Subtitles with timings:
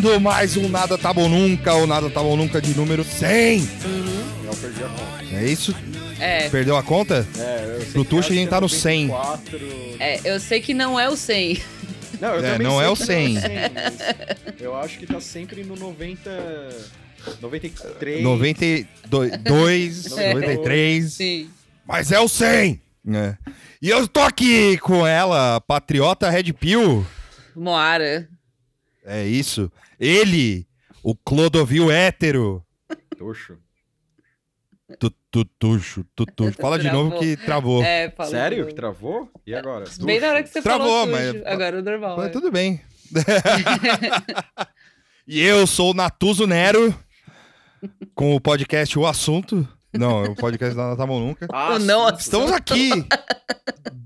[0.00, 3.68] Começando mais um Nada Tá Bom Nunca, ou Nada Tá Bom Nunca de número 100.
[4.44, 5.24] Eu perdi a conta.
[5.36, 5.74] É isso?
[6.20, 7.26] É, Perdeu a conta?
[7.36, 9.06] É, eu sei Pro Tuxa, a gente tá é no 100.
[9.08, 9.96] 94.
[9.98, 11.60] é, eu sei que não é o 100.
[12.20, 13.34] Não, eu É, também não sei é o que 100.
[13.34, 13.60] não é o 100,
[14.46, 16.68] mas eu acho que tá sempre no 90...
[17.42, 18.22] 93.
[18.22, 21.12] 92, 93.
[21.12, 21.50] Sim.
[21.84, 22.80] Mas é o 100.
[23.14, 23.34] É.
[23.82, 27.04] E eu tô aqui com ela, Patriota Red Pill.
[27.56, 28.28] Moara.
[29.04, 29.72] É isso.
[29.98, 30.66] Ele,
[31.02, 32.64] o Clodovil hétero.
[33.16, 33.58] Tuxo.
[35.30, 36.56] Tutuxo, tutuxo.
[36.58, 37.82] Fala de novo que travou.
[37.82, 38.30] É, falou.
[38.30, 38.66] Sério?
[38.66, 39.30] Que travou?
[39.46, 39.84] E agora?
[40.00, 41.46] Bem na hora que você Travou, falou mas-.
[41.46, 42.16] Agora é normal.
[42.16, 42.30] Mas é.
[42.30, 42.80] tudo bem.
[45.26, 46.94] e eu sou o Natuzo Nero,
[48.14, 49.68] com o podcast O Assunto.
[49.92, 51.46] Não, o podcast Tá Bom Nunca.
[51.52, 52.08] Ah, não.
[52.10, 52.90] Estamos aqui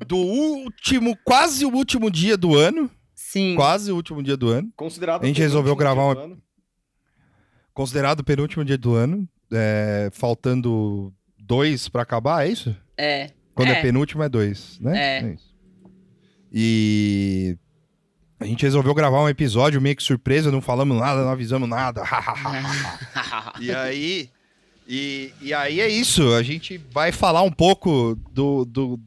[0.06, 2.90] do último, quase o último dia do ano.
[3.32, 3.54] Sim.
[3.54, 4.70] Quase o último dia do ano.
[4.76, 6.42] Considerado A gente o resolveu gravar dia uma- do ano.
[7.72, 9.26] Considerado o penúltimo dia do ano.
[9.54, 12.74] é, faltando dois pra acabar, é isso?
[12.96, 13.30] É.
[13.54, 13.82] Quando é, É.
[13.82, 14.98] penúltimo é dois, né?
[15.18, 15.32] É.
[15.34, 15.52] isso.
[16.52, 17.56] E
[18.40, 22.02] a gente resolveu gravar um episódio meio que surpresa, não falamos nada, não avisamos nada.
[23.60, 24.30] e aí.
[24.86, 28.64] E, e aí é isso, a gente vai falar um pouco do.
[28.64, 28.98] do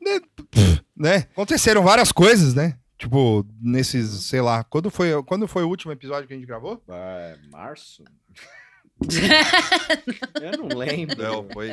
[0.00, 0.20] né,
[0.50, 1.16] pff, né?
[1.32, 2.76] Aconteceram várias coisas, né?
[3.02, 6.80] Tipo, nesses, sei lá, quando foi, quando foi o último episódio que a gente gravou?
[6.88, 8.04] É, março?
[10.40, 11.20] eu não lembro.
[11.20, 11.70] Não, foi.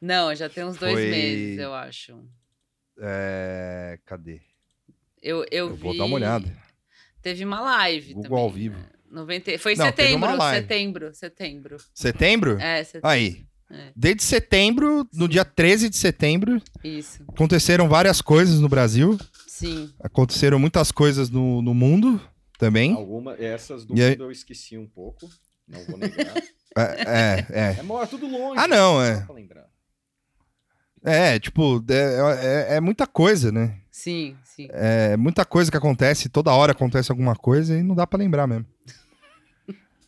[0.00, 2.24] não, já tem uns dois Foi- meses, eu acho.
[2.98, 4.40] É, cadê?
[5.22, 6.50] Eu, eu, Eu vou vi- dar uma olhada.
[7.20, 8.44] Teve uma live Google também.
[8.44, 8.78] ao vivo.
[9.10, 9.58] 90...
[9.58, 10.62] Foi Não, teve uma setembro, live.
[10.62, 11.76] setembro, setembro.
[11.92, 12.58] Setembro?
[12.58, 13.08] É, setembro.
[13.10, 13.44] Aí.
[13.70, 13.92] É.
[13.94, 15.28] Desde setembro, no Sim.
[15.28, 17.22] dia 13 de setembro, Isso.
[17.28, 19.18] aconteceram várias coisas no Brasil.
[19.58, 19.92] Sim.
[20.00, 22.20] Aconteceram muitas coisas no, no mundo
[22.58, 22.92] também.
[22.94, 25.28] Alguma, essas do E aí- mundo eu esqueci um pouco.
[25.66, 26.34] Não vou negar.
[26.76, 28.60] É, é, É, é tudo longe.
[28.60, 29.16] Ah, não, é.
[29.20, 29.66] Só pra lembrar.
[31.04, 31.38] é.
[31.38, 33.80] Tipo, é, é- é muita coisa, né?
[33.90, 34.68] Sim, sim.
[34.70, 38.46] É muita coisa que acontece, toda hora acontece alguma coisa e não dá pra lembrar
[38.46, 38.64] mesmo.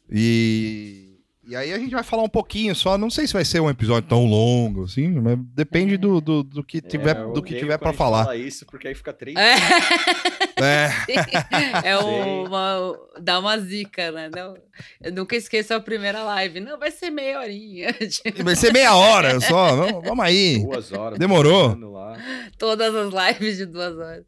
[0.09, 1.10] E,
[1.51, 3.69] e aí a gente vai falar um pouquinho só, não sei se vai ser um
[3.69, 7.77] episódio tão longo assim, mas depende do, do, do que tiver, É, do que tiver
[7.77, 8.25] quando pra a gente falar.
[8.25, 9.37] fala isso, porque aí fica três.
[9.37, 9.55] É,
[10.63, 12.95] É, é uma.
[13.21, 14.31] Dá uma zica, né?
[14.35, 14.55] Não,
[15.03, 16.61] eu nunca esqueço a primeira live.
[16.61, 17.93] Não, vai ser meia horinha.
[18.11, 20.63] Tipo, vai ser meia hora só, vamos, vamos aí.
[20.63, 21.19] Duas horas.
[21.19, 21.75] Demorou?
[21.91, 22.17] Lá.
[22.59, 24.25] Todas as lives de duas horas.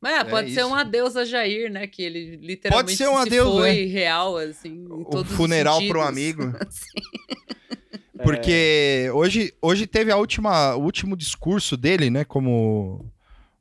[0.00, 0.68] Mas é, pode ser isso.
[0.68, 1.86] um adeus a Jair, né?
[1.86, 4.84] Que ele literalmente Pode ser um se adeus, foi real, assim.
[4.84, 6.08] Em O funeral pro sentidos.
[6.08, 6.52] amigo.
[8.18, 8.22] É.
[8.22, 13.04] Porque hoje, hoje teve a última, o último discurso dele, né, como,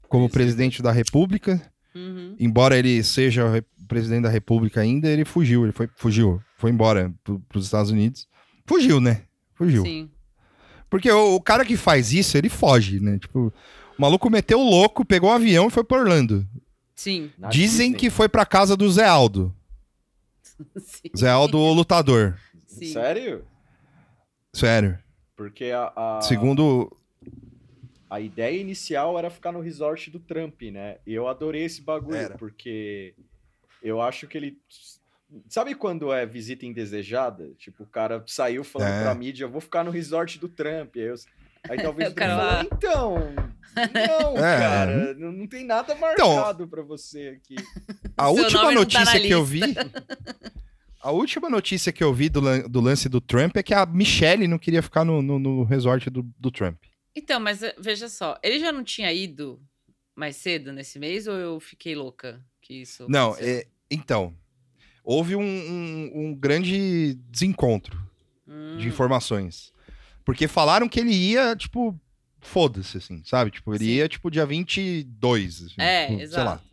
[0.07, 1.61] como presidente da República.
[1.93, 2.37] Uhum.
[2.39, 7.57] Embora ele seja presidente da República ainda, ele fugiu, ele foi, fugiu, foi embora para
[7.57, 8.27] os Estados Unidos.
[8.65, 9.23] Fugiu, né?
[9.55, 9.83] Fugiu.
[9.83, 10.09] Sim.
[10.89, 13.19] Porque o, o cara que faz isso, ele foge, né?
[13.19, 13.53] Tipo,
[13.97, 16.47] o maluco meteu o louco, pegou um avião e foi pra Orlando.
[16.95, 17.31] Sim.
[17.37, 17.99] Na Dizem Disney.
[17.99, 19.53] que foi pra casa do Zé Aldo.
[20.77, 21.09] Sim.
[21.17, 22.37] Zé Aldo, o lutador.
[22.65, 22.93] Sim.
[22.93, 23.45] Sério?
[24.53, 24.97] Sério.
[25.35, 26.95] Porque a, a, Segundo.
[28.09, 30.97] a ideia inicial era ficar no resort do Trump, né?
[31.05, 32.37] E eu adorei esse bagulho, Era.
[32.37, 33.13] porque
[33.83, 34.57] eu acho que ele.
[35.49, 37.51] Sabe quando é visita indesejada?
[37.57, 39.01] Tipo, o cara saiu falando É.
[39.03, 40.95] pra mídia, eu vou ficar no resort do Trump.
[40.95, 41.15] Aí, eu-
[41.69, 42.63] aí talvez O cara lá.
[42.63, 43.15] então.
[43.75, 44.57] Não, É.
[44.59, 45.99] cara, não, não tem nada Então,
[46.35, 47.55] marcado pra você aqui.
[48.17, 49.61] A última tá notícia na que eu vi.
[51.01, 53.85] A última notícia que eu vi do, lan- do lance do Trump é que a
[53.85, 56.77] Michelle não queria ficar no, no, no resort do, do Trump.
[57.15, 59.61] Então, mas eh, veja só, ele já não tinha ido
[60.15, 64.33] mais cedo nesse mês ou eu fiquei louca que isso Não, é, então.
[65.03, 68.03] Houve um, um- um grande desencontro
[68.47, 69.71] Hum, de informações.
[70.25, 71.97] Porque falaram que ele ia, tipo,
[72.41, 73.51] foda-se, assim, sabe?
[73.51, 73.91] Tipo, ele Sim.
[73.91, 75.63] ia, tipo, dia 22.
[75.65, 76.43] Assim, É, tipo, Sei lá.
[76.43, 76.63] exato.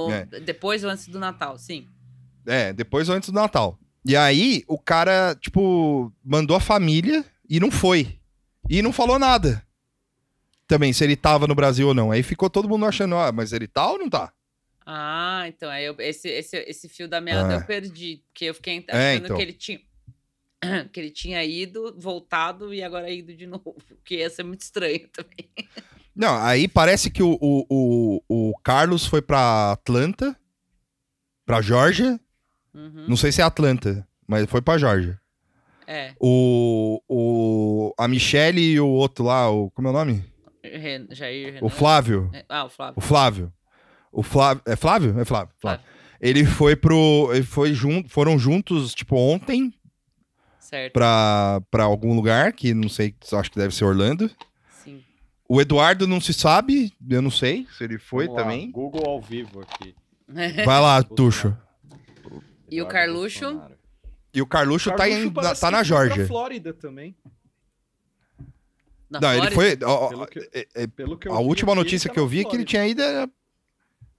[0.00, 0.24] Ou É.
[0.26, 1.86] depois ou antes do Natal, sim.
[2.46, 3.78] É, depois ou antes do Natal.
[4.04, 8.18] E aí, o cara, tipo, mandou a família e não foi.
[8.68, 9.62] E não falou nada.
[10.66, 12.10] Também, se ele tava no Brasil ou não.
[12.10, 14.32] Aí ficou todo mundo achando, ah, mas ele tá ou não tá?
[14.84, 17.58] Ah, então, aí eu- esse, esse, esse fio da meada Ah.
[17.58, 18.22] eu perdi.
[18.32, 19.36] Porque eu fiquei achando É, então.
[19.36, 19.80] que ele tinha.
[20.92, 23.76] Que ele tinha ido, voltado e agora ido de novo.
[24.04, 25.48] Que ia ser muito estranho também.
[26.14, 30.36] Não, aí parece que o, o, o, o Carlos foi pra Atlanta,
[31.46, 32.18] pra Georgia.
[32.74, 33.06] Uhum.
[33.08, 35.20] Não sei se é Atlanta, mas foi pra Georgia.
[35.86, 40.22] É, O, o, a Michelle e o outro lá, o, como é o nome?
[40.62, 41.68] Ren- Jair O Renan.
[41.70, 42.30] Flávio.
[42.34, 42.94] É, Ah, o Flávio.
[42.96, 43.52] O Flávio.
[44.12, 44.62] O Flávio.
[44.66, 45.10] É Flávio?
[45.20, 45.24] É Flávio.
[45.24, 45.54] Flávio.
[45.60, 45.84] Flávio.
[46.20, 47.30] Ele foi pro.
[47.32, 49.72] Ele foi junto, foram juntos, tipo, ontem
[50.68, 50.92] Certo.
[50.92, 54.30] pra, pra algum lugar, que não sei, acho que deve ser Orlando.
[54.84, 55.02] Sim.
[55.48, 58.70] O Eduardo não se sabe, eu não sei se ele foi Vamos lá, também.
[58.70, 59.94] Google ao vivo aqui.
[60.66, 61.56] Vai lá, Tuxo.
[62.70, 63.40] E o Carluxo?
[63.46, 63.78] Bolsonaro.
[64.34, 66.26] E o Carluxo, tá, Carluxo em, na, parece tá na Georgia.
[66.26, 67.16] Flórida também.
[69.08, 69.86] Na Não, ele Flórida?
[69.86, 69.88] foi.
[69.90, 72.20] ó, Pelo que- é- é- Pelo que eu a vi última ele notícia tá que
[72.20, 73.02] eu na vi é que ele tinha ido.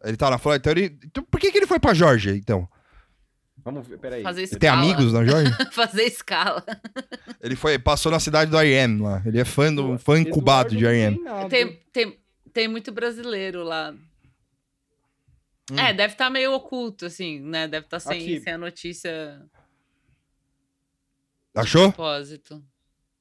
[0.03, 0.67] Ele tá na Flórida.
[0.71, 0.97] Então, ele...
[1.05, 2.67] então por que, que ele foi pra Georgia, então?
[3.63, 4.23] Vamos ver, peraí.
[4.23, 4.81] Fazer Ele- Tem Escala.
[4.81, 5.57] amigos na Georgia?
[5.71, 6.63] Fazer escala.
[7.41, 9.21] ele foi, passou na cidade do IM lá.
[9.25, 11.17] Ele é fã, do, um fã incubado de IM.
[11.49, 11.79] tem.
[11.91, 12.19] Tem,
[12.53, 13.93] tem, muito brasileiro lá.
[15.71, 15.77] Hum.
[15.77, 17.67] É, deve estar meio oculto, assim, né?
[17.67, 18.39] Deve estar sem, Aqui.
[18.41, 19.41] sem a notícia
[21.55, 21.91] Achou?
[21.91, 22.63] propósito.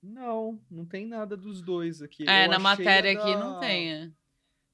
[0.02, 2.25] Não, não tem nada dos dois aqui.
[2.29, 3.93] É, Eu na matéria a aqui da- não tem.
[3.93, 4.08] é.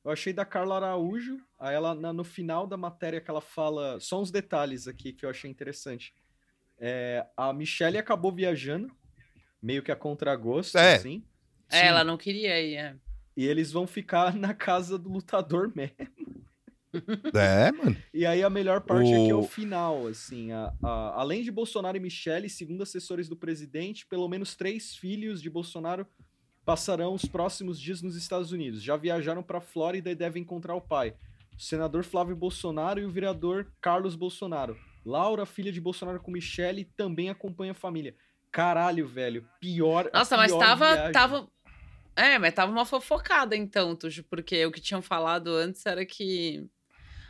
[0.05, 3.99] Eu achei da Carla Araújo, aí ela, na- no final da matéria que ela fala,
[4.01, 6.15] só uns detalhes aqui que eu achei interessante.
[6.79, 8.95] É, a Michelle acabou viajando,
[9.63, 10.97] meio que a contragosto, É.
[10.97, 11.25] assim,
[11.71, 11.87] É, Sim.
[11.87, 12.75] ela não queria ir.
[12.77, 12.97] É.
[13.37, 15.97] e eles vão ficar na casa do lutador mesmo.
[17.35, 17.97] É, mano.
[18.13, 21.51] E aí a melhor parte aqui é O- o final, assim, a- a- além de
[21.51, 26.07] Bolsonaro e Michele, segundo assessores do presidente, pelo menos três filhos de Bolsonaro
[26.65, 28.83] passarão os próximos dias nos Estados Unidos.
[28.83, 31.15] Já viajaram para Flórida e devem encontrar o pai,
[31.57, 34.77] o senador Flávio Bolsonaro e o vereador Carlos Bolsonaro.
[35.05, 38.15] Laura, filha de Bolsonaro com Michele, também acompanha a família.
[38.51, 40.09] Caralho, velho, pior.
[40.13, 41.13] a Nossa, mas pior tava, viagem.
[41.13, 41.49] tava.
[42.17, 46.65] É, mas tava uma fofocada então, Tuxo, porque o que tinham falado antes era que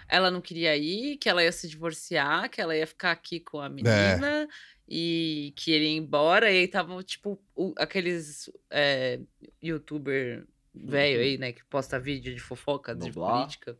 [0.08, 3.62] ela não queria ir, que ela ia se divorciar, que ela ia ficar aqui com
[3.62, 3.66] É.
[3.66, 4.48] a menina
[4.88, 6.50] e que ele ia embora.
[6.50, 9.18] E aí tava, tipo, o- aqueles é,
[9.62, 13.78] youtuber velho aí, né, que posta vídeo de fofoca de política.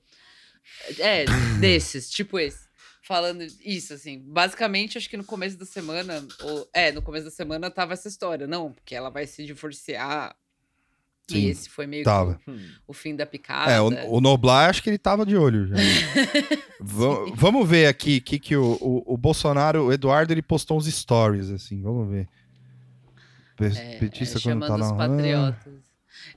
[0.99, 1.25] É,
[1.61, 2.69] desses, tipo esse.
[3.03, 4.19] Falando isso, assim.
[4.21, 6.27] Basicamente, acho que no começo da semana.
[6.41, 8.47] Ou, é, no começo da semana tava essa história.
[8.47, 10.35] Não, porque ela vai se divorciar.
[11.31, 12.35] Sim, e esse foi meio tava.
[12.45, 12.59] que Hum.
[12.87, 13.71] o, o fim da picada.
[13.73, 15.77] É, o, o Noblar, acho que ele tava de olho já.
[16.81, 20.87] Va- vamos ver aqui que, que o, o, o Bolsonaro, o Eduardo, ele postou uns
[20.87, 22.29] stories, assim, vamos ver.
[23.57, 25.73] Pe- É, petista é, quando tá na os patriotas.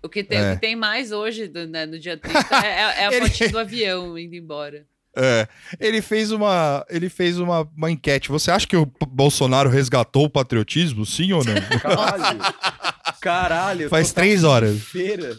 [0.02, 0.56] O que, tem, o É.
[0.56, 3.60] que tem mais hoje, do- né, no dia 30, é, é- é a Ele- do
[3.60, 4.86] avião indo embora.
[5.20, 5.48] É,
[5.80, 8.30] ele fez uma, ele fez uma, uma enquete.
[8.30, 11.56] Você acha que o Bolsonaro resgatou o patriotismo, sim ou não?
[11.82, 12.40] Caralho.
[13.22, 13.90] Caralho.
[13.90, 14.82] Faz três horas.
[14.82, 15.38] Feira.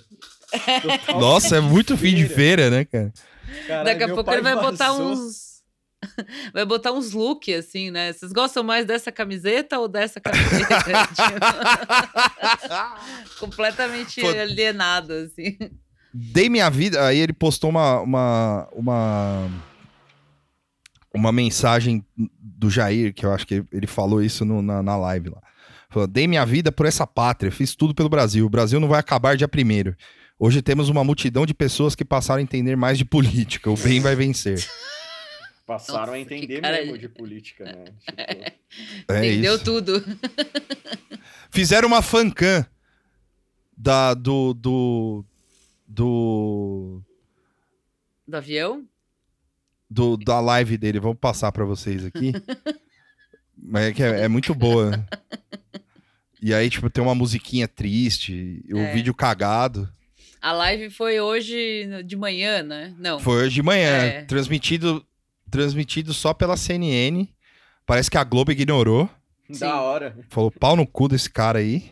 [1.18, 3.12] Nossa, é muito fim de feira, né, cara?
[3.12, 5.48] Daqui Caralho, a meu pouco ele vai botar uns.
[6.52, 8.12] Vai botar uns looks, assim, né?
[8.12, 10.78] Vocês gostam mais dessa camiseta ou dessa camiseta?
[13.40, 15.56] Completamente Foda- alienado, assim.
[16.14, 17.04] Dei minha vida.
[17.04, 19.50] Aí ele postou uma, uma, uma,
[21.12, 22.04] uma mensagem
[22.40, 25.42] do Jair, que eu acho que ele falou isso no- na, na live lá.
[25.88, 28.44] Falou: Dei minha vida por essa pátria, fiz tudo pelo Brasil.
[28.46, 29.96] O Brasil não vai acabar dia primeiro.
[30.38, 33.70] Hoje temos uma multidão de pessoas que passaram a entender mais de política.
[33.70, 34.64] O bem vai vencer.
[35.66, 37.84] Passaram Nossa, a entender cara- mesmo de política, né?
[38.70, 39.64] Tipo, É Entendeu isso.
[39.64, 40.02] tudo.
[41.50, 42.64] Fizeram uma fancam
[43.76, 45.24] da, do, do,
[45.86, 47.02] do,
[48.26, 48.84] Do avião?
[49.90, 51.00] do- da live dele.
[51.00, 52.32] Vamos passar pra vocês aqui.
[53.62, 55.06] Mas é que é, é muito boa.
[56.40, 58.92] E aí, tipo, tem uma musiquinha triste, o É.
[58.92, 59.88] vídeo cagado.
[60.40, 62.94] A live foi hoje de manhã, né?
[62.96, 63.18] Não.
[63.18, 64.22] Foi hoje de manhã, É.
[64.24, 65.04] transmitido,
[65.50, 67.26] transmitido só pela CNN.
[67.84, 69.10] Parece que a Globo ignorou.
[69.50, 69.60] Sim.
[69.60, 70.14] da hora.
[70.28, 71.90] Falou pau no cu desse cara aí.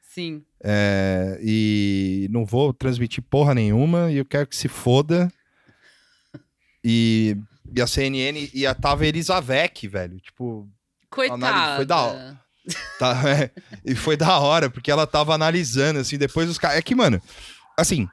[0.00, 0.42] Sim.
[0.62, 4.10] É, e não vou transmitir porra nenhuma.
[4.10, 5.30] E eu quero que se foda.
[6.82, 7.36] E,
[7.76, 8.48] e a CNN.
[8.54, 10.18] E a tava Elizavec, velho.
[10.20, 10.66] Tipo,
[11.14, 11.76] Coitada.
[11.76, 12.34] foi da
[12.98, 13.50] Tá, é,
[13.84, 16.78] e foi da hora, porque ela tava analisando, assim, depois os caras.
[16.78, 17.20] É que, mano,
[17.78, 18.08] assim.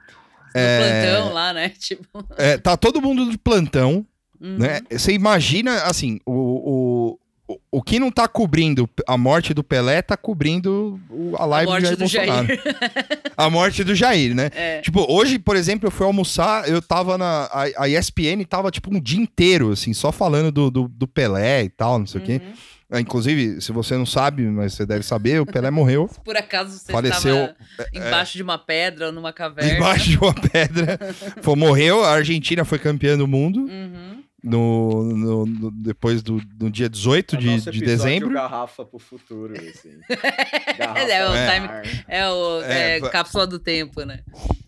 [0.54, 1.70] É, plantão lá, né?
[1.80, 2.26] Tipo.
[2.38, 4.06] é, tá todo mundo de plantão,
[4.40, 4.58] uhum.
[4.58, 4.82] né?
[4.92, 7.16] Você imagina, assim, o,
[7.48, 11.46] o, o, que não tá cobrindo a morte do Pelé tá cobrindo o- a A
[11.46, 12.48] live morte do do Jair Jair.
[12.48, 12.92] Bolsonaro.
[13.38, 14.50] A morte do Jair, né?
[14.54, 14.82] É.
[14.82, 17.46] Tipo, hoje, por exemplo, eu fui almoçar, eu tava na.
[17.46, 21.64] A, a ESPN tava, tipo, um dia inteiro, assim, só falando do, do, do Pelé
[21.64, 22.42] e tal, não sei o quê.
[22.44, 22.54] Uhum.
[23.00, 26.92] Inclusive, se você não sabe, mas você deve saber, o Pelé morreu Por acaso você
[26.92, 27.56] Faleceu, é,
[27.88, 29.72] estava embaixo de uma pedra ou numa caverna.
[29.78, 31.00] embaixo de uma pedra.
[31.42, 34.24] Foi, morreu, a Argentina foi campeã do mundo Uhum.
[34.44, 38.32] no, no- no- depois do, do dia 18 É de, nosso de dezembro.
[38.34, 39.92] Garrafa pro futuro, assim.
[40.78, 42.04] Garrafa É, o time-.
[42.08, 44.20] É o É, é, cápsula do tempo, né?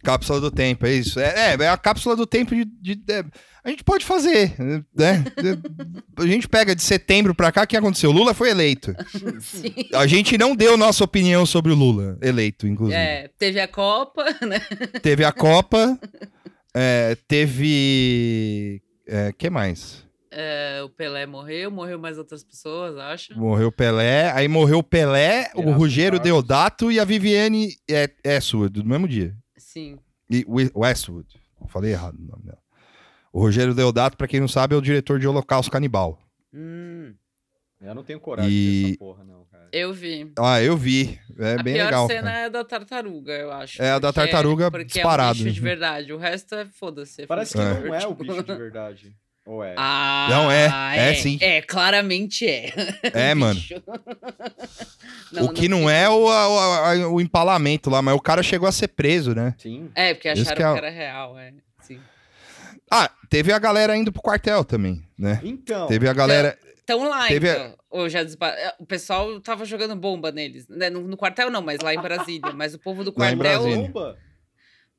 [0.03, 1.19] Cápsula do tempo, é isso.
[1.19, 3.25] É, é, é a cápsula do tempo de, de- de-
[3.63, 4.55] A gente pode fazer,
[4.93, 5.23] né?
[6.17, 8.09] A gente pega de setembro pra cá, o que aconteceu?
[8.09, 8.93] O Lula foi eleito.
[9.39, 9.73] Sim.
[9.93, 12.97] A gente não deu nossa opinião sobre o Lula, eleito, inclusive.
[12.97, 14.59] É, teve a Copa, né?
[15.01, 15.97] Teve a Copa,
[16.75, 18.81] é, teve.
[19.07, 20.03] É, que mais?
[20.29, 23.37] É, o Pelé morreu, morreu mais outras pessoas, acho.
[23.37, 26.19] Morreu o Pelé, aí morreu o Pelé, o Erasmo Rogério.
[26.19, 29.35] Deodato e a Viviane é, Westwood, no mesmo dia.
[29.55, 29.99] Sim.
[30.29, 30.43] E
[30.75, 31.27] Westwood.
[31.69, 32.62] Falei errado o nome dela.
[33.33, 36.19] O Rogério Deodato, pra quem não sabe, é o diretor de Holocausto Canibal.
[36.53, 37.13] Hum,
[37.81, 39.67] Eu não tenho coragem E- de ver essa porra, não, cara.
[39.73, 40.31] eu vi.
[40.39, 41.19] Ah, eu vi.
[41.37, 42.07] É a bem pior legal.
[42.07, 42.37] cena cara.
[42.39, 43.81] é a da tartaruga, eu acho.
[43.81, 45.39] É a da porque- tartaruga porque disparado.
[45.39, 46.13] é um bicho de verdade.
[46.13, 47.23] O resto é foda-se.
[47.23, 49.15] é Parece que filme não é o tipo- bicho de verdade.
[49.45, 49.73] Ou é?
[49.77, 51.09] Ah, Não, é.
[51.09, 51.37] É, sim.
[51.41, 52.71] É, claramente é.
[53.13, 53.55] É, O mano.
[53.59, 53.73] bicho.
[55.41, 58.71] o que não é o, a- a- o empalamento lá, mas o cara chegou a
[58.71, 59.53] ser preso, né?
[59.57, 59.89] Sim.
[59.95, 61.53] É, porque acharam que é o- que era real, é.
[61.81, 61.99] Sim.
[62.91, 65.39] Ah, teve a galera indo pro quartel também, né?
[65.43, 65.87] Então.
[65.87, 66.57] Teve a galera.
[66.83, 67.77] Então lá, Teve a- então.
[67.89, 70.67] Ou já desba- O pessoal tava jogando bomba neles.
[70.67, 70.89] né?
[70.89, 72.51] No, no quartel não, mas lá em Brasília.
[72.55, 73.63] Mas o povo do Lá em quartel.
[73.63, 74.17] Bomba?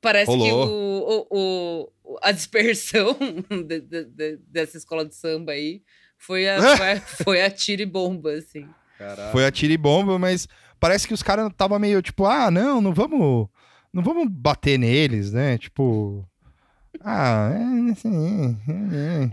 [0.01, 3.17] parece que o, o, o- a dispersão
[3.67, 5.81] de- de- de- dessa escola de samba aí
[6.17, 8.67] foi a, foi a, foi a tiro e bomba, assim.
[8.97, 9.31] Caralho.
[9.31, 10.47] Foi a tiro e bomba, mas
[10.79, 13.47] parece que os caras tava meio tipo, ah, não, não vamos.
[13.93, 15.57] Não vamos bater neles, né?
[15.57, 16.27] Tipo.
[17.01, 18.57] Ah, é, assim,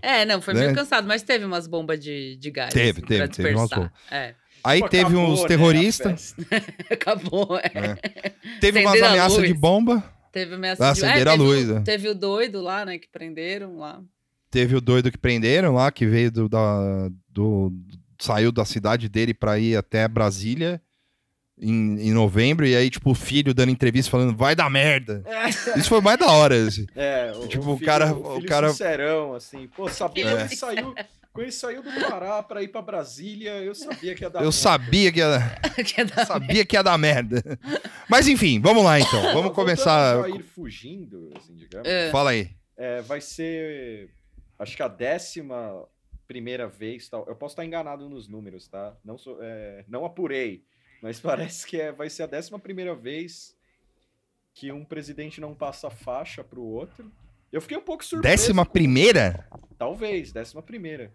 [0.02, 0.20] é, é.
[0.22, 0.60] É, não, foi Né?
[0.60, 2.72] meio cansado, mas teve umas bombas de, de gás.
[2.72, 3.92] Teve, assim, teve, pra teve umas dispersar.
[4.10, 6.72] É, Aí Pô, teve acabou, uns né, a terroristas, festa.
[6.94, 7.58] acabou.
[7.58, 8.32] é.
[8.60, 11.04] teve umas Acenderam a ameaças de bomba, Teve ameaça Ah, de...
[11.04, 11.80] acenderam a teve, o- luz, é.
[11.80, 14.00] Teve o doido lá, né, que prenderam lá.
[14.50, 17.72] teve o doido que prenderam lá, que veio do, da, do-
[18.20, 20.80] saiu da cidade dele pra ir até Brasília
[21.58, 25.22] em, em novembro, e aí, tipo, o filho dando entrevista falando, vai dar merda.
[25.76, 26.86] Isso foi mais da hora, assim.
[26.96, 29.68] É, o, Tipo, o filho- cara- O, o cara- sincerão, assim.
[29.68, 30.40] Pô, sabia É.
[30.42, 30.94] ele saiu.
[31.32, 34.40] Quando ele saiu do Pará pra ir pra Brasília, eu sabia que ia dar.
[34.40, 34.52] Eu merda.
[34.52, 37.42] sabia que ia, que é da- sabia que ia dar merda.
[38.08, 39.12] Mas enfim, vamos lá então.
[39.12, 40.16] Vamos Voltando começar.
[40.54, 41.88] fugindo, assim, digamos.
[41.88, 42.10] É.
[42.10, 42.50] Fala aí.
[42.76, 44.10] É, vai ser.
[44.58, 45.84] Acho que a décima
[46.28, 47.08] primeira vez.
[47.08, 47.24] Tal.
[47.26, 48.94] Eu posso estar enganado nos números, tá?
[49.04, 50.62] Não, sou, é, não apurei.
[51.02, 53.54] Mas parece que é, vai ser a décima primeira vez
[54.54, 57.10] que um presidente não passa a faixa pro outro.
[57.50, 58.36] Eu fiquei um pouco surpreso.
[58.36, 59.46] Décima primeira?
[59.78, 61.12] Talvez, décima primeira.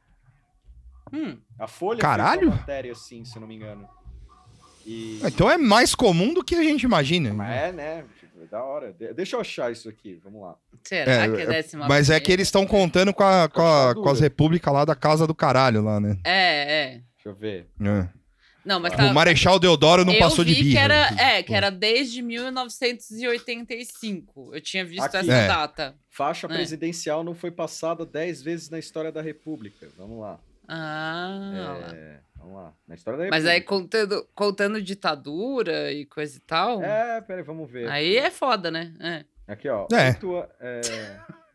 [1.13, 2.39] Hum, A Folha Caralho!
[2.41, 3.87] fez uma matéria assim, se eu não me engano.
[4.85, 5.19] E...
[5.23, 7.33] Então é mais comum do que a gente imagina.
[7.33, 8.05] Mas é, né?
[8.19, 8.93] Tipo, é da hora.
[8.93, 10.55] De- Deixa eu achar isso aqui, vamos lá.
[10.83, 12.25] será É, que é décima Mas é primeira?
[12.25, 15.35] que eles estão contando com, a- com, a- com as repúblicas lá da Casa do
[15.35, 16.17] Caralho, lá, né?
[16.23, 16.89] É, é.
[17.15, 17.67] Deixa eu ver.
[17.81, 18.07] É.
[18.67, 19.09] Não, mas tá...
[19.09, 20.73] O Marechal Deodoro não eu passou vi de birra.
[20.73, 24.51] que era, é, que era desde 1985.
[24.53, 25.17] Eu tinha visto Aqui.
[25.17, 25.47] essa É.
[25.47, 25.95] data.
[26.09, 26.49] Faixa É.
[26.49, 29.87] presidencial não foi passada 10 vezes na história da República.
[29.97, 30.37] Vamos lá.
[30.67, 31.95] Ah, lá.
[31.95, 32.73] É, vamos lá.
[32.87, 33.53] Na história da mas República.
[33.53, 37.87] aí contando, contando ditadura e coisa e tal, É, peraí, vamos ver.
[37.89, 38.27] aí aqui.
[38.27, 38.93] é foda, né?
[38.99, 39.23] É.
[39.47, 39.87] Aqui, ó.
[39.93, 40.09] É.
[40.09, 40.81] oito a- é...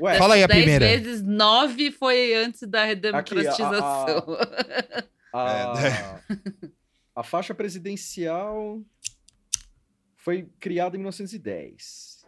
[0.00, 0.86] Ué, Fala aí a Dez primeira.
[0.86, 3.78] vezes, nove foi antes da redemocratização.
[3.78, 5.04] a,
[5.38, 6.20] É.
[7.14, 8.80] a faixa presidencial
[10.16, 12.24] foi criada em 1910.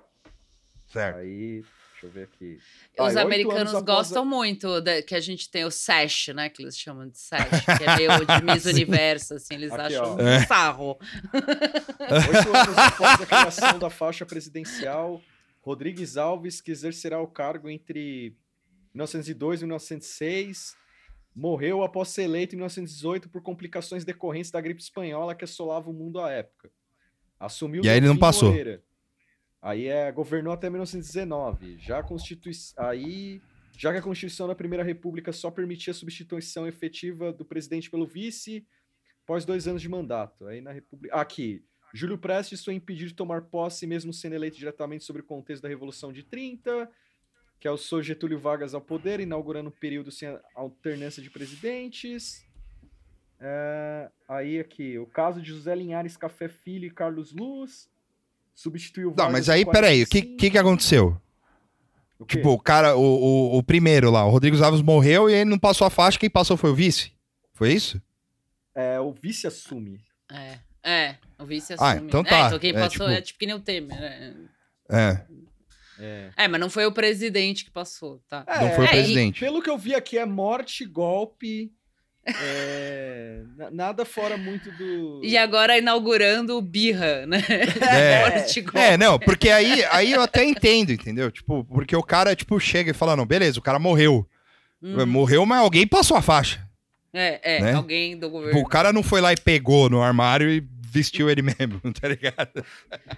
[0.90, 1.18] Certo.
[1.18, 1.62] Aí,
[1.92, 2.58] deixa eu ver aqui.
[2.98, 6.48] Os Ah, americanos a- gostam muito da- que a gente tem o sash, né?
[6.48, 10.12] Que eles chamam de sash, que é meio de Miss Universo, assim, eles Aqui, acham
[10.12, 10.14] ó.
[10.16, 10.46] um É.
[10.46, 10.98] sarro.
[11.34, 15.20] Oito anos após a criação da faixa presidencial,
[15.60, 18.34] Rodrigues Alves, que exercerá o cargo entre
[18.94, 20.76] 1902 e 1906,
[21.35, 25.92] morreu após ser eleito em 1918 por complicações decorrentes da gripe espanhola que assolava o
[25.92, 26.70] mundo à época.
[27.38, 28.49] Assumiu E aí ele não passou.
[28.49, 28.82] Moreira.
[29.61, 31.78] Aí é, governou até 1919.
[31.78, 32.52] Já a Constitui...
[32.76, 33.40] aí,
[33.76, 38.06] já que a Constituição da Primeira República só permitia a substituição efetiva do presidente pelo
[38.06, 38.66] vice
[39.25, 40.47] após dois anos de mandato.
[40.47, 41.14] Aí na República.
[41.16, 41.64] Aqui.
[41.94, 45.68] Júlio Prestes foi impedido de tomar posse, mesmo sendo eleito diretamente sobre o contexto da
[45.68, 46.90] Revolução de 30,
[47.60, 52.44] que alçou Getúlio Vargas ao poder, inaugurando um período sem alternância de presidentes.
[53.40, 57.88] É, aí aqui, o caso de José Linhares Café Filho e Carlos Luz.
[58.54, 60.36] Substituiu Não, Vargas mas em aí, peraí, o que, 45.
[60.38, 61.20] que que aconteceu?
[62.18, 62.24] O?
[62.26, 65.58] Tipo, o cara, o, o, o primeiro lá, o Rodrigues Alves morreu e ele não
[65.58, 67.12] passou a faixa, quem passou foi o vice?
[67.54, 68.02] Foi isso?
[68.74, 70.00] É, o vice assume.
[70.28, 72.08] É, é, o vice Ah, assume.
[72.08, 74.34] então É, tá, então quem é, passou tipo- é tipo que nem o Temer, né?
[74.90, 75.24] É,
[76.00, 76.31] É.
[76.37, 78.45] É, mas não foi o presidente que passou, tá?
[78.61, 79.40] não foi o É, e- presidente.
[79.40, 81.73] Pelo que eu vi aqui, é morte, golpe.
[82.40, 85.21] É, na- nada fora muito do.
[85.25, 87.43] E agora inaugurando o Birra, né?
[87.90, 88.47] É.
[88.75, 91.31] É, não, porque aí, aí eu até entendo, entendeu?
[91.31, 94.26] Tipo, porque o cara, tipo, chega e fala, não, beleza, o cara morreu.
[94.83, 95.07] Uhum.
[95.07, 96.67] Morreu, mas alguém passou a faixa.
[97.12, 97.73] É, é, Né?
[97.73, 98.61] alguém do governo.
[98.61, 102.64] o cara não foi lá e pegou no armário e vestiu ele mesmo, tá ligado?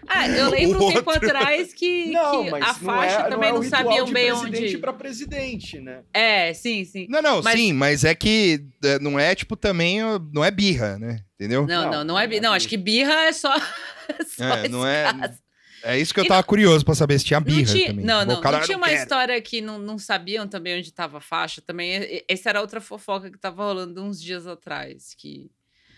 [0.07, 3.39] Ah, eu lembro um tempo atrás que, Não, que a não faixa é, também não,
[3.39, 4.79] não, é o ritual sabiam de bem presidente onde.
[4.79, 6.00] para presidente, né?
[6.12, 7.07] É, sim, sim.
[7.09, 9.99] Não, não, Mas- sim, mas é que é, não é, tipo, também,
[10.33, 11.21] não é birra, né?
[11.35, 11.67] Entendeu?
[11.67, 12.27] Não, não, Não, não é.
[12.27, 13.55] não é Não, acho que birra é só.
[13.59, 15.39] só É, esse não é- caso.
[15.83, 18.05] É isso que eu E tava curioso pra saber se tinha Não birra tinha, também.
[18.05, 19.00] não, Tipo, não, não tinha "Eu uma quero".
[19.03, 21.62] história que não, não sabiam também onde tava a faixa.
[21.62, 25.15] Também, essa era outra fofoca que tava rolando uns dias atrás.
[25.17, 25.50] Que,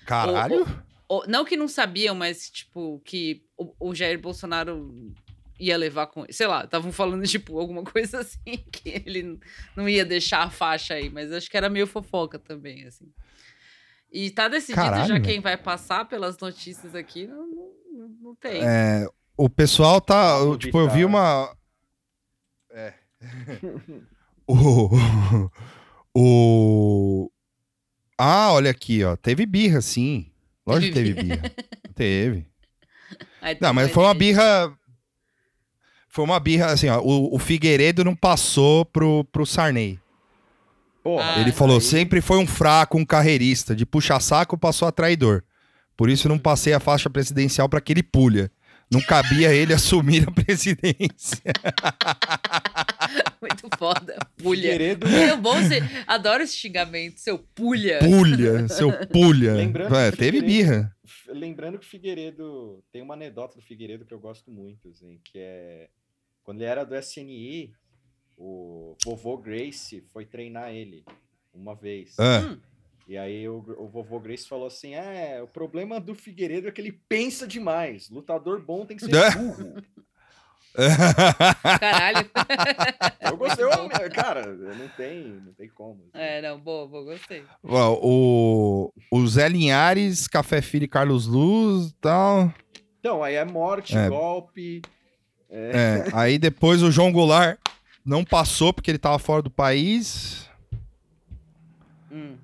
[0.06, 0.60] Caralho?
[0.60, 0.66] ou-
[1.28, 5.12] não que não sabiam, mas, tipo, que o, o Jair Bolsonaro
[5.58, 6.24] ia levar com.
[6.30, 9.38] Sei lá, estavam falando, tipo, alguma coisa assim, que ele
[9.76, 13.12] não ia deixar a faixa aí, mas acho que era meio fofoca também, assim.
[14.10, 18.62] E tá decidido Caralho, já quem vai passar pelas notícias aqui, não, não, não tem.
[18.62, 20.34] É, o pessoal tá.
[20.34, 21.54] Pablo eu, tipo, eu vi uma.
[22.70, 22.94] É.
[24.46, 24.90] o.
[26.14, 27.30] O.
[28.18, 29.16] Ah, olha aqui, ó.
[29.16, 30.31] Teve birra, sim.
[30.66, 31.42] Lógico que Teve birra.
[31.94, 32.46] teve.
[33.40, 34.72] Aí Não, mas foi uma birra.
[36.08, 37.00] Foi uma birra, assim, ó.
[37.00, 39.98] O, o Figueiredo não passou pro, pro Sarney.
[41.02, 43.74] Porra, Ah, Ele falou: aí- sempre foi um fraco, um carreirista.
[43.74, 45.42] De puxa-saco passou a traidor.
[45.96, 48.50] Por isso não passei a faixa presidencial pra aquele pulha.
[48.90, 51.40] Não cabia ele assumir a presidência.
[53.40, 54.16] Muito foda.
[54.36, 54.62] Pulha.
[54.62, 55.80] Figueiredo, É bom você.
[56.06, 57.98] Adoro esse xingamento, seu pulha.
[57.98, 59.54] Pulha, seu pulha.
[59.54, 60.94] Lembrando É, que teve birra.
[61.28, 65.38] Lembrando que o Figueiredo tem uma anedota do Figueiredo que eu gosto muito, assim, que
[65.38, 65.88] é
[66.42, 67.72] quando ele era do SNI,
[68.36, 71.04] o vovô Grace foi treinar ele
[71.54, 72.18] uma vez.
[72.18, 72.40] Ah.
[72.40, 72.58] Hum.
[73.08, 76.80] E aí o, o vovô Grace falou assim: é, o problema do Figueiredo é que
[76.80, 78.08] ele pensa demais.
[78.08, 79.82] Lutador bom tem que ser burro.
[81.80, 82.30] Caralho.
[83.20, 86.00] Eu gostei, eu- cara, não tem, não tem como.
[86.14, 86.24] assim.
[86.24, 87.44] É, não, boa, boa, gostei.
[87.62, 92.52] Ó, o, o Zé Linhares, Café Filho e Carlos Luz e tal.
[93.00, 94.08] Então, aí é morte, É.
[94.08, 94.80] golpe.
[95.50, 97.58] É, aí depois o João Goulart
[98.04, 100.48] não passou porque ele tava fora do país.
[102.10, 102.36] Hum.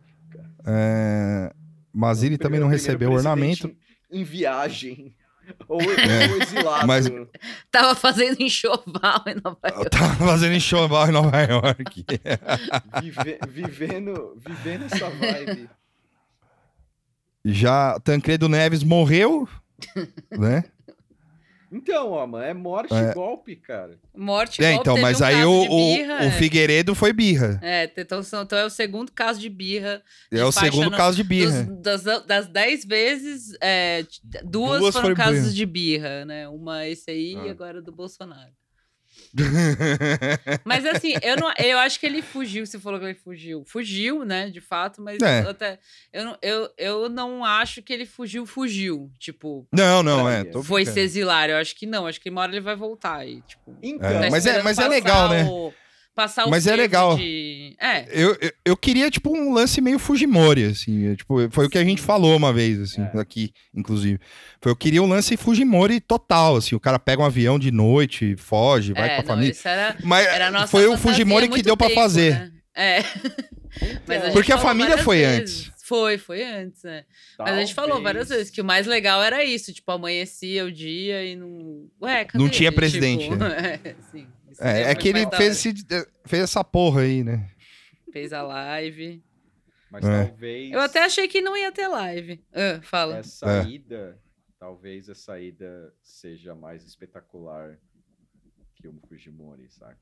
[0.67, 1.53] É,
[1.93, 3.29] Mazili também não recebeu presidente
[3.65, 3.77] ornamento.
[4.11, 5.15] Em, em viagem.
[5.69, 6.29] Ou, É.
[6.31, 6.87] ou exilado.
[6.87, 7.07] Mas-
[7.71, 9.91] Tava fazendo enxoval em Nova Eu York.
[9.91, 12.05] tava fazendo enxoval em Nova York.
[13.03, 15.69] Vive- vivendo, vivendo essa vibe.
[17.45, 19.49] Já Tancredo Neves morreu,
[20.31, 20.65] né?
[21.71, 23.11] Então, ó, mano, é morte É.
[23.11, 23.99] e golpe, cara.
[24.17, 26.31] Morte, É, golpe, então, teve mas um aí caso o, de o, birra, o é.
[26.31, 27.61] Figueiredo foi birra.
[27.63, 30.03] É, então, então é o segundo caso de birra.
[30.33, 31.65] É o segundo no- caso de birra.
[31.65, 34.05] Dos- das, das dez vezes, é,
[34.45, 35.53] duas, Duas foram casos birra.
[35.55, 36.49] de birra, né?
[36.49, 37.51] Uma esse aí e Ah.
[37.51, 38.51] agora do Bolsonaro.
[40.65, 43.65] Mas assim, eu, não, eu acho que ele fugiu, você falou que ele fugiu.
[43.67, 45.43] Fugiu, né, de fato, mas É.
[45.45, 45.79] eu até,
[46.13, 49.11] eu, não, eu, eu não acho que ele fugiu, fugiu.
[49.19, 50.45] Tipo, não, não, é.
[50.63, 51.49] Foi se exilar.
[51.51, 53.77] Eu acho que não, acho que uma hora ele vai voltar aí, tipo.
[53.83, 55.45] Então, É, tá mas é- mas é legal, né?
[56.19, 57.17] Passar o Mas é legal.
[57.17, 61.13] de- É, Eu, eu, eu queria, tipo, um lance meio Fujimori, assim.
[61.13, 63.21] é, Tipo, foi o que a gente falou uma vez, assim, É.
[63.21, 64.19] aqui, inclusive.
[64.61, 66.75] Foi, eu queria um lance Fujimori total, assim.
[66.75, 69.53] O cara pega um avião de noite, foge, vai é, com a não, família.
[69.53, 72.33] isso era, Mas era a nossa foi o Fujimori que deu pra tempo, fazer.
[72.35, 72.53] né?
[72.75, 73.03] É.
[74.07, 75.61] Mas a gente Porque a falou família várias foi vezes.
[75.69, 75.79] antes.
[75.85, 77.05] Foi, foi antes, né?
[77.39, 80.71] Mas a gente falou várias vezes que o mais legal era isso, tipo, amanhecia o
[80.71, 81.87] dia e não.
[82.03, 82.77] Ué, cadê Não tinha ele?
[82.77, 83.81] presidente, Tipo, né?
[83.83, 84.27] é, sim,
[84.61, 85.73] É, é que ele da fez, esse,
[86.27, 87.51] fez essa porra aí, né?
[88.13, 89.23] fez a live.
[89.91, 90.25] Mas É.
[90.27, 92.45] talvez Eu até achei que não ia ter live.
[92.53, 93.19] Ah, fala.
[93.19, 93.65] essa É.
[93.65, 94.19] ida,
[94.59, 97.79] talvez essa ida seja mais espetacular
[98.77, 99.97] que o Fujimori, saca?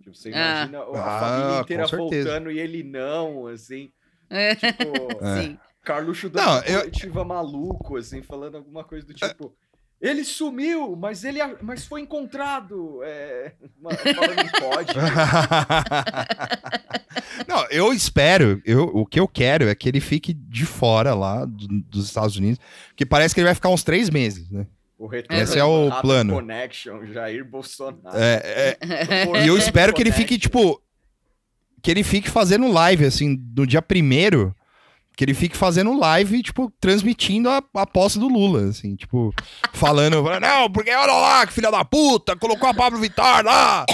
[0.00, 0.66] Tipo, você Ah.
[0.66, 3.90] imagina a Ah, família inteira voltando e ele não, assim.
[4.30, 5.58] É, Tipo, É.
[5.82, 6.90] Carluxo Não, dando eu-
[7.24, 9.56] maluco, assim, falando alguma coisa do tipo.
[10.00, 13.00] Ele sumiu, mas ele mas foi encontrado.
[13.02, 15.00] É, uma- falando código.
[17.46, 21.44] Não, eu espero, eu, o que eu quero é que ele fique de fora lá
[21.44, 22.58] do- dos Estados Unidos,
[22.88, 24.66] porque parece que ele vai ficar uns três meses, né?
[24.98, 26.34] O retorno Esse é o plano.
[26.34, 28.16] Connection, Jair Bolsonaro.
[28.16, 30.82] É, é, e eu espero que ele fique, tipo,
[31.80, 34.54] que ele fique fazendo live, assim, no dia primeiro,
[35.18, 39.34] que ele fique fazendo live, tipo, transmitindo a, a posse do Lula, assim, tipo,
[39.72, 43.84] falando, não, porque olha lá, que filha da puta, colocou a Pablo Vittar lá,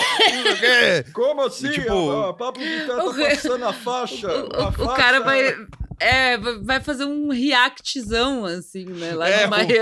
[0.61, 1.03] o.
[1.15, 1.69] Como assim?
[1.69, 4.29] E, tipo, a, a Pablo Vittar o tá passando a faixa.
[4.29, 5.55] O, a o faixa- cara vai,
[5.99, 9.15] É, va- vai fazer um reactzão, assim, né?
[9.15, 9.79] Lá É, de o- Miami.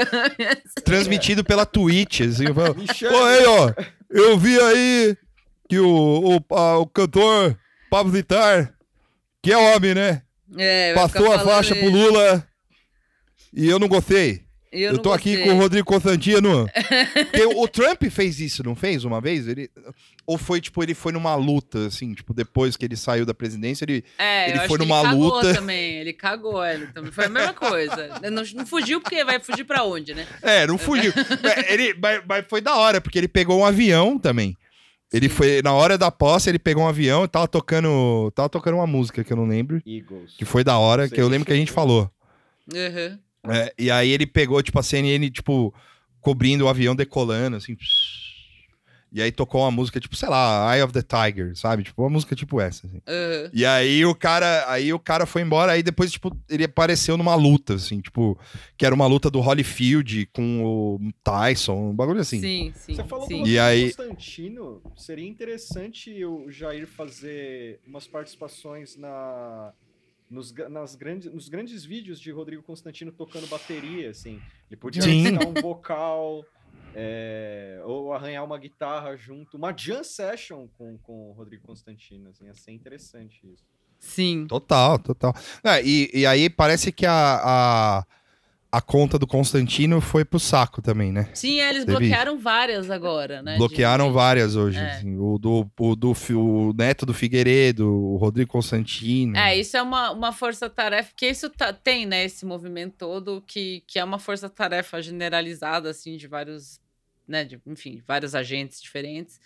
[0.85, 2.21] Transmitido pela Twitch.
[2.21, 2.45] Assim,
[2.77, 3.73] Michele, Pô, aí, ó.
[4.09, 5.17] Eu vi aí
[5.69, 7.59] que o, o, a- o cantor
[7.91, 8.73] Pablo Vittar,
[9.43, 10.23] que é homem, né?
[10.57, 11.89] É, Passou a faixa pro.
[11.91, 12.47] Lula
[13.53, 14.43] e eu não gostei.
[14.73, 15.51] Eu, não tô aqui gostei.
[15.51, 16.67] com o Rodrigo Constantino.
[17.57, 19.47] O Trump fez isso, não fez uma vez?
[19.47, 19.71] Ele,
[20.27, 23.85] ou foi, tipo, ele foi numa luta, assim, tipo, depois que ele saiu da presidência,
[23.85, 24.05] ele.
[24.19, 25.55] É, Ele eu foi numa ele cagou luta.
[25.55, 25.95] também.
[25.97, 27.13] Ele cagou, ele também.
[27.13, 28.21] Foi a mesma coisa.
[28.31, 30.27] Não, não fugiu porque vai fugir pra onde, né?
[30.41, 31.13] É, não fugiu.
[31.43, 34.57] Mas ele, mas, mas foi da hora, porque ele pegou um avião também.
[35.13, 38.31] Ele foi, na hora da posse, ele pegou um avião e tava tocando.
[38.35, 39.83] Tava tocando uma música que eu não lembro.
[39.87, 40.35] Eagles.
[40.39, 42.11] Que foi da hora, que eu lembro que a gente falou.
[42.73, 43.19] Uhum.
[43.53, 45.75] É, e aí ele pegou, tipo, a CNN, tipo,
[46.21, 47.77] cobrindo o avião decolando, assim.
[49.15, 51.83] E aí tocou uma música, tipo, sei lá, Eye of the Tiger, sabe?
[51.83, 52.97] Tipo, uma música tipo essa, assim.
[52.97, 53.51] uhum.
[53.53, 57.35] E aí o cara, aí o cara foi embora, aí depois, tipo, ele apareceu numa
[57.35, 58.39] luta, assim, tipo,
[58.77, 62.41] que era uma luta do Holyfield com o Tyson, um bagulho assim.
[62.41, 62.95] Sim, sim.
[62.95, 63.43] Você falou sim.
[63.43, 69.73] do E Rodrigo aí- Constantino, seria interessante o Jair fazer umas participações na,
[70.31, 74.41] nos, nas grandes, nos grandes vídeos de Rodrigo Constantino tocando bateria, assim.
[74.71, 75.27] Ele podia Sim.
[75.27, 76.45] arriscar um vocal,
[76.95, 79.57] é, ou arranhar uma guitarra junto.
[79.57, 83.65] Uma jam session com, com o Rodrigo Constantino, assim, ia ser interessante isso.
[83.99, 84.47] Sim.
[84.49, 85.35] Total, total.
[85.63, 87.13] É, e, e aí parece que a,
[87.45, 88.05] a,
[88.73, 91.31] a conta do Constantino foi pro saco também, né?
[91.35, 93.57] Sim, é, eles Teve- bloquearam várias agora, né?
[93.57, 94.79] Bloquearam de- várias hoje.
[94.81, 94.91] É.
[94.97, 95.17] assim.
[95.17, 99.37] o, do, o, do, o neto do Figueiredo, o Rodrigo Constantino.
[99.37, 103.85] É, isso é uma, uma força-tarefa, que isso tá- tem, né, esse movimento todo, que,
[103.87, 106.81] que é uma força-tarefa generalizada, assim, de vários,
[107.33, 109.41] né, de, enfim, vários agentes diferentes,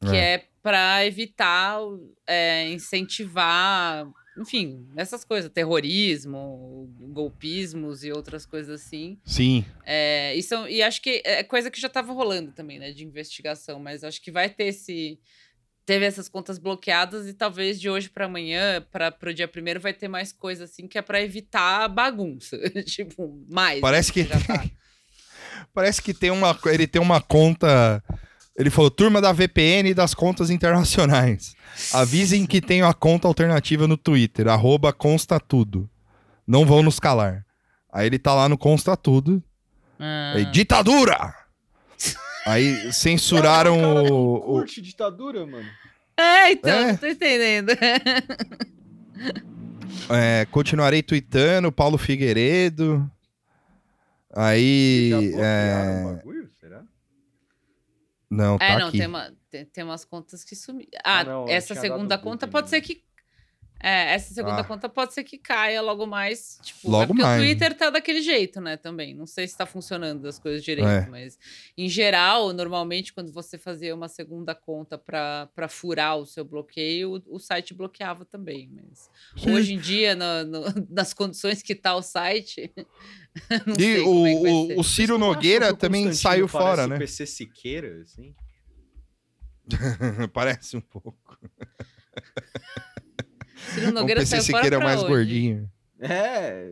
[0.00, 1.78] que é, para evitar,
[2.26, 4.06] é, incentivar,
[4.36, 9.18] enfim, essas coisas, terrorismo, golpismos e outras coisas assim.
[9.24, 9.64] Sim.
[9.86, 13.80] É, isso, e acho que é coisa que já estava rolando também, né, de investigação,
[13.80, 15.18] mas acho que vai ter esse.
[15.86, 19.92] Teve essas contas bloqueadas e talvez de hoje para amanhã, para o dia primeiro, vai
[19.92, 22.58] ter mais coisa assim que é para evitar bagunça.
[22.84, 23.80] tipo, mais.
[23.80, 24.64] Parece né, que- já tá.
[25.72, 28.02] Parece que tem uma, ele tem uma conta.
[28.56, 31.54] Ele falou, turma da VPN e das contas internacionais.
[31.92, 35.90] Avisem que tem uma conta alternativa no Twitter, arroba constatudo.
[36.46, 37.44] Não vão nos calar.
[37.92, 39.42] Aí ele tá lá no Consta Tudo.
[39.98, 40.34] Ah.
[40.36, 41.34] Aí, ditadura!
[42.46, 45.66] Aí censuraram o cara não o, o- curte ditadura, mano.
[46.16, 46.86] É, então, É.
[46.92, 47.70] não tô entendendo.
[50.10, 53.10] é, continuarei tweetando, Paulo Figueiredo.
[54.36, 55.10] Já Aí.
[55.10, 56.14] bloquearam o É...
[56.16, 56.84] bagulho, será?
[58.30, 58.98] Não, tá É, não, aqui.
[58.98, 60.90] tem, uma, tem, tem umas contas que sumiram.
[61.04, 62.94] Ah, Ah, não, essa segunda conta pode ser mesmo.
[62.96, 63.04] que.
[63.86, 64.64] É, essa segunda Ah.
[64.64, 66.58] conta pode ser que caia logo mais.
[66.62, 67.42] Tipo, Logo é porque mais.
[67.42, 68.78] o Twitter tá daquele jeito, né?
[68.78, 69.12] Também.
[69.14, 71.06] Não sei se tá funcionando as coisas direito, É.
[71.06, 71.38] mas
[71.76, 77.16] em geral, normalmente, quando você fazia uma segunda conta pra pra furar o seu bloqueio,
[77.28, 78.70] o, o site bloqueava também.
[78.72, 79.50] Mas Sim.
[79.52, 82.72] hoje em dia, no- no- nas condições que tá o site.
[83.66, 84.76] não E sei como é que vai o, ser.
[84.76, 86.96] o, o Ciro acham Nogueira o também saiu fora, o né?
[86.98, 88.34] PC Siqueira, assim?
[90.32, 91.38] Parece um pouco.
[93.72, 95.08] Ciro O Nogueira PC saiu fora Siqueira é pra mais onde?
[95.12, 95.70] gordinho.
[96.00, 96.70] É,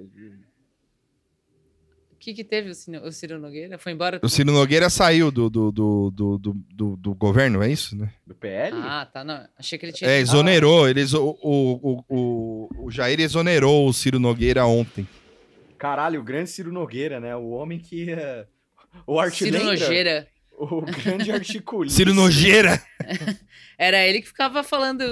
[2.13, 3.79] O que, que teve o Ciro, o Ciro Nogueira?
[3.79, 4.21] Foi embora?
[4.23, 8.13] O Ciro Nogueira saiu do, do, do, do, do, do- do governo, é isso, né?
[8.25, 8.77] do PL?
[8.81, 9.25] Ah, tá.
[9.25, 9.45] Não.
[9.59, 10.09] Achei que ele tinha.
[10.09, 10.89] É, exonerou.
[10.89, 15.07] Eles, o, o, o, o, o Jair exonerou o Ciro Nogueira ontem.
[15.77, 17.35] Caralho, o grande Ciro Nogueira, né?
[17.35, 18.13] O homem que...
[18.13, 18.47] é-
[19.05, 19.65] O arte Ciro?
[19.65, 20.29] Nogueira.
[20.57, 21.97] O grande articulista.
[21.97, 22.81] Ciro Nogueira!
[23.79, 25.03] Era ele que ficava falando,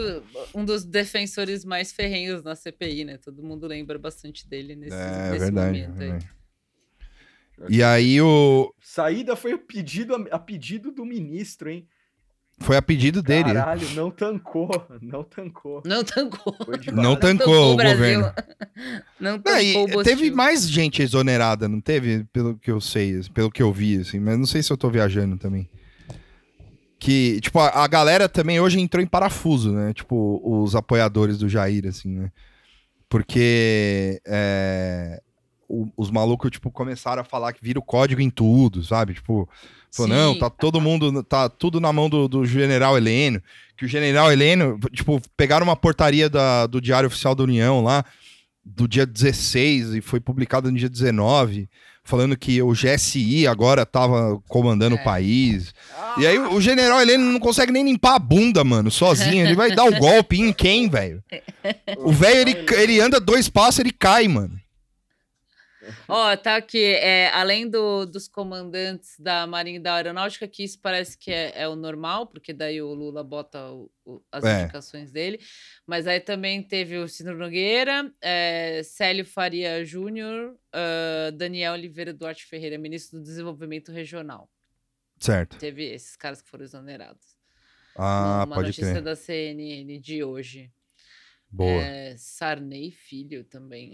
[0.55, 3.19] um dos defensores mais ferrenhos na CPI, né?
[3.19, 5.79] Todo mundo lembra bastante dele nesse, É, nesse verdade.
[5.81, 6.09] momento aí.
[6.09, 6.31] verdade.
[7.69, 8.73] E aí o.
[8.81, 11.87] Saída foi a pedido, a pedido do ministro, hein?
[12.63, 13.49] Foi a pedido dele.
[13.53, 13.55] né?
[13.55, 14.69] Caralho, não tancou.
[15.01, 15.83] Não tancou.
[15.85, 16.55] Não tancou.
[16.93, 17.97] Não tancou o Brasil.
[18.21, 18.33] governo.
[19.19, 20.03] Não Não, tancou o Bostil.
[20.05, 22.25] teve mais gente exonerada, não teve?
[22.33, 24.89] Pelo que eu sei, pelo que eu vi, assim, mas não sei se eu tô
[24.89, 25.69] viajando também.
[26.99, 29.93] Que, tipo, a, a galera também hoje entrou em parafuso, né?
[29.95, 32.31] Tipo, os apoiadores do Jair, assim, né?
[33.09, 35.21] Porque é,
[35.69, 39.15] o- os malucos, tipo, começaram a falar que vira o código em tudo, sabe?
[39.15, 39.49] Tipo,
[39.93, 40.39] falou, não, Sim.
[40.41, 43.43] tá todo mundo, tá tudo na mão do, do general Heleno.
[43.77, 48.05] Que o general Heleno, tipo, pegaram uma portaria da- do Diário Oficial da União lá,
[48.65, 51.67] do dia 16 e foi publicada no dia 19,
[52.05, 55.01] falando que o GSI agora tava comandando É.
[55.01, 55.73] o país.
[56.19, 59.47] E aí o general Heleno não consegue nem limpar a bunda, mano, sozinho.
[59.47, 61.23] Ele vai dar o golpe em quem, velho?
[61.99, 64.59] O velho, ele, ele anda dois passos, ele cai, mano.
[66.09, 70.79] Ó, tá aqui, é, além do- dos comandantes da Marinha e da Aeronáutica, que isso
[70.81, 74.63] parece que é, é o normal, porque daí o Lula bota o- o- as É.
[74.63, 75.41] indicações dele.
[75.87, 82.45] Mas aí também teve o Ciro Nogueira, é, Célio Faria Júnior, ah, Daniel Oliveira Duarte
[82.47, 84.51] Ferreira, ministro do Desenvolvimento Regional.
[85.19, 85.59] Certo.
[85.59, 87.39] Teve esses caras que foram exonerados.
[87.97, 89.03] Ah, Uma pode notícia crer.
[89.03, 90.71] da CNN de hoje.
[91.53, 91.83] Boa.
[91.83, 93.93] É, Sarney Filho também.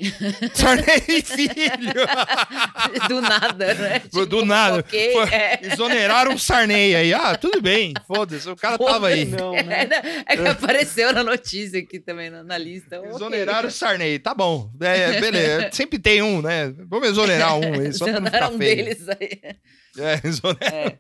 [0.54, 2.04] Sarney Filho!
[3.08, 4.02] Do nada, né?
[4.28, 4.78] Do nada.
[4.80, 5.60] ok, Foi- é.
[5.62, 7.14] Exoneraram o Sarney aí.
[7.14, 7.94] Ah, tudo bem.
[8.06, 9.24] Foda-se, o cara tava aí.
[9.24, 9.86] Não, É, né?
[9.86, 10.24] né?
[10.26, 12.96] É que apareceu na notícia aqui também, na, na lista.
[13.06, 14.70] Exoneraram o Sarney, tá bom.
[14.80, 15.70] É, beleza.
[15.72, 16.74] Sempre tem um, né?
[16.88, 18.76] Vamos exonerar um aí, só pra não ficar Exoneraram um feio.
[18.84, 19.40] deles aí.
[19.98, 20.76] É, exonera.
[20.76, 20.96] É.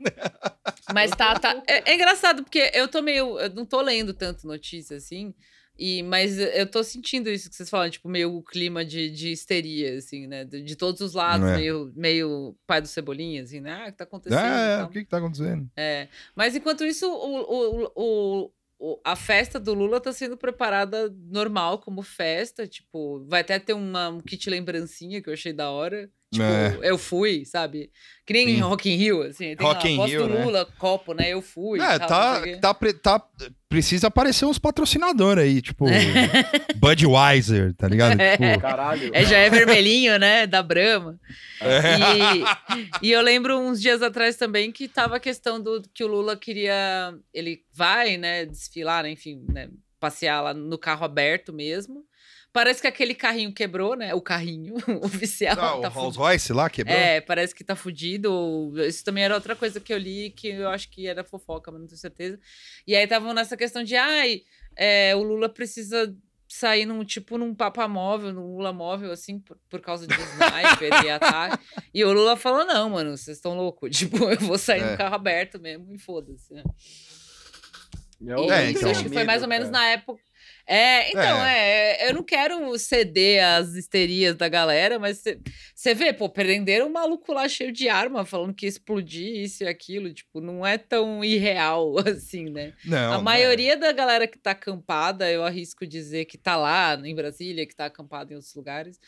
[0.94, 1.62] Mas tá, tá.
[1.68, 3.38] É, é engraçado, porque eu tô meio.
[3.38, 5.34] Eu não tô lendo tanto notícia assim.
[5.78, 9.30] E, mas eu tô sentindo isso que vocês falam, tipo, meio o clima de, de
[9.32, 10.44] histeria, assim, né?
[10.44, 11.56] De, de todos os lados, É.
[11.56, 13.72] meio, meio pai do Cebolinha, assim, né?
[13.72, 14.38] Ah, o que tá acontecendo?
[14.42, 14.86] É, tal.
[14.86, 15.70] o que que tá acontecendo?
[15.76, 21.14] É, mas enquanto isso, o, o, o, o- a festa do Lula tá sendo preparada
[21.30, 22.66] normal, como festa.
[22.66, 26.10] Tipo, vai até ter uma, um kit lembrancinha que eu achei da hora.
[26.32, 26.78] Tipo, É.
[26.82, 27.90] eu fui, sabe?
[28.26, 28.56] Que nem Sim.
[28.56, 29.54] em Rock in Rio, assim.
[29.54, 30.44] Tem Rock lá, in Rio, do né?
[30.44, 31.30] Lula, copo, né?
[31.32, 31.78] Eu fui.
[31.80, 32.42] É, tal, tá,
[32.74, 32.74] tá,
[33.18, 33.28] tá-
[33.68, 35.86] Precisa aparecer uns patrocinadores aí, tipo.
[36.76, 38.20] Budweiser, tá ligado?
[38.20, 38.36] É.
[38.36, 39.10] Tipo, Caralho.
[39.12, 40.46] É, já é vermelhinho, né?
[40.46, 41.18] Da Brahma.
[41.60, 41.80] É.
[43.02, 46.08] E, e eu lembro uns dias atrás também que tava a questão do que o
[46.08, 47.14] Lula queria.
[47.32, 49.68] Ele vai, né, desfilar, né, enfim, né,
[50.00, 52.04] passear lá no carro aberto mesmo.
[52.56, 54.14] Parece que aquele carrinho quebrou, né?
[54.14, 55.54] O carrinho oficial.
[55.58, 56.22] Ah, o tá Rolls fudido.
[56.22, 56.96] Royce lá quebrou?
[56.96, 58.72] É, parece que tá fudido.
[58.88, 61.80] Isso também era outra coisa que eu li, que eu acho que era fofoca, mas
[61.82, 62.40] não tenho certeza.
[62.86, 64.40] E aí estavam nessa questão de, ai,
[64.74, 66.16] é, o Lula precisa
[66.48, 71.10] sair num tipo num papamóvel, num Lula móvel, assim, por, por causa de sniper e
[71.10, 71.62] ataque.
[71.92, 73.90] E o Lula falou: não, mano, vocês estão loucos.
[73.98, 74.92] Tipo, eu vou sair É.
[74.92, 76.54] no carro aberto mesmo e foda-se.
[76.54, 76.64] né?
[78.50, 78.90] É, isso então.
[78.90, 80.22] acho que foi mais ou menos na época.
[80.66, 82.08] É, então, é.
[82.08, 85.22] eu não quero ceder às histerias da galera, mas
[85.72, 89.62] você vê, pô, prenderam um maluco lá cheio de arma, falando que ia explodir isso
[89.62, 92.74] e aquilo, tipo, não é tão irreal assim, né?
[92.84, 93.12] Não.
[93.12, 97.14] a não maioria da galera que tá acampada, eu arrisco dizer que tá lá em
[97.14, 98.98] Brasília, que tá acampada em outros lugares,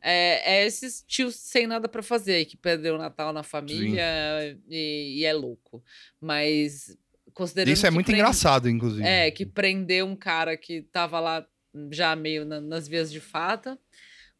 [0.00, 4.04] é, é esses tios sem nada pra fazer, que perdeu o Natal na família
[4.68, 5.82] e, e é louco.
[6.20, 6.94] Mas
[7.34, 9.06] considerando Isso é muito prende- engraçado, inclusive.
[9.06, 11.44] é, que prendeu um cara que tava lá
[11.92, 13.78] já meio na- nas vias de fata.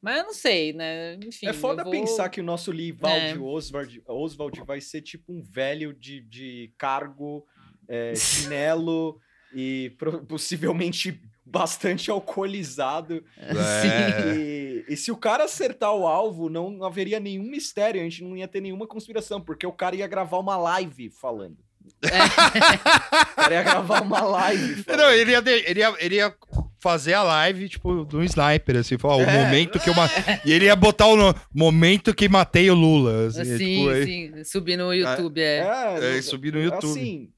[0.01, 1.15] Mas eu não sei, né?
[1.25, 1.47] Enfim.
[1.47, 3.39] É foda eu vou- pensar que o nosso Livaldi É.
[3.39, 7.45] Oswald, Oswald vai ser tipo um velho de, de cargo,
[7.89, 8.13] é,
[8.55, 9.19] chinelo
[9.55, 13.25] e pro- possivelmente bastante alcoolizado.
[13.39, 14.35] É.
[14.37, 18.37] E, e se o cara acertar o alvo, não haveria nenhum mistério, a gente não
[18.37, 21.57] ia ter nenhuma conspiração, porque o cara ia gravar uma live falando.
[22.05, 24.85] O cara ia gravar uma live.
[24.87, 26.35] Não, ele ia, ele, ia, ele ia
[26.81, 29.45] fazer a live, tipo, do sniper, assim, falar, o É.
[29.45, 30.09] momento que eu ma-
[30.45, 33.29] E ele ia botar o no- momento que matei o Lula.
[33.29, 34.45] Assim, Sim, tipo, aí- sim.
[34.45, 35.65] Subir no YouTube, é.
[36.01, 36.91] É, e subir no YouTube.
[36.91, 37.31] Assim,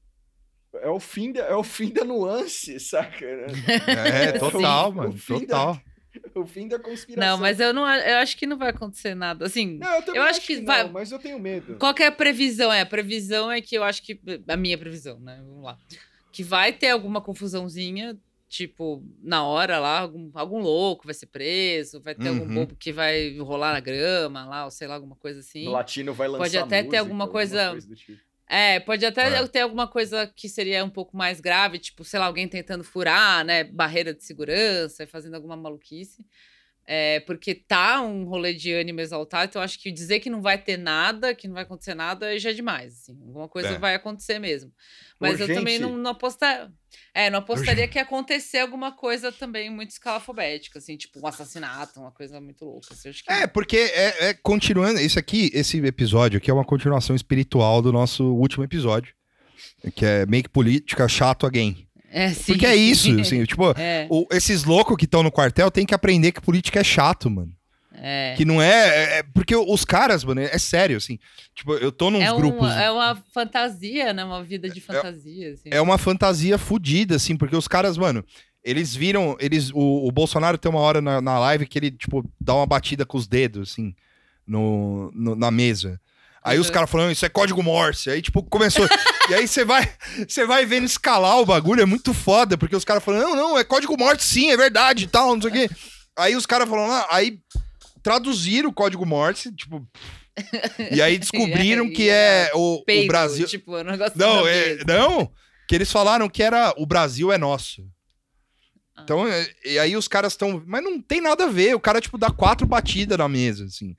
[0.81, 3.25] é o fim da, é o fim da nuance, saca?
[3.25, 5.81] É, total, O mano, fim da- total.
[6.35, 7.31] o fim da conspiração.
[7.35, 9.45] Não, mas eu não eu acho que não vai acontecer nada.
[9.45, 11.75] Assim, Não, eu, também eu acho que vai- não, mas eu tenho medo.
[11.77, 12.71] qual que é a previsão?
[12.71, 14.19] É, a previsão é que eu acho que.
[14.47, 15.41] A minha previsão, né?
[15.45, 15.77] Vamos lá.
[16.31, 21.99] Que vai ter alguma confusãozinha, tipo, na hora lá, algum, algum louco vai ser preso,
[22.01, 22.53] vai ter algum Uhum.
[22.53, 25.67] bobo que vai rolar na grama lá, ou sei lá, alguma coisa assim.
[25.67, 28.19] O latino vai lançar Pode até ter música, alguma coisa- do tipo.
[28.49, 29.47] É, pode até É.
[29.47, 33.43] ter alguma coisa que seria um pouco mais grave, tipo, sei lá, alguém tentando furar,
[33.43, 36.25] né, barreira de segurança, fazendo alguma maluquice.
[36.89, 40.41] É, porque tá um rolê de ânimo exaltado, então eu acho que dizer que não
[40.41, 43.19] vai ter nada, que não vai acontecer nada, já é demais, assim.
[43.27, 43.77] Alguma coisa É.
[43.77, 44.71] vai acontecer mesmo.
[45.19, 45.81] Mas eu também Urgente.
[45.81, 46.71] não, não apostar,
[47.13, 51.99] é, não apostaria que ia acontecer alguma coisa também muito escalafobética, assim, tipo um assassinato,
[51.99, 52.93] uma coisa muito louca.
[52.93, 54.99] Assim, que É, porque é, é continuando.
[55.01, 59.13] Isso aqui, esse episódio aqui é uma continuação espiritual do nosso último episódio.
[59.95, 61.86] Que é Make Política Chato Again.
[62.11, 62.53] É, sim.
[62.53, 65.93] Porque é isso, assim, tipo, É, o- esses loucos que estão no quartel têm que
[65.93, 67.51] aprender que política é chato, mano.
[67.99, 68.35] é.
[68.37, 71.17] Que não é, é- é- Porque os caras, mano, é sério, assim.
[71.55, 72.69] Tipo, eu tô nos É, um- grupos.
[72.71, 74.23] é uma fantasia, né?
[74.23, 75.53] Uma vida de fantasia.
[75.53, 75.69] assim.
[75.71, 78.23] É uma fantasia fodida, assim, porque os caras, mano,
[78.63, 79.35] eles viram.
[79.39, 82.65] Eles, o, o Bolsonaro tem uma hora na, na live que ele, tipo, dá uma
[82.67, 83.95] batida com os dedos, assim.
[84.45, 85.99] no, no- na mesa.
[86.47, 86.73] Aí os Uhum.
[86.73, 88.09] caras falando, isso é código Morse.
[88.09, 88.87] Aí, tipo, começou.
[89.29, 89.81] e aí você vai,
[90.27, 93.57] você vai vendo escalar o bagulho, é muito foda, porque os caras falam, não, não,
[93.59, 95.69] é código Morse sim, é verdade e tal, não sei o quê.
[96.17, 97.39] Aí os caras falam, ah, aí
[98.01, 99.85] traduziram o código Morse, tipo.
[100.91, 103.47] E aí descobriram que é o, o Peido, Brasil.
[103.47, 105.31] Tipo, o negócio Não, é, não,
[105.67, 107.81] que eles falaram que era o Brasil é nosso.
[108.95, 109.01] Ah.
[109.03, 110.61] Então, é, e aí os caras estão.
[110.67, 111.75] Mas não tem nada a ver.
[111.75, 113.95] O cara, tipo, dá quatro batidas na mesa, assim.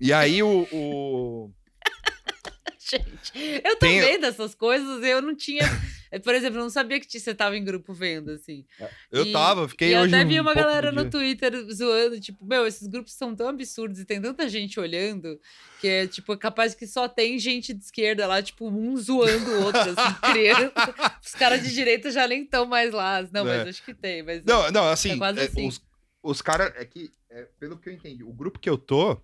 [0.00, 0.66] E aí o.
[0.72, 1.50] o-
[2.90, 5.60] Gente, eu tô Tem- vendo essas coisas eu não tinha.
[6.24, 8.64] Por exemplo, eu não sabia que você tava em grupo vendo, assim.
[9.12, 10.14] Eu E- tava, fiquei e eu hoje.
[10.14, 11.10] até vi um uma pouco galera no dia.
[11.10, 15.38] Twitter zoando, tipo, meu, esses grupos são tão absurdos e tem tanta gente olhando
[15.82, 19.64] que é, tipo, capaz que só tem gente de esquerda lá, tipo, um zoando o
[19.64, 20.94] outro, assim, criança.
[21.22, 23.20] Os caras de direita já nem estão mais lá.
[23.30, 23.58] Não, É.
[23.58, 24.22] mas acho que tem.
[24.22, 25.68] Mas Não, não, assim, É quase é, assim.
[25.68, 25.82] os,
[26.22, 26.72] os caras.
[26.76, 29.20] É que, é, pelo que eu entendi, o grupo que eu tô.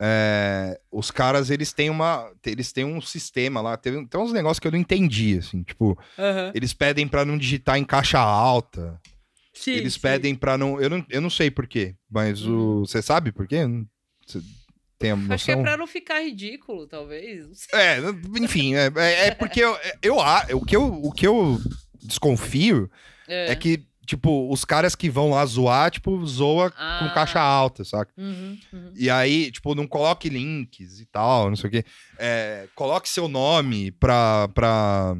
[0.00, 2.30] É, os caras, eles têm uma.
[2.46, 3.76] Eles têm um sistema lá.
[3.76, 5.62] Tem, tem uns negócios que eu não entendi, assim.
[5.62, 6.52] Tipo, Aham.
[6.54, 9.00] eles pedem pra não digitar em caixa alta.
[9.52, 10.00] Sim, eles sim.
[10.00, 10.80] pedem pra não.
[10.80, 12.80] Eu não, eu não sei por quê, mas o.
[12.86, 13.58] Você sabe por quê?
[14.26, 14.40] Você
[14.98, 15.34] tem a noção?
[15.34, 17.66] Acho que é pra não ficar ridículo, talvez.
[17.72, 17.98] É,
[18.40, 21.58] enfim, é, é- é porque eu, eu, a- o, que eu, o que eu
[22.00, 22.88] desconfio
[23.26, 23.54] é.
[23.56, 27.12] que, tipo, os caras que vão lá zoar, tipo, zoa com Ah.
[27.14, 28.10] caixa alta, saca?
[28.16, 28.92] Uhum, uhum.
[28.96, 31.84] E aí, tipo, não coloque links e tal, não sei o quê.
[32.18, 35.14] É, coloque seu nome pra, pra,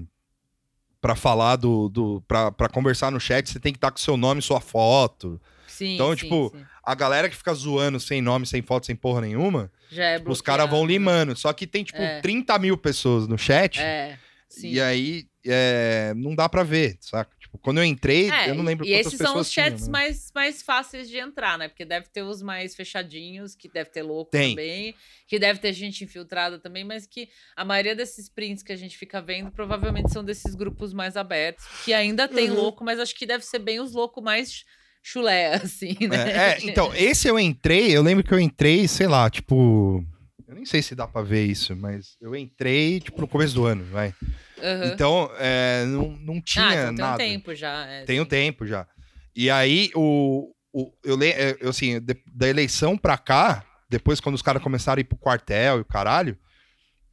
[1.01, 1.89] pra falar do.
[1.89, 5.41] do pra, pra conversar no chat, você tem que estar com seu nome sua foto.
[5.67, 6.65] Sim, Então, sim, tipo, sim.
[6.83, 10.69] A galera que fica zoando sem nome, sem foto, sem porra nenhuma, é os caras
[10.71, 11.37] vão limando.
[11.37, 12.21] Só que tem, tipo, É.
[12.23, 13.79] 30 mil pessoas no chat.
[13.79, 14.19] É.
[14.63, 17.31] E aí, é, não dá pra ver, saca?
[17.49, 19.79] Tipo, quando eu entrei, É, eu não lembro e quantas esses são pessoas os chats
[19.81, 19.93] tinham, né?
[19.93, 21.67] mais, mais fáceis de entrar, né?
[21.67, 24.51] Porque deve ter os mais fechadinhos, que deve ter louco Tem.
[24.51, 24.95] também,
[25.27, 28.99] que deve ter gente infiltrada também, mas que a maioria desses prints que a gente
[28.99, 32.57] fica vendo provavelmente são desses grupos mais abertos, que ainda tem Uhum.
[32.57, 34.65] louco, mas acho que deve ser bem os loucos mais
[35.03, 36.17] chulé, assim, né?
[36.31, 40.05] É, é, então, esse eu entrei, eu lembro que eu entrei, sei lá, tipo.
[40.47, 43.65] Eu nem sei se dá pra ver isso, mas eu entrei, tipo, no começo do
[43.65, 44.15] ano, vai.
[44.63, 44.85] Aham.
[44.93, 47.15] Então, é, não, não tinha ah, então tem nada.
[47.15, 47.87] um tempo já.
[47.87, 48.87] É, Tem um tempo já.
[49.35, 54.35] E aí, o, o, eu, é, eu, assim, de- da eleição pra cá, depois quando
[54.35, 56.37] os caras começaram a ir pro quartel e o caralho,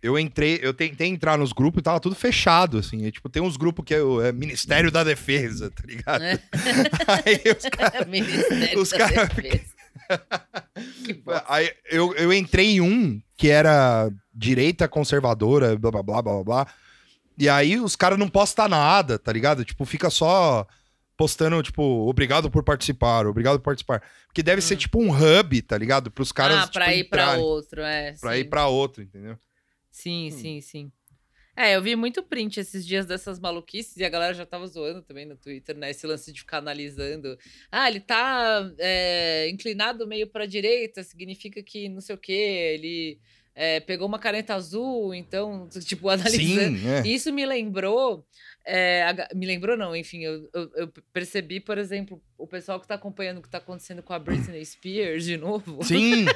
[0.02, 3.06] eu entrei, eu tentei entrar nos grupos e tava tudo fechado, assim.
[3.06, 6.24] E, tipo, tem uns grupos que é o é Ministério da Defesa, tá ligado?
[6.24, 6.40] É.
[7.26, 8.08] aí os caras.
[8.08, 9.76] Ministério Os da cara Defesa.
[11.48, 16.68] Aí eu, eu entrei em um que era direita conservadora, blá blá blá blá blá.
[17.38, 19.66] E aí os caras não postam nada, tá ligado?
[19.66, 20.66] Tipo, fica só
[21.18, 24.02] postando, tipo, obrigado por participar, obrigado por participar.
[24.28, 24.78] Porque deve ser Hum.
[24.78, 26.12] tipo um hub, tá ligado?
[26.12, 26.58] Pros caras.
[26.64, 28.14] ah, pra tipo, ir pra entrarem, outro, é.
[28.20, 28.40] Pra sim.
[28.40, 29.38] ir pra outro, entendeu?
[29.92, 30.32] Sim, Hum.
[30.38, 30.92] sim, sim.
[31.58, 35.02] É, eu vi muito print esses dias dessas maluquices e a galera já tava zoando
[35.02, 35.90] também no Twitter, né?
[35.92, 37.38] Esse lance de ficar analisando.
[37.72, 42.34] Ah, ele tá é, inclinado meio pra direita, significa que não sei o quê,
[42.78, 43.20] ele
[43.56, 46.78] é, pegou uma caneta azul, então, tipo, analisando.
[46.78, 47.08] Sim, é.
[47.08, 48.26] Isso me lembrou.
[48.66, 52.96] é, me lembrou, não, enfim, eu, eu- eu percebi, por exemplo, o pessoal que tá
[52.96, 55.84] acompanhando o que tá acontecendo com a Britney Spears de novo.
[55.84, 56.26] Sim,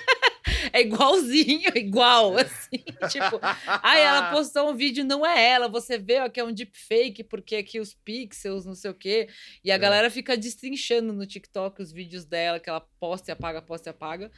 [0.73, 2.83] É igualzinho, igual, assim.
[3.09, 6.51] tipo, ai, ela postou um vídeo, não é ela, você vê ó, que é um
[6.51, 9.27] deepfake, porque aqui os pixels, não sei o quê.
[9.63, 9.77] E a É.
[9.77, 13.91] galera fica destrinchando no TikTok os vídeos dela, que ela posta e apaga, posta e
[13.91, 14.31] apaga.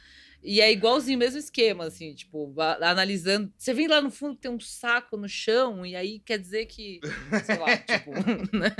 [0.44, 3.52] E é igualzinho, mesmo esquema, assim, tipo, analisando.
[3.56, 7.00] Você vem lá no fundo, tem um saco no chão, e aí quer dizer que,
[7.44, 8.10] sei lá, tipo.
[8.56, 8.74] né?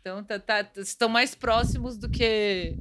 [0.00, 2.74] Então, tá, tá- estão mais próximos do que,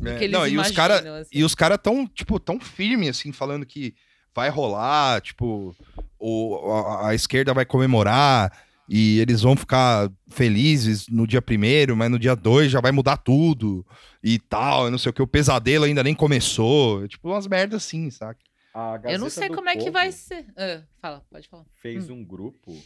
[0.00, 0.74] do É, que eles não, e os imaginam.
[0.76, 1.30] cara- assim.
[1.32, 3.94] E os caras tão, tipo, tão firme, assim, falando que
[4.34, 5.76] vai rolar, tipo,
[6.18, 8.50] o, a, a esquerda vai comemorar
[8.88, 13.16] e eles vão ficar felizes no dia primeiro, mas no dia dois já vai mudar
[13.16, 13.86] tudo
[14.22, 15.22] e tal, não sei o que.
[15.22, 17.06] O pesadelo ainda nem começou.
[17.08, 18.40] Tipo, umas merdas assim, saca?
[18.74, 20.46] A Eu não sei do como é que Povo vai ser.
[20.56, 21.64] Ah, fala, pode falar.
[21.74, 22.76] Fez um grupo,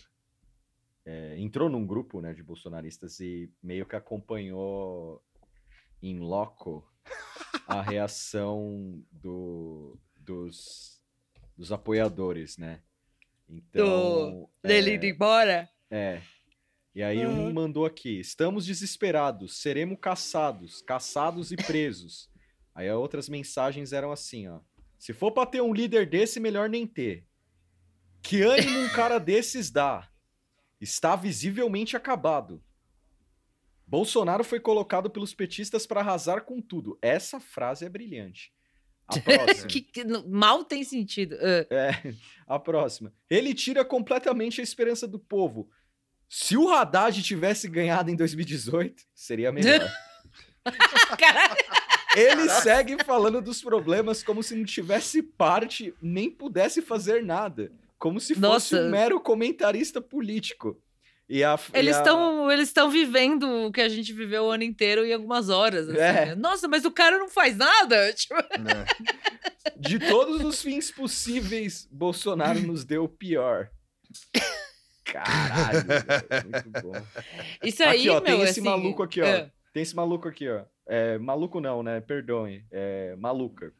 [1.04, 5.22] é, entrou num grupo né, de bolsonaristas e meio que acompanhou
[6.02, 6.86] em loco
[7.66, 11.00] a reação do, dos,
[11.56, 12.80] dos apoiadores, né?
[13.48, 14.48] Então.
[14.62, 15.68] Dele é, indo embora?
[15.90, 16.20] É.
[16.94, 17.52] E aí um Uhum.
[17.52, 22.28] mandou aqui: estamos desesperados, seremos caçados, caçados e presos.
[22.74, 24.60] Aí outras mensagens eram assim, ó.
[24.98, 27.24] Se for pra ter um líder desse, melhor nem ter.
[28.22, 30.08] Que ânimo um cara desses dá?
[30.80, 32.62] Está visivelmente acabado.
[33.86, 36.98] Bolsonaro foi colocado pelos petistas para arrasar com tudo.
[37.00, 38.52] Essa frase é brilhante.
[39.06, 39.66] A próxima.
[39.68, 41.36] que, que mal tem sentido.
[41.40, 42.14] Ah, É,
[42.46, 43.12] a próxima.
[43.30, 45.70] Ele tira completamente a esperança do povo.
[46.28, 49.88] Se o Haddad tivesse ganhado em 2018, seria melhor.
[52.16, 57.70] Ele segue falando dos problemas como se não tivesse parte nem pudesse fazer nada.
[57.98, 58.40] Como se fosse
[58.74, 58.80] Nossa.
[58.82, 60.80] um mero comentarista político.
[61.28, 64.62] E a, Eles a- estão eles estão vivendo o que a gente viveu o ano
[64.64, 65.88] inteiro em algumas horas.
[65.88, 66.26] assim, É.
[66.26, 66.34] né?
[66.34, 68.12] Nossa, mas o cara não faz nada?
[68.14, 68.86] Tipo, né?
[69.76, 73.68] De todos os fins possíveis, Bolsonaro nos deu o pior.
[75.12, 75.84] Caralho,
[76.44, 76.92] muito bom.
[77.62, 79.26] isso aí, Aqui, ó, tem meu, esse assim, maluco aqui, ó.
[79.26, 80.64] ah, Tem esse maluco aqui, ó.
[80.86, 82.00] É, maluco não, né?
[82.00, 82.64] Perdoe.
[82.70, 83.72] É, maluca.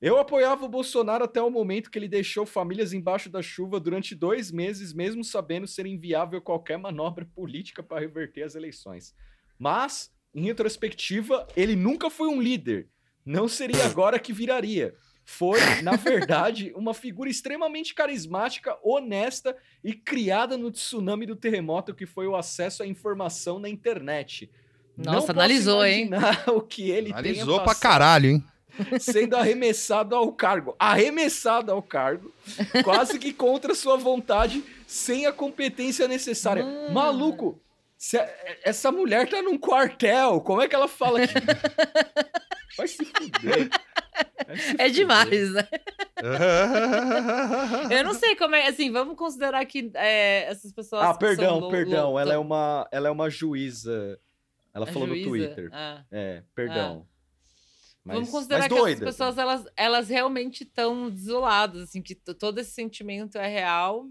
[0.00, 4.14] Eu apoiava o Bolsonaro até o momento que ele deixou famílias embaixo da chuva durante
[4.14, 9.14] dois meses, mesmo sabendo ser inviável qualquer manobra política para reverter as eleições.
[9.58, 12.88] Mas, em retrospectiva, ele nunca foi um líder.
[13.26, 14.94] Não seria agora que viraria.
[15.30, 19.54] Foi, na verdade, uma figura extremamente carismática, honesta
[19.84, 24.50] e criada no tsunami do terremoto que foi o acesso à informação na internet.
[24.96, 26.08] Não Nossa, posso analisou, hein?
[26.48, 28.44] o que ele Analisou tenha pra caralho, hein?
[28.98, 30.74] sendo arremessado ao cargo.
[30.78, 32.32] Arremessado ao cargo,
[32.82, 36.64] quase que contra sua vontade, sem a competência necessária.
[36.64, 36.94] Mano.
[36.94, 37.60] Maluco,
[38.64, 41.34] essa mulher tá num quartel, como é que ela fala que...
[42.76, 43.70] Vai se fuder.
[44.78, 45.68] É demais, né?
[47.90, 51.02] Eu não sei como é, assim, vamos considerar que é, essas pessoas.
[51.02, 52.18] Ah, perdão, perdão.
[52.18, 54.18] Ela é uma, ela é uma juíza.
[54.74, 55.24] Ela a falou juíza?
[55.24, 55.70] no Twitter.
[55.72, 56.04] Ah.
[56.10, 57.06] É, perdão.
[58.04, 59.04] Mas, Vamos considerar mas que doida.
[59.04, 64.06] essas pessoas elas, elas realmente estão desoladas, assim, que todo esse sentimento é real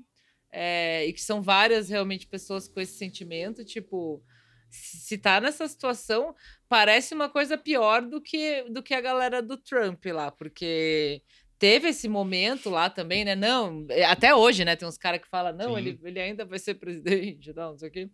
[0.51, 3.65] é, e que são várias realmente pessoas com esse sentimento.
[3.65, 4.21] Tipo,
[4.69, 6.35] se, tá nessa situação,
[6.67, 11.21] parece uma coisa pior do que, do que a galera do Trump lá, porque
[11.59, 13.35] teve esse momento lá também, né?
[13.35, 14.75] Não, é, até hoje, né?
[14.75, 15.77] Tem uns caras que falam, não, Sim.
[15.77, 18.09] ele, ele ainda vai ser presidente, não, não sei o quê.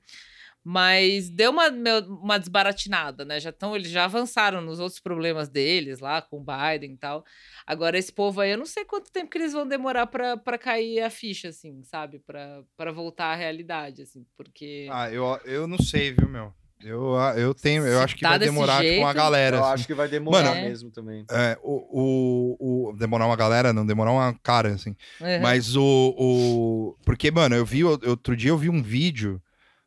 [0.63, 1.67] Mas deu uma,
[2.07, 3.39] uma desbaratinada, né?
[3.39, 7.25] Já tão, eles já avançaram nos outros problemas deles lá, com o Biden e tal.
[7.67, 10.57] Agora, esse povo aí, eu não sei quanto tempo que eles vão demorar pra pra
[10.57, 12.19] cair a ficha, assim, sabe?
[12.19, 14.87] Pra pra voltar à realidade, assim, porque.
[14.89, 16.53] Ah, eu, eu não sei, viu, meu?
[16.83, 19.57] Eu, eu tenho, eu acho que tá vai demorar tipo, uma jeito, galera.
[19.57, 19.73] Eu assim.
[19.73, 21.25] acho que vai demorar Mano, mesmo também.
[21.31, 24.95] É, o, o, o- Demorar uma galera, não, demorar uma cara, assim.
[25.21, 25.41] Uhum.
[25.41, 26.97] Mas o, o.
[27.05, 27.83] Porque, mano, eu vi.
[27.85, 29.41] Outro dia eu vi um vídeo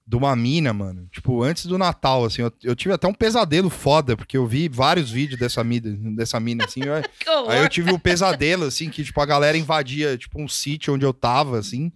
[0.08, 1.08] de uma mina, mano.
[1.10, 2.42] Tipo, antes do Natal, assim.
[2.42, 6.38] Eu, eu tive até um pesadelo foda, porque eu vi vários vídeos dessa mina, dessa
[6.38, 6.80] mina assim.
[6.84, 6.94] eu-
[7.50, 11.04] aí eu tive um pesadelo, assim, que, tipo, a galera invadia, tipo, um sítio onde
[11.04, 11.90] eu tava, assim.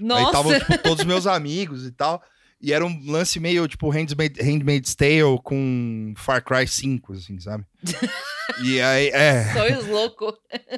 [0.00, 2.22] Aí Nossa, estavam, tipo, todos os meus amigos e tal.
[2.62, 7.64] E era um lance meio, tipo, Handmaid, Handmaid's Tale com Far Cry 5, assim, sabe?
[8.64, 9.52] e aí, é.
[9.54, 10.34] sonhos loucos.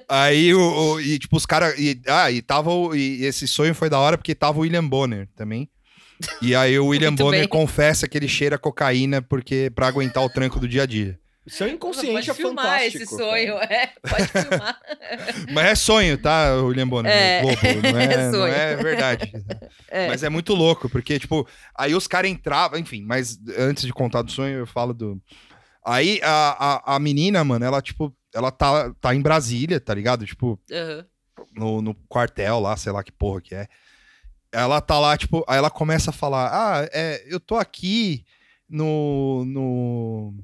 [0.09, 0.61] Aí, o,
[0.95, 1.76] o- e, tipo, os caras...
[1.78, 2.70] E, ah, e tava...
[2.70, 5.68] o- E esse sonho foi da hora porque tava o William Bonner também.
[6.41, 7.49] E aí o William Muito Bonner bem.
[7.49, 11.18] confessa que ele cheira cocaína porque pra aguentar o tranco do dia a dia.
[11.45, 13.03] Seu inconsciente pode é filmar fantástico.
[13.03, 13.75] esse sonho, cara.
[13.75, 14.81] é, pode filmar.
[15.53, 17.11] Mas é sonho, tá, William Bonner?
[17.12, 17.57] É, Globo,
[17.93, 18.53] não é, é não sonho.
[18.55, 19.33] é verdade.
[19.95, 20.09] É.
[20.09, 21.47] Mas é muito louco, porque, tipo,
[21.77, 25.20] aí os caras entravam, enfim, mas antes de contar do sonho, eu falo do.
[25.85, 30.25] Aí a, a, a menina, mano, ela, tipo, ela tá, tá em Brasília, tá ligado?
[30.25, 31.05] Tipo, Aham.
[31.55, 33.66] no, no quartel lá, sei lá que porra que é.
[34.53, 38.24] Ela tá lá, tipo, aí ela começa a falar: Ah, é, eu tô aqui
[38.68, 40.34] no, no,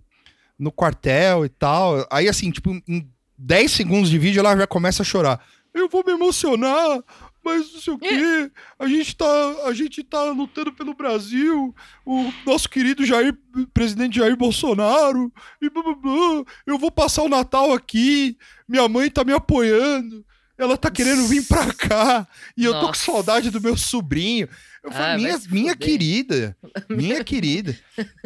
[0.58, 2.06] no quartel e tal.
[2.10, 5.40] Aí, assim, tipo, em 10 segundos de vídeo ela já começa a chorar.
[5.72, 7.02] Eu vou me emocionar,
[7.44, 8.50] mas não sei o quê.
[8.78, 11.74] A gente tá, a gente tá lutando pelo Brasil.
[12.04, 13.36] O nosso querido Jair,
[13.72, 15.32] presidente Jair Bolsonaro.
[15.62, 16.44] E blá, blá, blá.
[16.66, 18.36] Eu vou passar o Natal aqui.
[18.68, 20.24] Minha mãe tá me apoiando.
[20.58, 22.26] Ela tá querendo vir pra cá.
[22.56, 23.04] E eu tô com Nossa.
[23.04, 24.48] saudade do meu sobrinho.
[24.82, 26.56] Eu Ah, falei, vai minha, minha querida.
[26.88, 27.78] Minha querida.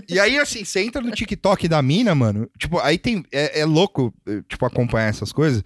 [0.09, 2.49] E aí, assim, você entra no TikTok da mina, mano.
[2.59, 3.23] Tipo, aí tem.
[3.31, 5.63] É, é louco, eh, tipo, acompanhar essas coisas.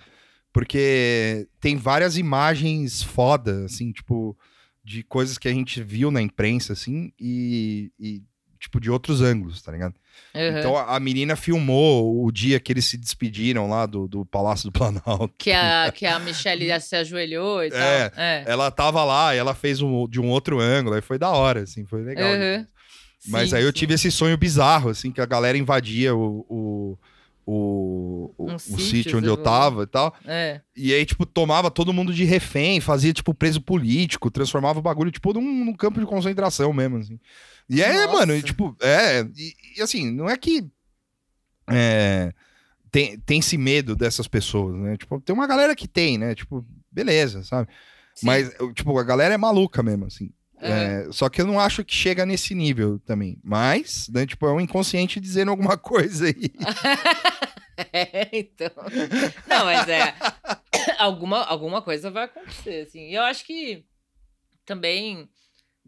[0.53, 4.37] Porque tem várias imagens foda, assim, tipo,
[4.83, 8.23] de coisas que a gente viu na imprensa, assim, e, e,
[8.59, 9.95] tipo, de outros ângulos, tá ligado?
[10.35, 10.59] Aham.
[10.59, 14.71] Então a, a menina filmou o dia que eles se despediram lá do, do Palácio
[14.71, 15.35] do Planalto.
[15.39, 17.81] Que a, que a Michelle se ajoelhou e tal.
[17.81, 18.13] É.
[18.17, 18.45] É.
[18.47, 21.63] Ela tava lá e ela fez um, de um outro ângulo, aí foi da hora,
[21.63, 22.33] assim, foi legal.
[22.33, 22.67] Uhum.
[23.29, 23.75] Mas Sim, aí eu sim.
[23.75, 26.99] tive esse sonho bizarro, assim, que a galera invadia o, o,
[27.47, 30.13] o, o, Um o sítio, sítio onde eu tava e tal.
[30.27, 30.61] É.
[30.75, 35.13] E aí, tipo, tomava todo mundo de refém, fazia, tipo, preso político, transformava o bagulho,
[35.13, 37.21] tipo, num, num campo de concentração mesmo, assim.
[37.71, 38.13] E é, Nossa.
[38.13, 39.23] mano, e, tipo, é.
[39.37, 40.67] E, e, assim, não é que.
[41.71, 42.33] É,
[42.91, 44.97] tem, tem esse medo dessas pessoas, né?
[44.97, 46.35] Tipo, tem uma galera que tem, né?
[46.35, 47.69] Tipo, beleza, sabe?
[48.13, 48.27] Sim.
[48.27, 50.33] Mas, tipo, a galera é maluca mesmo, assim.
[50.67, 51.09] Aham.
[51.09, 53.39] É, só que eu não acho que chega nesse nível também.
[53.43, 56.53] Mas, né, tipo, é um inconsciente dizendo alguma coisa aí.
[57.93, 58.71] É, então.
[59.47, 60.15] Não, mas é.
[60.99, 63.11] alguma, alguma coisa vai acontecer, assim.
[63.11, 63.85] E eu acho que
[64.65, 65.29] também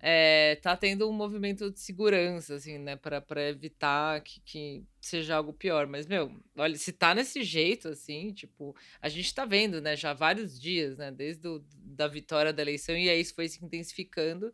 [0.01, 2.97] é, tá tendo um movimento de segurança, assim, né?
[2.97, 5.87] Pra, pra evitar que, que seja algo pior.
[5.87, 9.97] Mas, meu, olha, se tá nesse jeito, assim, tipo, a gente tá vendo, né?
[9.97, 11.11] Já vários dias, né?
[11.11, 14.53] Desde o, da vitória da eleição, e aí isso foi se intensificando.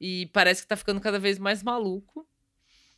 [0.00, 2.26] E parece que tá ficando cada vez mais maluco.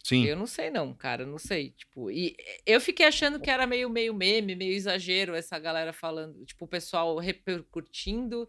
[0.03, 0.25] Sim.
[0.27, 2.37] Eu não sei não, cara, não sei, tipo, e
[2.67, 6.69] eu fiquei achando que era meio meio meme, meio exagero essa galera falando, tipo, o
[6.69, 8.47] pessoal repercutindo,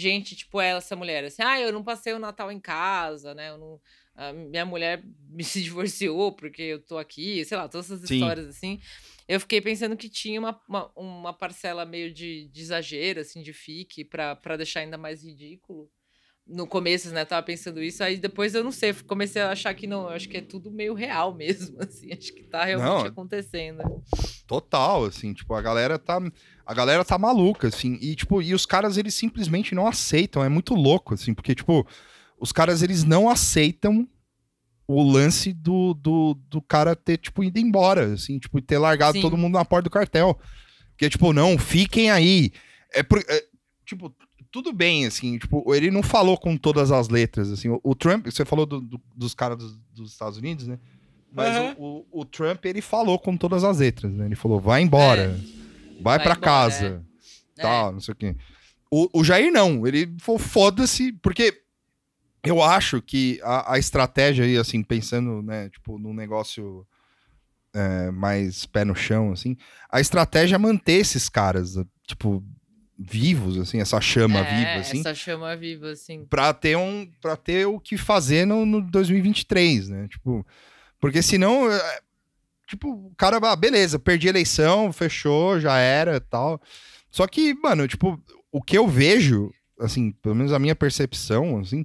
[0.00, 3.58] gente, tipo, essa mulher, assim, ah, eu não passei o Natal em casa, né, eu
[3.58, 3.80] não,
[4.50, 8.16] minha mulher me se divorciou porque eu tô aqui, sei lá, todas essas Sim.
[8.16, 8.80] histórias assim.
[9.26, 13.52] Eu fiquei pensando que tinha uma, uma, uma parcela meio de, de exagero, assim, de
[13.52, 15.90] fique, pra deixar ainda mais ridículo
[16.48, 19.86] no começo, né, tava pensando isso, aí depois eu não sei, comecei a achar que
[19.86, 24.02] não, acho que é tudo meio real mesmo, assim, acho que tá realmente Não, acontecendo.
[24.46, 26.18] Total, assim, tipo, a galera tá.
[26.64, 27.98] A galera tá maluca, assim.
[28.00, 30.42] E, tipo, e os caras, eles simplesmente não aceitam.
[30.42, 31.86] É muito louco, assim, porque, tipo,
[32.38, 34.08] os caras, eles não aceitam
[34.86, 39.20] o lance do, do, do cara ter, tipo, ido embora, assim, tipo, ter largado Sim.
[39.20, 40.38] todo mundo na porta do cartel.
[40.96, 42.52] Que, tipo, não, fiquem aí.
[42.94, 43.44] É, por, é,
[43.84, 44.14] tipo,
[44.50, 47.68] tudo bem, assim, tipo, ele não falou com todas as letras, assim.
[47.68, 50.78] O, o Trump, você falou do- do- dos caras dos, dos Estados Unidos, né?
[51.30, 51.74] Mas Aham.
[51.76, 54.26] o, o, o Trump, ele falou com todas as letras, né?
[54.26, 55.38] Ele falou, vai embora,
[56.00, 57.04] vai, Vai pra embora, casa,
[57.58, 57.62] É.
[57.62, 58.34] tal, não sei o quê.
[58.90, 61.62] O, o Jair não, ele falou, foda-se, porque
[62.42, 66.86] eu acho que a, a estratégia aí, assim, pensando, né, tipo, num negócio
[67.74, 69.56] é, mais pé no chão, assim,
[69.90, 71.74] a estratégia é manter esses caras,
[72.06, 72.42] tipo,
[72.98, 76.24] vivos, assim, essa chama É, viva, assim, Essa chama viva, assim.
[76.24, 80.08] pra ter um para ter o que fazer no, no 2023, né?
[80.08, 80.44] Tipo,
[81.00, 82.00] porque senão é,
[82.66, 86.60] tipo, o cara, ah, beleza, perdi a eleição, fechou, já era, tal.
[87.10, 88.20] Só que, mano, tipo,
[88.50, 91.84] o que eu vejo, assim, pelo menos a minha percepção, assim,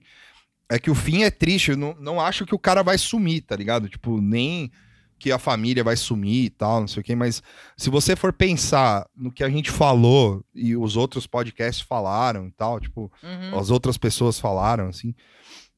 [0.68, 3.42] é que o fim é triste, eu não, não acho que o cara vai sumir,
[3.42, 3.88] tá ligado?
[3.88, 4.72] Tipo, nem
[5.24, 7.42] que a família vai sumir e tal, não sei o quê, mas
[7.78, 12.52] se você for pensar no que a gente falou e os outros podcasts falaram e
[12.52, 13.58] tal, tipo, Uhum.
[13.58, 15.16] as outras pessoas falaram, assim.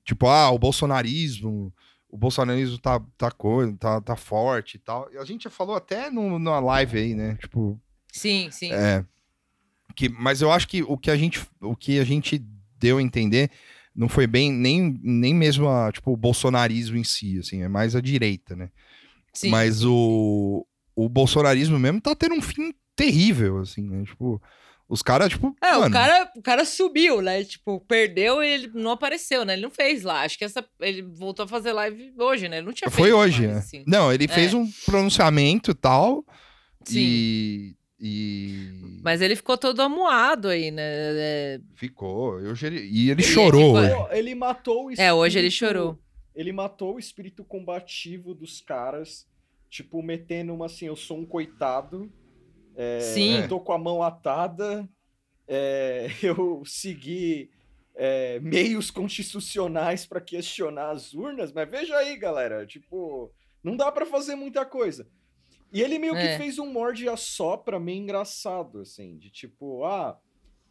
[0.04, 1.72] Tipo, ah, o bolsonarismo,
[2.10, 5.08] o bolsonarismo tá, tá, coisa, tá, tá forte e tal.
[5.14, 7.36] E a gente já falou até no, na live aí, né?
[7.40, 7.80] Tipo,
[8.12, 8.72] Sim, sim.
[8.74, 9.06] é.
[9.96, 12.44] Que, mas eu acho que o que a gente, o que a gente
[12.80, 13.52] deu a entender
[13.96, 17.96] não foi bem nem, nem mesmo a, tipo, o bolsonarismo em si, assim, é mais
[17.96, 18.70] a direita, né?
[19.36, 19.50] Sim.
[19.50, 20.66] Mas o,
[20.96, 24.04] o bolsonarismo mesmo tá tendo um fim terrível, assim, né?
[24.06, 24.42] Tipo,
[24.88, 27.44] os caras, tipo, É, mano, o cara, o cara subiu, né?
[27.44, 29.54] Tipo, perdeu e ele não apareceu, né?
[29.54, 30.22] Ele não fez lá.
[30.22, 32.58] Acho que essa, ele voltou a fazer live hoje, né?
[32.58, 33.60] Ele não tinha Foi feito hoje, mais, é.
[33.60, 33.84] assim.
[33.88, 34.56] Não, ele fez É.
[34.56, 36.24] um pronunciamento e tal.
[36.86, 37.00] Sim.
[37.00, 37.76] E.
[38.00, 39.00] E.
[39.04, 40.84] Mas ele ficou todo amuado aí, né?
[40.86, 42.40] É, Ficou.
[42.40, 43.82] Eu, e ele Ele chorou.
[43.82, 46.00] ficou- ele matou o É, hoje ele espírito- chorou.
[46.36, 49.28] Ele matou o espírito combativo dos caras,
[49.70, 52.12] tipo, metendo uma assim, eu sou um coitado,
[52.76, 53.42] é, Sim.
[53.42, 54.88] eu tô com a mão atada,
[55.48, 57.50] é, eu segui
[57.96, 63.32] é, meios constitucionais pra questionar as urnas, mas veja aí, galera, tipo,
[63.64, 65.08] não dá pra fazer muita coisa.
[65.72, 66.22] E ele meio É.
[66.38, 70.18] que fez um morde a sopra meio engraçado, assim, de tipo, ah,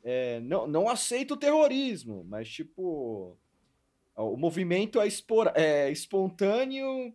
[0.02, 3.38] é, não, não aceito o terrorismo, mas tipo,
[4.16, 7.12] o movimento é, espora- é espontâneo,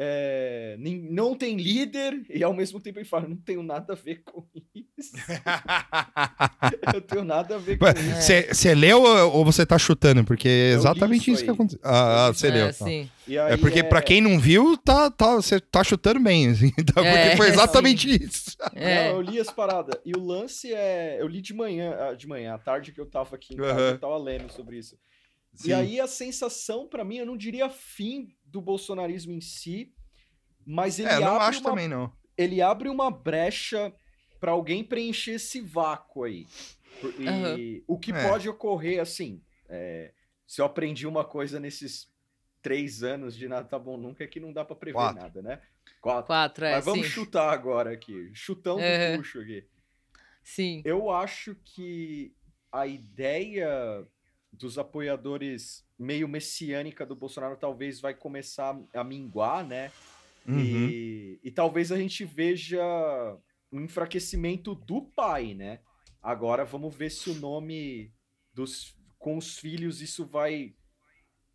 [0.00, 3.96] é, nin- não tem líder, e ao mesmo tempo ele fala, não tenho nada a
[3.96, 5.12] ver com isso.
[6.94, 8.32] Eu tenho nada a ver com isso.
[8.54, 10.24] Você leu ou você tá chutando?
[10.24, 11.80] Porque é exatamente isso isso que aconteceu.
[11.82, 12.72] Ah, ah, você é, leu.
[12.74, 12.86] tá.
[13.50, 16.48] É porque, pra quem não viu, tá, tá, você tá chutando bem.
[16.50, 17.04] Assim, tá?
[17.04, 18.56] É, porque foi exatamente isso.
[18.74, 19.08] É.
[19.10, 20.00] Não, eu li as paradas.
[20.04, 21.20] E o lance é.
[21.20, 23.72] Eu li de manhã, ah, de manhã, à tarde que eu tava aqui em casa,
[23.72, 23.90] Aham.
[23.90, 24.96] eu tava lendo sobre isso.
[25.58, 25.70] Sim.
[25.70, 29.92] E aí a sensação, pra mim, eu não diria fim do bolsonarismo em si,
[30.64, 32.12] mas ele é, não abre acho uma também, não.
[32.36, 33.92] ele abre uma brecha
[34.38, 36.46] pra alguém preencher esse vácuo aí.
[37.18, 37.84] E Aham.
[37.88, 38.22] o que É.
[38.22, 40.14] pode ocorrer, assim, é,
[40.46, 42.08] se eu aprendi uma coisa nesses
[42.62, 45.20] três anos de nada tá bom nunca, é que não dá pra prever Quatro.
[45.22, 45.60] nada, né?
[46.00, 46.26] Quatro.
[46.28, 47.12] Quatro, é, Mas vamos sim.
[47.12, 48.30] chutar agora aqui.
[48.32, 49.16] Chutão do Aham.
[49.16, 49.66] puxo aqui.
[50.44, 50.82] Sim.
[50.84, 52.32] Eu acho que
[52.70, 54.06] a ideia
[54.58, 59.90] dos apoiadores meio messiânica do Bolsonaro talvez vai começar a minguar, né?
[60.46, 60.58] Uhum.
[60.58, 62.82] E, e talvez a gente veja
[63.72, 65.80] um enfraquecimento do pai, né?
[66.22, 68.12] Agora vamos ver se o nome
[68.52, 70.74] dos com os filhos isso vai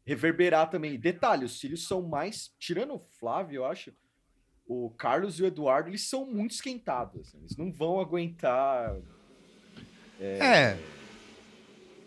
[0.06, 1.00] reverberar também.
[1.00, 3.94] Detalhe, os filhos são mais, tirando o Flávio, eu acho,
[4.66, 7.28] o Carlos e o Eduardo, eles são muito esquentados.
[7.28, 8.96] assim, eles não vão aguentar
[10.20, 10.78] É,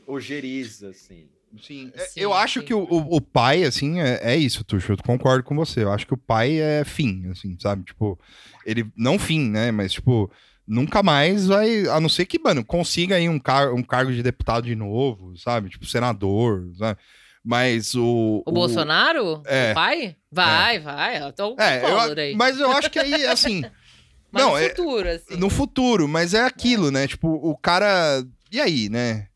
[0.07, 1.29] ojeriza, assim.
[1.63, 1.91] sim.
[1.97, 2.67] Sim, eu acho sim.
[2.67, 4.93] que o, o, o pai, assim, é, é isso, Tuxo.
[4.93, 5.83] Eu concordo com você.
[5.85, 7.85] Eu acho que o pai é fim, assim, sabe?
[7.85, 8.19] Tipo,
[8.65, 8.87] ele.
[8.97, 9.71] Não fim, né?
[9.71, 10.31] Mas, tipo,
[10.67, 11.87] nunca mais vai.
[11.89, 15.37] A não ser que, mano, consiga aí um, car um cargo de deputado de novo,
[15.37, 15.71] sabe?
[15.71, 16.99] Tipo, senador, sabe?
[17.45, 18.43] Mas o.
[18.45, 19.43] O, Bolsonaro?
[19.47, 19.71] É.
[19.71, 20.17] O pai?
[20.33, 21.23] Vai, vai.
[21.23, 22.35] Eu tô com É, o eu, aí.
[22.35, 23.63] mas eu acho que aí, assim.
[24.33, 25.37] Não, no é- futuro, assim.
[25.37, 27.07] no futuro, mas é aquilo, né?
[27.07, 28.23] Tipo, o cara.
[28.51, 29.29] E aí, né?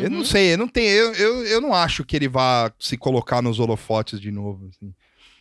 [0.00, 0.24] Eu não Uhum.
[0.24, 0.88] sei, eu não tenho.
[0.90, 4.68] Eu, eu, eu não acho que ele vá se colocar nos holofotes de novo.
[4.68, 4.92] Assim.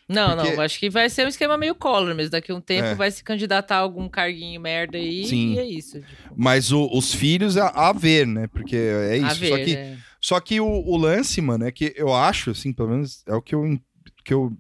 [0.09, 2.31] Não, Porque- não, acho que vai ser um esquema meio Collor mesmo.
[2.31, 2.95] Daqui a um tempo É.
[2.95, 5.53] vai se candidatar a algum carguinho merda aí Sim.
[5.53, 5.99] e é isso.
[6.01, 8.47] Tipo, Mas o- os filhos a, a ver, né?
[8.47, 9.25] Porque é isso.
[9.25, 9.97] a ver, só que, é.
[10.19, 13.41] só que o, o lance, mano, é que eu acho, assim, pelo menos é o
[13.41, 13.79] que eu,
[14.25, 14.51] que eu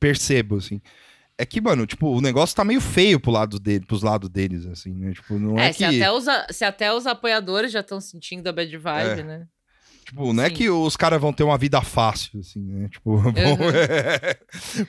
[0.00, 0.80] percebo, assim.
[1.36, 4.66] É que, mano, tipo, o negócio tá meio feio pro lado dele, pros lados deles,
[4.66, 5.12] assim, né?
[5.12, 5.78] Tipo, não é, É, que.
[5.78, 6.24] se, até os,
[6.56, 9.24] se até os apoiadores já estão sentindo a bad vibe, É.
[9.24, 9.46] né?
[10.04, 10.54] Tipo, não é Sim.
[10.54, 12.88] que os caras vão ter uma vida fácil, assim, né?
[12.90, 13.32] Tipo, vão-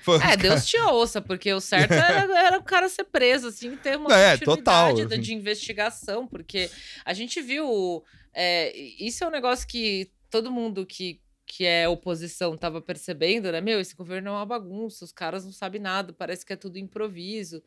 [0.04, 3.48] Pô, os É, Deus te ouça, porque o certo era, era o cara ser preso,
[3.48, 5.20] assim, e ter uma É, total, assim.
[5.20, 6.70] de investigação, porque
[7.06, 8.04] a gente viu.
[8.34, 13.62] é, isso é um negócio que todo mundo que, que é oposição tava percebendo, né?
[13.62, 16.78] Meu, esse governo é uma bagunça, os caras não sabem nada, parece que é tudo
[16.80, 17.62] improviso.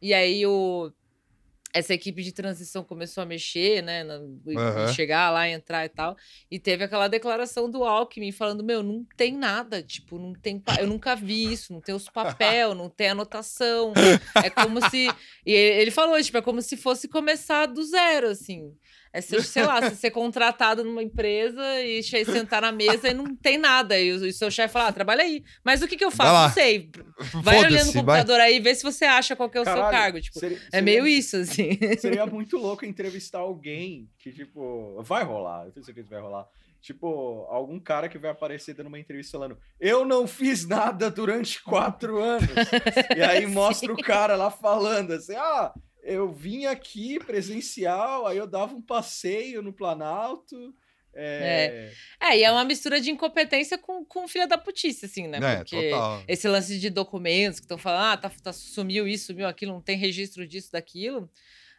[0.00, 0.92] E aí o.
[1.74, 4.04] Essa equipe de transição começou a mexer, né?
[4.04, 4.20] na-
[4.58, 4.92] Aham.
[4.92, 6.14] chegar lá, entrar e tal.
[6.50, 10.62] E teve aquela declaração do Alckmin falando: Meu, não tem nada, tipo, não tem.
[10.78, 13.94] Eu nunca vi isso, não tem os papel, não tem anotação.
[14.44, 15.08] É como se.
[15.46, 18.76] E ele falou: Tipo, é como se fosse começar do zero, assim.
[19.12, 23.36] É, ser, sei lá, você ser contratado numa empresa e sentar na mesa e não
[23.36, 23.98] tem nada.
[23.98, 25.44] E o, e o seu chefe fala: ah, trabalha aí.
[25.62, 26.32] Mas o que, que eu faço?
[26.48, 26.90] Não sei.
[27.42, 28.02] Vai olhando no Foda-se, vai.
[28.20, 30.20] computador aí e vê se você acha qual que é o seu Caralho, cargo.
[30.20, 31.78] Tipo, seria- é seria- meio isso, assim.
[31.98, 36.46] Seria muito louco entrevistar alguém que, tipo, vai rolar, eu tenho certeza que vai rolar.
[36.80, 41.62] Tipo, algum cara que vai aparecer dando uma entrevista falando: Eu não fiz nada durante
[41.62, 42.48] quatro anos.
[43.16, 45.72] e aí mostra o cara lá falando assim: Ah,
[46.02, 50.74] eu vim aqui presencial, aí eu dava um passeio no Planalto.
[51.14, 55.38] É, É, e é uma mistura de incompetência com, com filha da putice, assim, né?
[55.42, 56.24] É, Porque total.
[56.26, 59.82] esse lance de documentos que estão falando, ah, tá, tá- sumiu isso, sumiu aquilo, não
[59.82, 61.30] tem registro disso, daquilo.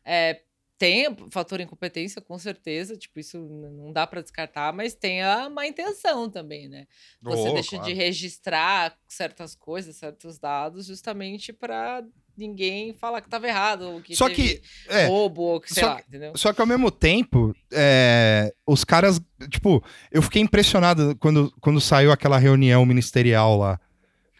[0.06, 0.42] É,
[0.78, 5.66] tem fator incompetência, com certeza, tipo, isso não dá para descartar, mas tem a má
[5.66, 6.88] intenção também, né?
[7.22, 7.86] Você Oh, deixa claro.
[7.86, 12.04] de registrar certas coisas, certos dados, justamente para
[12.38, 15.90] ninguém falar que estava errado, ou que Só que, é, roubo, ou que sei só
[15.90, 16.32] lá, entendeu?
[16.36, 22.12] Só que ao mesmo tempo, é, os caras, tipo, eu fiquei impressionado quando, quando saiu
[22.12, 23.80] aquela reunião ministerial lá,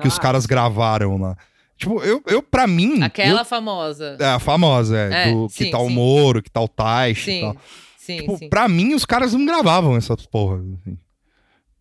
[0.02, 1.38] que os Ah, caras gravaram lá.
[1.78, 3.02] Tipo, eu, eu pra mim.
[3.04, 4.16] Aquela famosa.
[4.20, 5.90] eu- é, a famosa, é, É, do que sim, tá o.
[5.90, 7.58] Moro, que tá o Taish e Sim, tal.
[7.98, 8.50] sim, Tipo, sim.
[8.50, 10.62] pra mim, os caras não gravavam essas porras.
[10.82, 10.98] assim.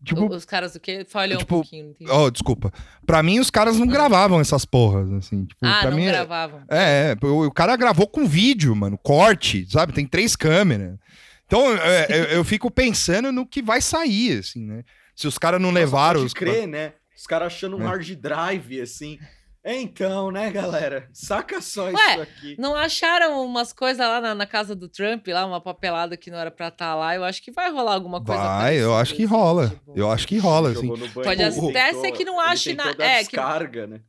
[0.03, 1.05] Tipo, Os caras do quê?
[1.07, 1.89] Falhou tipo, um pouquinho.
[1.91, 2.11] entendi.
[2.11, 2.71] oh, desculpa.
[3.05, 5.45] Pra mim, os caras não gravavam essas porras, assim.
[5.45, 6.61] Tipo, ah, pra não mim, é- gravavam.
[6.69, 9.93] É, é, o, o cara gravou com vídeo, mano, corte, sabe?
[9.93, 10.97] Tem três câmeras.
[11.45, 14.83] Então, é, eu, eu fico pensando no que vai sair, assim, né?
[15.15, 16.33] Se os caras não Nossa, levaram pode os.
[16.33, 16.93] crer, né?
[17.15, 17.85] Os caras achando um É.
[17.85, 19.19] hard drive, assim.
[19.65, 21.07] Então, né, galera?
[21.13, 22.55] Saca só Ué, isso aqui.
[22.59, 26.37] Não acharam umas coisas lá na, na casa do Trump, lá, uma papelada que não
[26.37, 27.15] era pra estar lá?
[27.15, 29.69] Eu acho que vai rolar alguma coisa Vai, eu parecida, acho que rola.
[29.69, 29.93] tipo.
[29.95, 30.87] Eu acho que rola, assim.
[30.87, 34.01] Banho, Pode até ser que não ache na- é, que- descarga, né?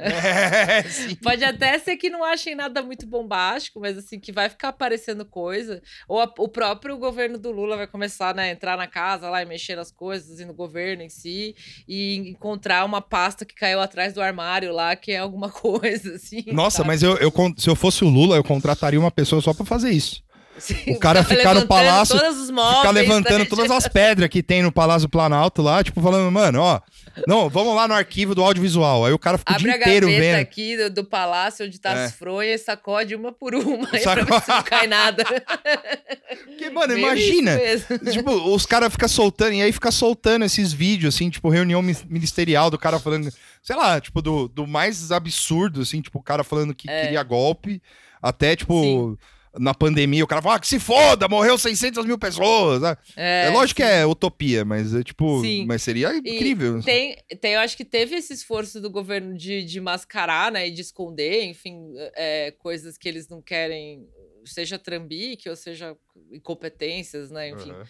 [0.00, 0.82] É.
[1.22, 5.24] Pode até ser que não achem nada muito bombástico, mas assim, que vai ficar aparecendo
[5.24, 5.82] coisa.
[6.08, 9.42] Ou a- o próprio governo do Lula vai começar né, a entrar na casa lá
[9.42, 11.54] e mexer nas coisas, e no governo em si,
[11.88, 16.44] e encontrar uma pasta que caiu atrás do armário lá, que é alguma coisa, assim.
[16.48, 16.88] Nossa, sabe?
[16.88, 19.90] mas eu, eu se eu fosse o Lula, eu contrataria uma pessoa só pra fazer
[19.90, 20.22] isso.
[20.60, 22.16] Sim, o cara ficar no palácio,
[22.52, 23.44] móveis, Ficar levantando né?
[23.46, 26.80] todas as pedras que tem no Palácio Planalto lá, tipo, falando, mano, ó,
[27.26, 29.04] não, vamos lá no arquivo do audiovisual.
[29.04, 30.40] Aí o cara fica o Abre dia a inteiro gaveta vendo.
[30.42, 32.04] aqui do, do palácio onde tá É.
[32.04, 35.24] as fronhas, sacode uma por uma aí Saco- pra ver se não cai nada.
[36.46, 37.58] Porque, mano, Meio imagina.
[38.12, 41.96] tipo, os caras ficam soltando, e aí fica soltando esses vídeos, assim, tipo, reunião mi-
[42.08, 43.32] ministerial do cara falando,
[43.62, 47.02] sei lá, tipo, do, do mais absurdo, assim, tipo, o cara falando que É.
[47.04, 47.82] queria golpe,
[48.22, 49.18] até, tipo, Sim.
[49.58, 52.82] Na pandemia, o cara fala, ah, que se foda, morreu 600 mil pessoas.
[52.82, 52.96] né?
[53.16, 55.66] É, lógico que é utopia, mas é tipo, Sim.
[55.66, 56.76] mas seria incrível.
[56.76, 56.86] assim.
[56.86, 60.70] Tem, tem, eu acho que teve esse esforço do governo de, de mascarar, né, e
[60.70, 64.06] de esconder, enfim, é, coisas que eles não querem,
[64.44, 65.96] seja trambique ou seja
[66.32, 67.70] incompetências, né, enfim.
[67.70, 67.84] Aham.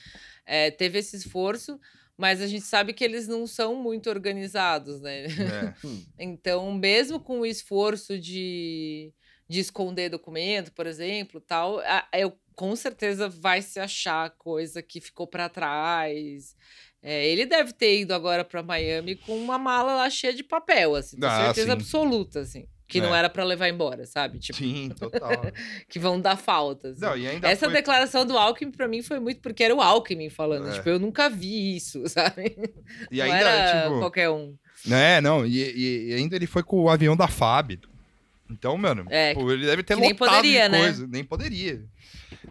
[0.46, 1.78] É, teve esse esforço,
[2.16, 5.24] mas a gente sabe que eles não são muito organizados, né?
[5.24, 5.74] É.
[6.18, 9.12] Então, mesmo com o esforço de,
[9.50, 11.80] de esconder documento, por exemplo, tal,
[12.14, 16.54] eu com certeza vai se achar coisa que ficou para trás.
[17.02, 20.94] É, ele deve ter ido agora para Miami com uma mala lá cheia de papel,
[20.94, 21.72] assim, tenho Ah, certeza sim.
[21.72, 23.18] absoluta, assim, que não É.
[23.20, 24.38] era para levar embora, sabe?
[24.38, 25.30] Tipo, Sim, total.
[25.88, 27.00] que vão dar faltas.
[27.00, 29.80] Não, e ainda Essa foi- declaração do Alckmin pra mim foi muito porque era o
[29.80, 30.68] Alckmin falando.
[30.68, 30.72] É.
[30.74, 32.56] Tipo, eu nunca vi isso, sabe?
[33.10, 34.54] E não ainda, era tipo, qualquer um.
[34.90, 37.80] É, não, e- e ainda ele foi com o avião da FAB.
[38.50, 40.78] Então, mano, É, pô, ele deve ter lotado poderia, de né?
[40.80, 41.06] coisa.
[41.06, 41.84] Nem poderia.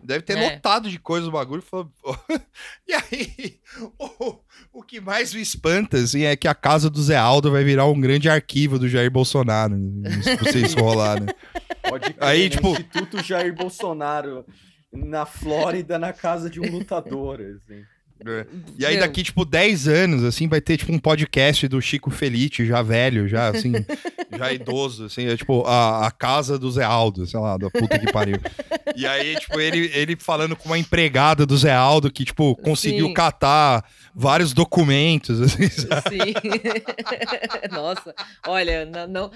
[0.03, 0.53] Deve ter É.
[0.53, 1.61] lotado de coisa o bagulho.
[1.61, 1.91] Falou...
[2.87, 3.59] e aí,
[3.99, 4.39] o,
[4.73, 7.85] o que mais me espanta, assim, é que a casa do Zé Aldo vai virar
[7.85, 9.75] um grande arquivo do Jair Bolsonaro.
[10.23, 11.27] Se vocês rolar, né?
[11.87, 12.49] Pode crer, Aí, né?
[12.49, 14.45] tipo- Instituto Jair Bolsonaro
[14.91, 17.83] na Flórida, na casa de um lutador, assim.
[18.77, 22.65] E aí, daqui, tipo, 10 anos, assim, vai ter, tipo, um podcast do Chico Felite,
[22.65, 23.73] já velho, já, assim,
[24.37, 27.97] já idoso, assim, é, tipo, a, a casa do Zé Aldo, sei lá, da puta
[27.97, 28.37] que pariu.
[28.95, 33.07] E aí, tipo, ele, ele falando com uma empregada do Zé Aldo que, tipo, conseguiu
[33.07, 33.13] Sim.
[33.13, 33.85] catar
[34.19, 36.09] vários documentos, assim, sabe?
[36.09, 36.33] Sim.
[37.71, 38.13] Nossa,
[38.47, 39.31] olha, não, não-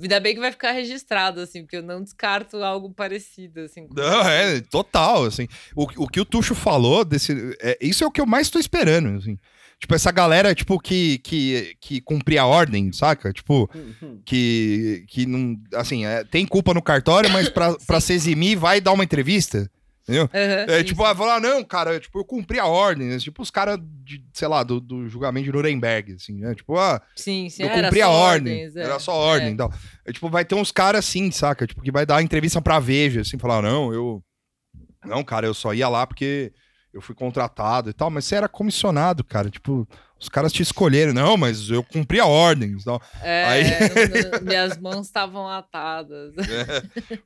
[0.00, 3.86] Ainda bem que vai ficar registrado, assim, porque eu não descarto algo parecido, assim.
[3.94, 5.46] Não, é, total, assim.
[5.76, 7.56] O, o que o Tuxo falou desse...
[7.60, 9.36] é, isso é o que eu mais tô esperando, assim.
[9.78, 13.32] Tipo, essa galera, tipo, que, que, que cumpria a ordem, saca?
[13.32, 14.20] Tipo, Uhum.
[14.24, 15.56] que, que não.
[15.74, 19.70] Assim, é, tem culpa no cartório, mas pra, pra se eximir, vai dar uma entrevista.
[20.04, 20.24] Entendeu?
[20.34, 21.14] Aham, É, sim, tipo, sim.
[21.14, 23.08] falar, não, cara, tipo, eu cumpri a ordem.
[23.08, 23.18] né?
[23.18, 26.54] Tipo, os caras, de, sei lá, do, do julgamento de Nuremberg, assim, né?
[26.54, 28.54] Tipo, ah, Sim, sim, eu cumpri a ordem.
[28.54, 28.82] ordens, é.
[28.82, 29.52] Era só ordem É.
[29.52, 29.72] e tal.
[30.04, 31.66] É, tipo, vai ter uns caras assim, saca?
[31.66, 34.22] Tipo, que vai dar entrevista pra Veja, assim, falar, não, eu.
[35.06, 36.52] Não, cara, eu só ia lá porque
[36.92, 39.48] eu fui contratado e tal, mas você era comissionado, cara.
[39.50, 39.88] Tipo,
[40.18, 41.12] os caras te escolheram.
[41.12, 43.00] Não, mas eu cumpri a ordem e tal.
[43.22, 43.64] É, Aí-
[44.42, 46.32] minhas mãos estavam atadas.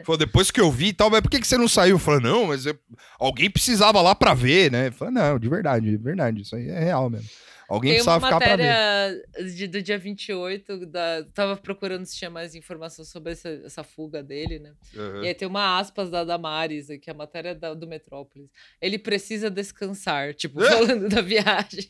[0.05, 1.99] Falou, depois que eu vi e tal, mas por que, que você não saiu?
[1.99, 2.78] Falei, não, mas eu-
[3.18, 4.91] alguém precisava lá pra ver, né?
[4.91, 7.28] Falei, não, de verdade, de verdade, isso aí é real mesmo.
[7.68, 8.62] Alguém Tem precisava ficar pra ver.
[8.66, 14.22] matéria do dia 28, da, tava procurando se tinha mais informação sobre essa, essa fuga
[14.22, 14.72] dele, né?
[14.94, 15.22] Uhum.
[15.22, 18.48] E aí tem uma aspas da Damares, que é a matéria da- do Metrópolis.
[18.80, 21.88] Ele precisa descansar, tipo, falando da viagem.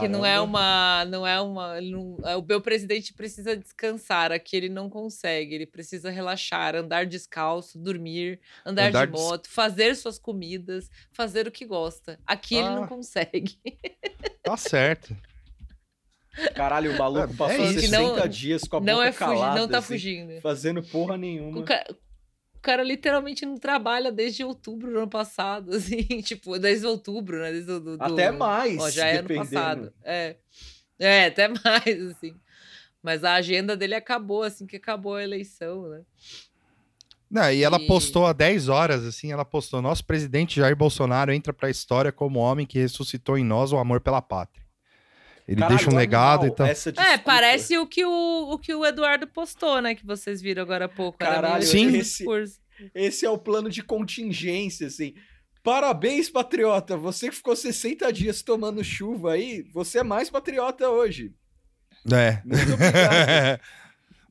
[0.00, 1.04] que não é uma.
[1.06, 1.80] Não é uma.
[1.80, 4.32] não- é, o meu presidente precisa descansar.
[4.32, 5.54] Aqui ele não consegue.
[5.54, 11.46] Ele precisa relaxar, andar descalço, dormir, andar, Andar de des- moto, fazer suas comidas, fazer
[11.46, 12.18] o que gosta.
[12.26, 12.88] Aqui ele não Ah.
[12.88, 13.58] consegue.
[14.42, 15.16] Tá certo.
[16.54, 17.80] Caralho, o maluco É, passou é isso.
[17.80, 20.40] 60 Não- dias com a não boca é fugir, calada, não tá assim, fugindo.
[20.40, 21.58] Fazendo porra nenhuma.
[21.58, 21.84] O cara,
[22.54, 27.50] o cara literalmente não trabalha desde outubro do ano passado, assim, tipo, desde outubro, né?
[27.50, 29.50] Desde o, do, do- Até mais, Ó, já é ano dependendo.
[29.50, 29.92] passado.
[30.04, 30.36] É.
[30.98, 32.34] É, até mais, assim.
[33.02, 36.02] Mas a agenda dele acabou assim que acabou a eleição, né?
[37.30, 41.32] Não, e ela E- postou há 10 horas, assim, ela postou, nosso presidente Jair Bolsonaro
[41.32, 44.64] entra pra história como homem que ressuscitou em nós o amor pela pátria.
[45.46, 46.66] Ele Caralho, deixa um legado e tal.
[46.66, 49.94] essa É, parece o que o, o que o Eduardo postou, né?
[49.94, 51.18] Que vocês viram agora há pouco.
[51.18, 51.90] Caralho, esse Sim.
[51.90, 52.58] discurso.
[52.94, 55.14] Esse é o plano de contingência, assim.
[55.62, 56.96] Parabéns, patriota.
[56.98, 61.32] Você que ficou 60 dias tomando chuva aí, você é mais patriota hoje.
[62.12, 62.40] É.
[62.44, 63.60] Muito obrigado.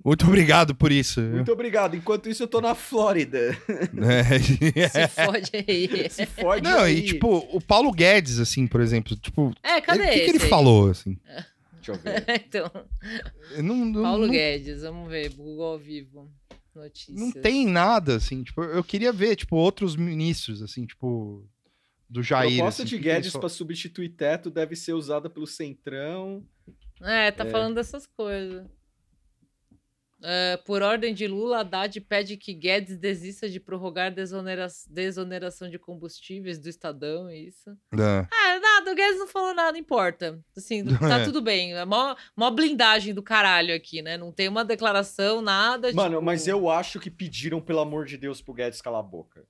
[0.07, 1.19] Muito obrigado por isso.
[1.21, 1.95] Muito obrigado.
[1.95, 3.57] Enquanto isso, eu tô na Flórida.
[4.01, 4.87] É.
[4.89, 6.09] Se fode aí.
[6.09, 6.99] Se fode Não, aí.
[6.99, 10.43] e tipo, o Paulo Guedes, assim, por exemplo, tipo, É, cadê o que, que ele
[10.43, 10.49] aí?
[10.49, 11.17] falou, assim?
[11.75, 12.23] Deixa eu ver.
[12.29, 12.71] então,
[13.51, 16.31] Eu Não, não, Paulo não, Guedes, vamos ver, Google ao vivo.
[16.73, 17.17] Notícias.
[17.17, 21.43] não tem nada, assim, tipo, eu queria ver, tipo, outros ministros, assim, tipo,
[22.07, 22.57] do Jair.
[22.57, 26.43] Proposta assim, de Guedes só- para substituir teto deve ser usada pelo Centrão.
[27.01, 27.49] É, tá É.
[27.49, 28.65] falando dessas coisas.
[30.23, 35.77] É, por ordem de Lula, Haddad pede que Guedes desista de prorrogar desonera- desoneração de
[35.77, 37.69] combustíveis do Estadão, é isso.
[37.93, 38.27] É.
[38.31, 40.39] Ah, nada, o Guedes não falou nada, importa.
[40.57, 40.83] Assim,
[41.15, 41.23] tá É.
[41.23, 41.73] tudo bem.
[41.75, 44.17] É mó, mó blindagem do caralho aqui, né?
[44.17, 45.93] Não tem uma declaração, nada.
[45.93, 49.03] Mano, tipo- mas eu acho que pediram, pelo amor de Deus, pro Guedes calar a
[49.03, 49.43] boca.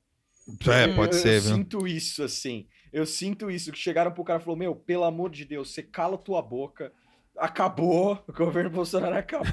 [0.70, 1.56] É, pode eu, ser, eu viu?
[1.56, 2.68] sinto isso, assim.
[2.92, 3.72] Eu sinto isso.
[3.72, 6.92] Que chegaram pro cara e falou: Meu, pelo amor de Deus, você cala tua boca.
[7.38, 9.52] Acabou, o governo Bolsonaro acabou,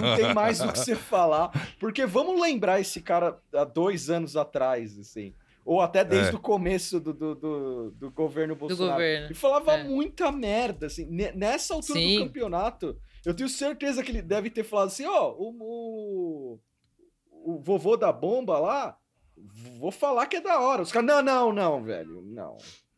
[0.00, 4.36] não tem mais o que você falar, porque vamos lembrar esse cara há dois anos
[4.36, 5.34] atrás, assim,
[5.64, 6.34] ou até desde É.
[6.34, 8.92] o começo do, do, do, do governo Bolsonaro.
[8.92, 9.84] governo, E falava é.
[9.84, 12.18] muita merda, assim, ne- nessa altura Sim.
[12.20, 16.58] do campeonato, eu tenho certeza que ele deve ter falado assim, ó, o,
[17.30, 18.96] o, o vovô da bomba lá,
[19.78, 20.82] vou falar que é da hora.
[20.82, 22.56] Os caras, não, não, não, velho, não,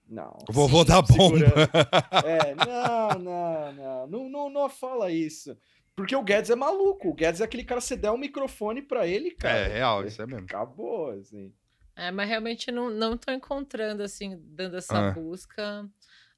[0.08, 0.38] não.
[0.48, 1.38] O vovô da bomba.
[1.38, 1.54] Segurando.
[2.24, 5.56] É, não, não, não, não, não, não fala isso.
[5.96, 7.08] Porque o Guedes é maluco.
[7.08, 9.58] O Guedes é aquele cara, você der um microfone pra ele, cara.
[9.58, 10.44] É real, isso é mesmo.
[10.46, 11.52] Acabou, assim.
[11.96, 15.10] É, mas realmente não, não tô encontrando, assim, dando essa Ah.
[15.12, 15.88] busca,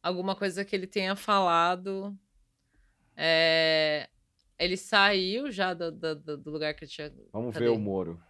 [0.03, 2.15] alguma coisa que ele tenha falado.
[3.17, 4.11] É,
[4.59, 7.11] ele saiu já do, do, do- lugar que ele tinha.
[7.33, 7.65] Vamos Cadê?
[7.65, 8.21] ver o Moro.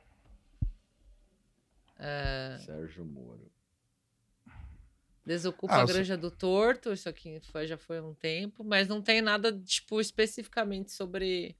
[1.98, 3.50] É, Sérgio Moro.
[5.26, 8.14] Desocupa Ah, a eu sei- granja do torto, isso aqui foi, já foi há um
[8.14, 11.56] tempo, mas não tem nada, tipo, especificamente sobre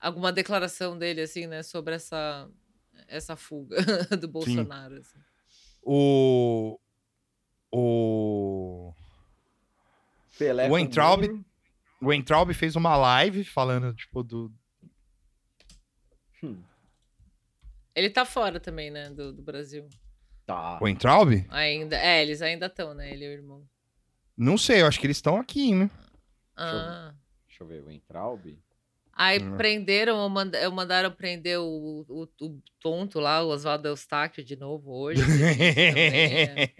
[0.00, 2.48] alguma declaração dele, assim, né, sobre essa,
[3.06, 3.76] essa fuga
[4.18, 4.94] do Bolsonaro.
[4.96, 5.18] assim.
[5.82, 6.78] O.
[7.70, 8.92] O.
[10.38, 11.44] Pelé O Moro.
[12.00, 14.52] O Entraub fez uma live falando, tipo, do.
[16.42, 16.62] Hum,
[17.94, 19.88] Ele tá fora também, né, do, do Brasil.
[20.48, 20.78] Tá.
[20.82, 21.44] O Entraub?
[21.50, 21.96] Ainda.
[21.96, 23.10] É, eles ainda estão, né?
[23.12, 23.62] Ele e o irmão.
[24.36, 25.88] Não sei, eu acho que eles estão aqui, né?
[26.56, 27.12] Ah.
[27.46, 28.58] Deixa eu ver, o Entraub.
[29.12, 29.56] Aí Hum.
[29.56, 34.54] prenderam, ou manda- ou mandaram prender o, o, o tonto lá, o Oswaldo Eustáquio, de
[34.56, 35.20] novo hoje.
[35.26, 36.70] também, é.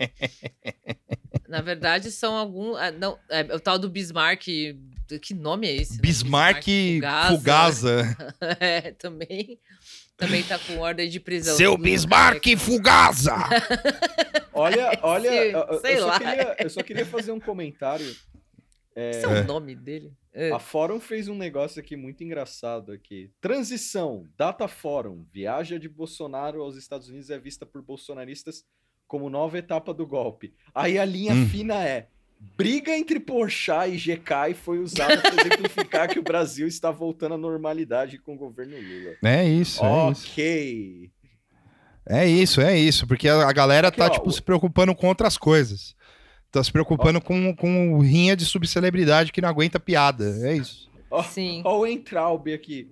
[1.48, 2.76] Na verdade, são algum.
[2.76, 4.44] ah, Não, é, o tal do Bismarck.
[5.22, 5.94] Que nome é esse?
[5.94, 6.00] né?
[6.02, 6.66] Bismarck
[7.28, 8.02] Fugaza.
[8.60, 9.58] é, também.
[10.18, 11.56] Também tá com ordem de prisão.
[11.56, 13.34] Seu Bismarck Fugaza!
[14.52, 16.18] Olha, olha, Sim, eu, sei eu só lá.
[16.18, 18.04] queria, eu só queria fazer um comentário.
[18.96, 19.40] Esse é, É.
[19.42, 20.12] o nome dele?
[20.34, 20.50] É.
[20.50, 23.30] A Fórum fez um negócio aqui muito engraçado aqui.
[23.40, 25.24] Transição, data Fórum.
[25.32, 28.64] Viagem de Bolsonaro aos Estados Unidos é vista por bolsonaristas
[29.06, 30.52] como nova etapa do golpe.
[30.74, 31.48] Aí a linha Hum.
[31.48, 32.08] fina é:
[32.57, 37.39] briga entre Porchat e GK foi usada para exemplificar que o Brasil está voltando à
[37.39, 39.16] normalidade com o governo Lula.
[39.24, 40.28] É isso, é isso.
[40.32, 41.11] ok.
[42.11, 43.07] É isso, é isso.
[43.07, 45.95] Porque a, galera Aqui, tá, ó, tipo, o- se preocupando com outras coisas.
[46.51, 50.24] Tá se preocupando com, com rinha de subcelebridade que não aguenta piada.
[50.49, 50.91] É isso.
[51.11, 51.61] Ó, Sim.
[51.64, 52.89] ó o Entraub aqui.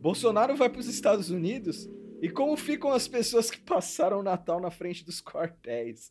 [0.00, 1.88] Bolsonaro vai para os Estados Unidos
[2.20, 6.10] e como ficam as pessoas que passaram o Natal na frente dos quartéis?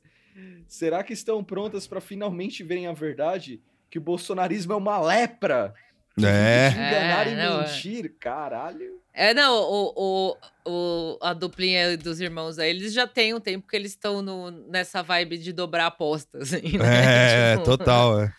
[0.68, 3.62] Será que estão prontas para finalmente verem a verdade?
[3.90, 5.74] Que o bolsonarismo é uma lepra?
[6.20, 6.70] É.
[6.70, 7.68] de enganar É, e não, é.
[7.68, 8.16] mentir?
[8.20, 9.00] Caralho.
[9.14, 13.68] É, não, o, o, o, a duplinha dos irmãos aí, eles já têm um tempo
[13.68, 14.22] que eles estão
[14.70, 16.54] nessa vibe de dobrar apostas.
[16.54, 17.54] Assim, né?
[17.54, 18.22] É, Tipo, total.
[18.22, 18.34] é.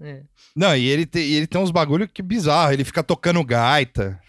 [0.00, 0.22] é.
[0.54, 2.72] Não, e ele, tem, e ele tem uns bagulho que bizarro.
[2.72, 4.20] Ele fica tocando gaita.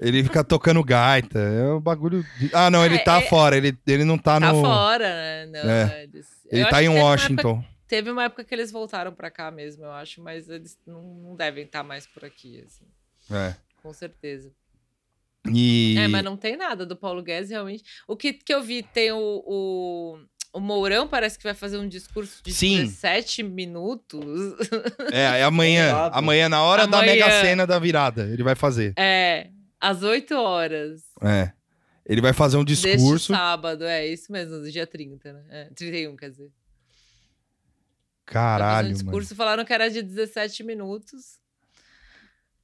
[0.00, 1.38] Ele fica tocando gaita.
[1.38, 2.24] É um bagulho.
[2.38, 3.56] de- Ah, não, ele É, tá é- fora.
[3.56, 4.60] Ele, ele não tá, Tá no.
[4.60, 5.46] fora, né?
[5.46, 6.02] Não, É.
[6.04, 7.50] eles- Ele eu tá em teve uma Washington.
[7.58, 11.02] época- teve uma época que eles voltaram pra cá mesmo, eu acho, mas eles não,
[11.02, 12.84] não devem estar mais por aqui, assim,
[13.30, 13.54] É.
[13.82, 14.50] com certeza.
[15.52, 15.94] E.
[15.98, 17.84] É, mas não tem nada do Paulo Guedes, realmente.
[18.08, 20.18] O que, que eu vi, tem o, o,
[20.54, 22.84] o Mourão, parece que vai fazer um discurso de Sim.
[22.84, 24.24] 17 minutos.
[25.12, 25.92] É, é amanhã.
[26.12, 27.12] Amanhã, na hora da Amanhã.
[27.12, 28.94] Mega Sena da virada, ele vai fazer.
[28.96, 29.48] É,
[29.80, 31.02] às 8 horas.
[31.20, 31.52] É.
[32.06, 33.32] Ele vai fazer um Deste discurso.
[33.32, 35.44] sábado, é isso mesmo, do dia 30, né?
[35.50, 36.50] É, 31, quer dizer.
[38.24, 39.02] Caralho, um mano.
[39.02, 41.40] discurso, falaram que era de 17 minutos.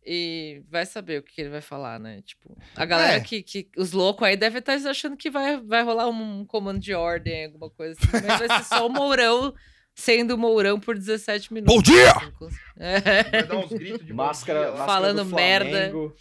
[0.04, 2.22] E vai saber o que que ele vai falar, né?
[2.22, 3.20] Tipo, a galera É.
[3.20, 3.68] que, que.
[3.76, 7.68] Os loucos aí devem estar achando que vai, vai rolar um comando de ordem, alguma
[7.70, 8.26] coisa assim.
[8.26, 9.54] Mas vai ser só o Mourão
[9.94, 11.74] sendo o Mourão por 17 minutos.
[11.76, 12.10] Bom dia!
[12.12, 12.48] assim, com-
[12.78, 15.68] É, Vai dar uns gritos de Máscara, máscara Falando do merda.
[15.90, 16.16] Flamengo.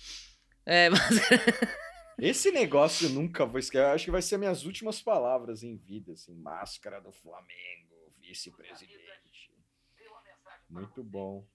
[0.65, 1.19] é, mas
[2.17, 3.85] Esse negócio eu nunca vou esquecer.
[3.85, 6.35] Eu acho que vai ser minhas últimas palavras em vida, assim.
[6.35, 8.99] Máscara do Flamengo, vice-presidente.
[10.69, 11.45] Muito bom.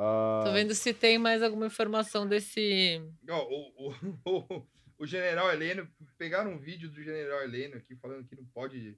[0.00, 3.02] Ah, tô vendo se tem mais alguma informação desse.
[3.28, 3.94] Ó, o, o,
[4.56, 4.66] o,
[5.00, 8.96] o general Heleno, pegaram um vídeo do general Heleno aqui falando que não pode.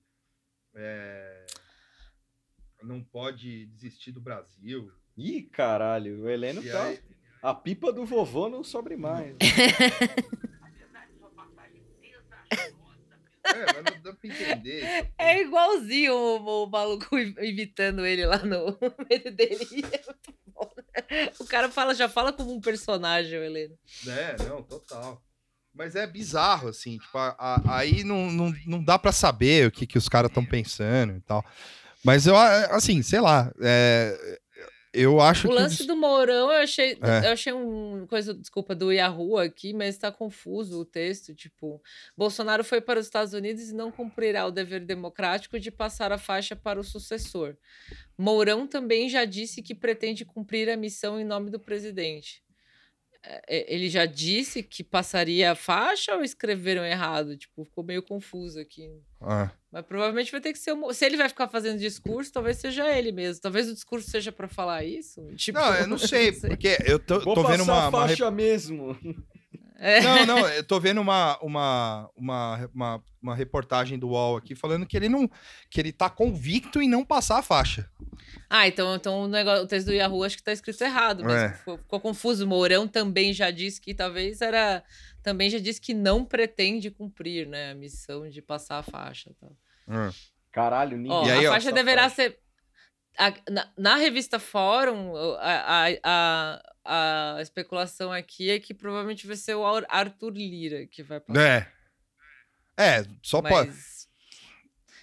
[0.74, 1.46] é,
[2.82, 4.92] não pode desistir do Brasil.
[5.16, 6.84] Ih, caralho, o Heleno E tá.
[6.84, 7.01] aí-
[7.42, 9.34] A pipa do vovô não sobre mais.
[13.42, 15.11] É, mas não dá pra entender.
[15.18, 18.78] É igualzinho o, o maluco imitando ele lá no
[19.09, 19.66] meio dele.
[19.92, 20.70] É muito bom.
[21.38, 23.74] O cara fala, já fala como um personagem, o Heleno.
[24.07, 25.22] É, não, total.
[25.74, 29.70] Mas é bizarro, assim, tipo, a- a- aí não, não, não dá pra saber o
[29.70, 31.44] que, que os caras estão pensando e tal.
[32.05, 34.40] Mas eu, assim, sei lá, é,
[34.93, 35.57] eu acho O que.
[35.57, 37.26] lance do Mourão, eu achei, É.
[37.28, 41.34] eu achei um coisa, desculpa, do Yahoo aqui, mas tá confuso o texto.
[41.34, 41.80] Tipo,
[42.16, 46.18] Bolsonaro foi para os Estados Unidos e não cumprirá o dever democrático de passar a
[46.18, 47.57] faixa para o sucessor.
[48.18, 52.43] Mourão também já disse que pretende cumprir a missão em nome do presidente.
[53.23, 57.37] É, é, Ele já disse que passaria a faixa ou escreveram errado?
[57.37, 58.89] Tipo, ficou meio confuso aqui.
[59.21, 60.73] Ah, Mas provavelmente vai ter que ser.
[60.73, 63.43] o Mo- Se ele vai ficar fazendo discurso, talvez seja ele mesmo.
[63.43, 65.21] Talvez o discurso seja pra falar isso.
[65.37, 67.75] Tipo, Não, eu não sei, porque eu tô, Vou tô vendo uma.
[67.75, 68.97] a uma faixa mesmo.
[69.83, 70.01] É.
[70.03, 74.85] Não, não, eu tô vendo uma, uma, uma, uma, uma reportagem do UOL aqui falando
[74.87, 75.26] que ele não.
[75.70, 77.91] que ele tá convicto em não passar a faixa.
[78.51, 81.39] Ah, então, então o, negócio, o texto do Yahoo acho que tá escrito errado mesmo.
[81.41, 81.53] É.
[81.55, 82.47] Ficou, ficou confuso.
[82.47, 84.83] Mourão também já disse que talvez era.
[85.22, 87.70] Também já disse que não pretende cumprir, né?
[87.70, 89.31] A missão de passar a faixa.
[89.41, 89.57] Tal.
[89.89, 90.11] Hum.
[90.53, 91.12] Caralho, ninguém.
[91.12, 92.14] Ó, E aí, a ó, faixa essa deverá faixa.
[92.16, 92.39] ser.
[93.18, 96.62] a- na, na revista Fórum, o- a, a, a,
[96.93, 101.41] a especulação aqui é que provavelmente vai ser o Ar- Arthur Lira que vai passar.
[101.41, 103.01] É.
[103.01, 103.68] É, só pode.
[103.70, 104.01] Mas...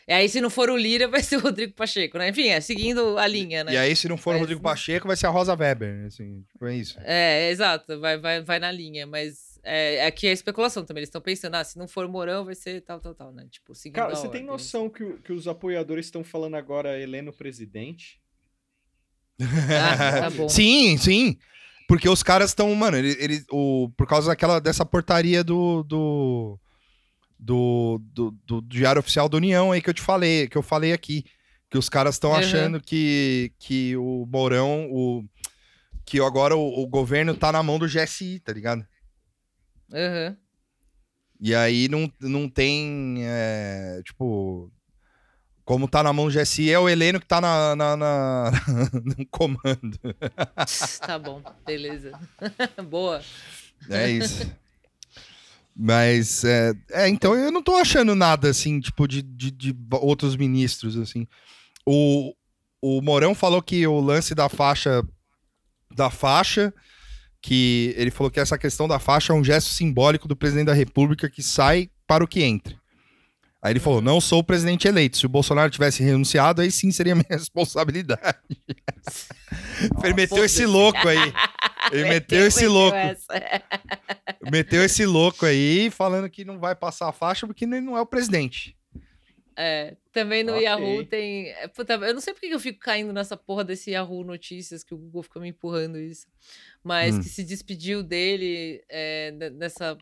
[0.08, 2.30] E aí, se não for o Lira, vai ser o Rodrigo Pacheco, né?
[2.30, 3.74] Enfim, é seguindo a linha, né?
[3.74, 6.06] E aí, se não for o Mas- Rodrigo Pacheco, vai ser a Rosa Weber.
[6.08, 6.98] Assim, tipo, é isso.
[7.04, 11.02] É, exato, vai, vai, vai na linha, mas é, aqui é especulação também.
[11.02, 13.48] Eles estão pensando, ah, se não for Mourão, vai ser tal, tal, tal, né?
[13.52, 14.46] Tipo, seguindo Cara, a você tem ordem.
[14.46, 18.22] noção que, o- que os apoiadores estão falando agora Heleno presidente?
[19.42, 20.48] Ah, tá bom.
[20.50, 21.38] Sim, sim.
[21.88, 26.60] Porque os caras estão, mano, ele, ele- o, por causa daquela, dessa portaria do, do,
[27.40, 30.92] do, do, do Diário Oficial da União aí que eu te falei, que eu falei
[30.94, 31.24] aqui.
[31.70, 32.38] Que os caras estão Uhum.
[32.38, 35.24] achando que, que o Mourão, o,
[36.06, 38.86] que agora o, o governo tá na mão do GSI, tá ligado?
[39.94, 40.38] Aham.
[41.40, 44.72] E aí não, não tem, é, tipo,
[45.68, 48.52] como tá na mão do GSI, é o Heleno que tá na, na, na-
[49.04, 50.00] no comando.
[51.06, 52.18] Tá bom, beleza.
[52.90, 53.22] Boa.
[53.90, 54.50] É isso.
[55.76, 60.38] Mas, é, é, então eu não tô achando nada, assim, tipo, de, de, de outros
[60.38, 61.28] ministros, assim.
[61.86, 62.34] O,
[62.82, 65.06] o Mourão falou que o lance da faixa,
[65.94, 66.74] da faixa,
[67.42, 70.74] que ele falou que essa questão da faixa é um gesto simbólico do presidente da
[70.74, 72.74] república que sai para o que entra.
[73.68, 75.18] Aí ele falou, não sou o presidente eleito.
[75.18, 78.38] Se o Bolsonaro tivesse renunciado, aí sim seria minha responsabilidade.
[80.04, 81.34] ele meteu esse louco aí.
[81.92, 82.98] Ele meteu esse louco.
[84.52, 88.02] Meteu esse louco aí falando que não vai passar a faixa porque ele não é
[88.02, 88.76] o presidente.
[89.60, 90.64] É, também no Ok.
[90.66, 91.48] Yahoo tem.
[91.50, 94.84] é, Puta, eu não sei porque que eu fico caindo nessa porra desse Yahoo Notícias,
[94.84, 96.28] que o Google fica me empurrando isso.
[96.84, 97.22] Mas Hum.
[97.22, 99.98] que se despediu dele é, ne- nessa.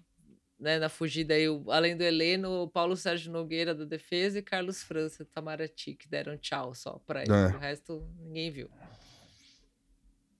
[0.58, 4.42] Né, na fugida aí, o- além do Heleno, o Paulo Sérgio Nogueira da Defesa e
[4.42, 7.32] Carlos França do Itamaraty, que deram tchau só pra ele.
[7.34, 7.48] É.
[7.48, 8.70] O resto ninguém viu.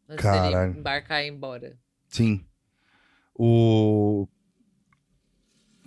[0.08, 0.68] Antes Caralho.
[0.70, 1.78] dele embarcar e ir embora.
[2.08, 2.46] Sim.
[3.34, 4.26] O.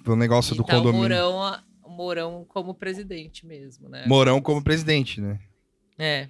[0.06, 1.00] O negócio do e tá o condomínio.
[1.08, 4.04] Mourão, a- o Mourão como presidente mesmo, né?
[4.06, 5.40] Mourão como presidente, né?
[5.98, 6.28] É.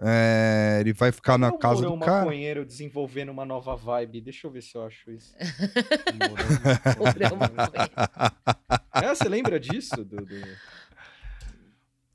[0.00, 2.20] É, ele vai ficar na casa do cara.
[2.20, 4.20] maconheiro desenvolvendo uma nova vibe.
[4.20, 5.34] Deixa eu ver se eu acho isso.
[8.94, 10.04] É, você lembra disso?
[10.04, 10.56] Do, do-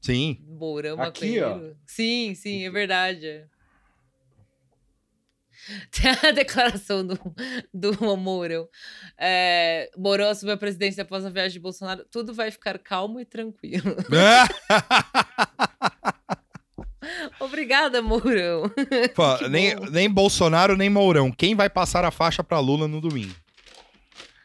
[0.02, 0.38] Sim.
[0.48, 1.50] Mourão Aqui, ó.
[1.50, 1.78] maconheiro.
[1.86, 3.46] Sim, sim, é verdade.
[5.92, 7.18] Tem a declaração do,
[7.74, 8.68] do Mourão.
[9.18, 12.06] É, Mourão assumiu a presidência após a viagem de Bolsonaro.
[12.12, 13.96] Tudo vai ficar calmo e tranquilo.
[17.44, 18.72] Obrigada, Mourão.
[19.16, 19.86] Pô, nem, bom.
[19.90, 21.32] nem Bolsonaro, nem Mourão.
[21.32, 23.34] Quem vai passar a faixa pra Lula no domingo?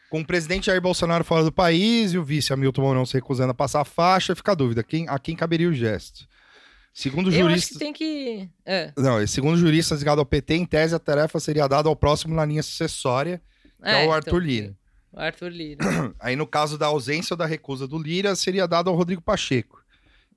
[0.09, 3.51] Com o presidente Jair Bolsonaro fora do país e o vice Hamilton Mourão se recusando
[3.51, 4.83] a passar a faixa, fica a dúvida.
[4.83, 6.27] Quem, a quem caberia o gesto?
[6.93, 7.77] Segundo Eu acho juristas.
[7.77, 8.49] que tem que.
[8.65, 12.33] É, Não, segundo juristas ligados ao PT, em tese a tarefa seria dada ao próximo
[12.33, 13.41] na linha sucessória,
[13.81, 14.75] que é, o então, Arthur Lira.
[15.13, 15.79] O Arthur Lira.
[16.19, 19.79] Aí, no caso da ausência ou da recusa do Lira, seria dado ao Rodrigo Pacheco.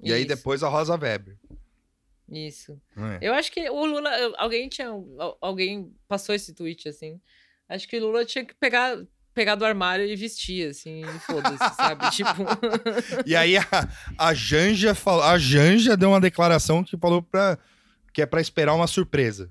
[0.03, 1.37] E aí, Isso, depois, a Rosa Weber.
[2.33, 2.81] Isso.
[2.97, 3.19] É.
[3.29, 4.11] Eu acho que o Lula.
[4.39, 4.89] Alguém tinha.
[4.89, 7.21] al- Alguém passou esse tweet, assim.
[7.69, 8.97] Acho que o Lula tinha que pegar,
[9.35, 12.11] pegar do armário e vestir, assim, e foda-se, sabe?
[12.11, 12.43] Tipo.
[13.27, 13.65] E aí, a,
[14.19, 17.59] a, Janja falou, a Janja deu uma declaração que falou pra,
[18.13, 19.51] que é pra esperar uma surpresa.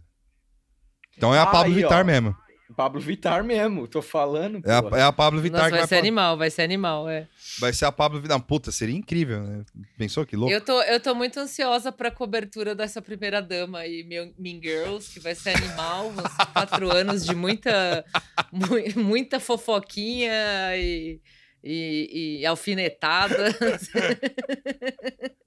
[1.18, 1.74] Então é a Ah, Pablo.
[1.74, 2.36] Vittar mesmo.
[2.76, 4.62] Pablo Vittar mesmo, tô falando.
[4.66, 6.62] É a, é a Pablo Vittar Nossa, que vai vai, ser fa- animal, vai ser
[6.64, 7.28] animal, é.
[7.60, 8.40] vai ser a Pablo Vittar.
[8.42, 9.64] Puta, seria incrível, né?
[9.98, 10.54] Pensou que louco?
[10.54, 15.12] Eu tô, eu tô muito ansiosa pra cobertura dessa primeira dama aí, Mean Mean Girls,
[15.12, 16.12] que vai ser animal.
[16.12, 18.06] Vão ser quatro anos de muita,
[18.52, 20.32] mu- muita fofoquinha
[20.76, 21.20] e,
[21.64, 23.36] e, e alfinetada.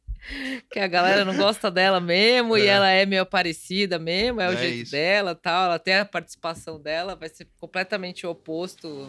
[0.70, 2.66] que a galera não gosta dela mesmo, e É.
[2.66, 4.93] ela é meio parecida mesmo, é o É jeito isso.
[4.93, 5.66] dela tal.
[5.66, 9.07] Ela tem a participação dela, vai ser completamente o oposto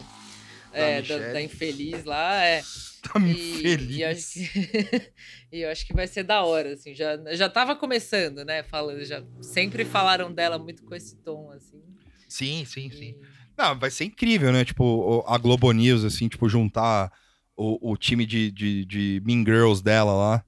[0.73, 2.43] é, da, da infeliz lá.
[2.43, 2.61] É.
[3.05, 3.95] Tá me E, feliz.
[3.97, 5.13] e eu acho que,
[5.53, 6.91] e eu acho que vai ser da hora, assim.
[6.95, 8.63] Já, já tava começando, né?
[8.63, 11.83] Falando, já sempre falaram dela muito com esse tom, assim.
[12.27, 13.09] Sim, sim, sim.
[13.09, 13.17] E-
[13.55, 14.65] Não, vai ser incrível, né?
[14.65, 17.11] Tipo, a Globo News, assim, tipo, juntar
[17.55, 20.45] o, o time de, de, de Mean Girls dela lá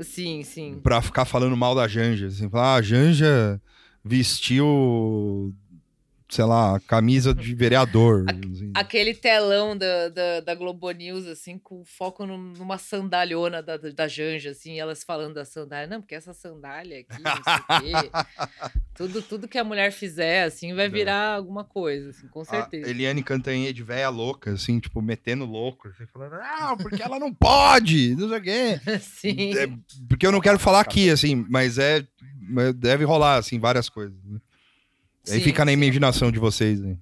[0.00, 0.80] Sim, sim.
[0.82, 2.26] pra ficar falando mal da Janja.
[2.26, 3.60] Assim, falar, ah, a Janja
[4.04, 5.54] vestiu,
[6.28, 8.24] sei lá, camisa de vereador.
[8.28, 8.70] assim.
[8.74, 14.08] Aquele telão da, da, da Globo News, assim, com foco num- numa sandalhona da, da
[14.08, 15.86] Janja, assim, elas falando da sandália.
[15.86, 18.10] Não, porque essa sandália aqui, não sei o quê.
[18.96, 20.88] tudo, tudo que a mulher fizer, assim, vai É.
[20.88, 22.88] virar alguma coisa, assim, com A certeza.
[22.90, 25.88] Eliane Cantanhede, véia louca, assim, tipo, metendo louco.
[25.88, 28.80] Assim, falando, não, porque ela não pode, não sei o quê.
[29.00, 29.56] Sim.
[29.58, 29.68] É,
[30.08, 32.04] porque eu não quero falar aqui, assim, mas é.
[32.76, 34.14] Deve rolar, assim, várias coisas.
[34.24, 34.38] né?
[35.28, 35.72] Aí Sim, fica na sim.
[35.72, 36.98] imaginação de vocês, né?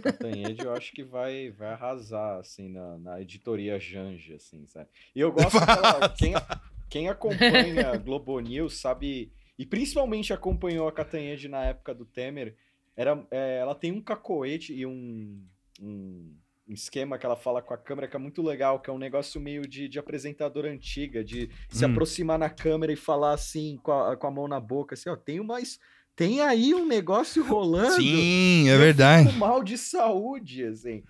[0.00, 4.88] Catanhede eu acho que vai, vai arrasar, assim, na, na editoria Janja, assim, sabe?
[5.14, 6.46] E eu gosto que ela- quem,
[6.88, 12.56] quem acompanha Globo News sabe, e principalmente acompanhou a Catanhede na época do Temer,
[12.96, 15.44] era, é, ela tem um cacoete e um,
[15.80, 16.36] um,
[16.68, 18.98] um esquema que ela fala com a câmera que é muito legal, que é um
[18.98, 21.90] negócio meio de, de apresentadora antiga, de se Hum.
[21.90, 25.16] aproximar na câmera e falar assim, com a, com a mão na boca, assim, ó,
[25.16, 25.78] tem mais...
[26.18, 27.92] Tem aí um negócio rolando.
[27.92, 29.32] Sim, é verdade.
[29.38, 31.04] mal de saúde, assim.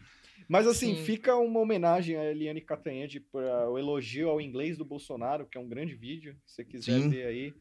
[0.47, 1.03] Mas assim, Sim.
[1.03, 5.61] fica uma homenagem a Eliane Catanhede para o elogio ao inglês do Bolsonaro, que é
[5.61, 7.09] um grande vídeo, se você quiser Sim.
[7.09, 7.55] ver aí.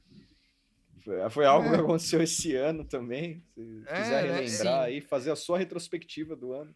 [1.05, 1.71] Foi, foi algo É.
[1.75, 3.41] que aconteceu esse ano também.
[3.55, 4.33] Se É, quiser né?
[4.41, 4.85] relembrar Sim.
[4.85, 6.75] aí, fazer a sua retrospectiva do ano.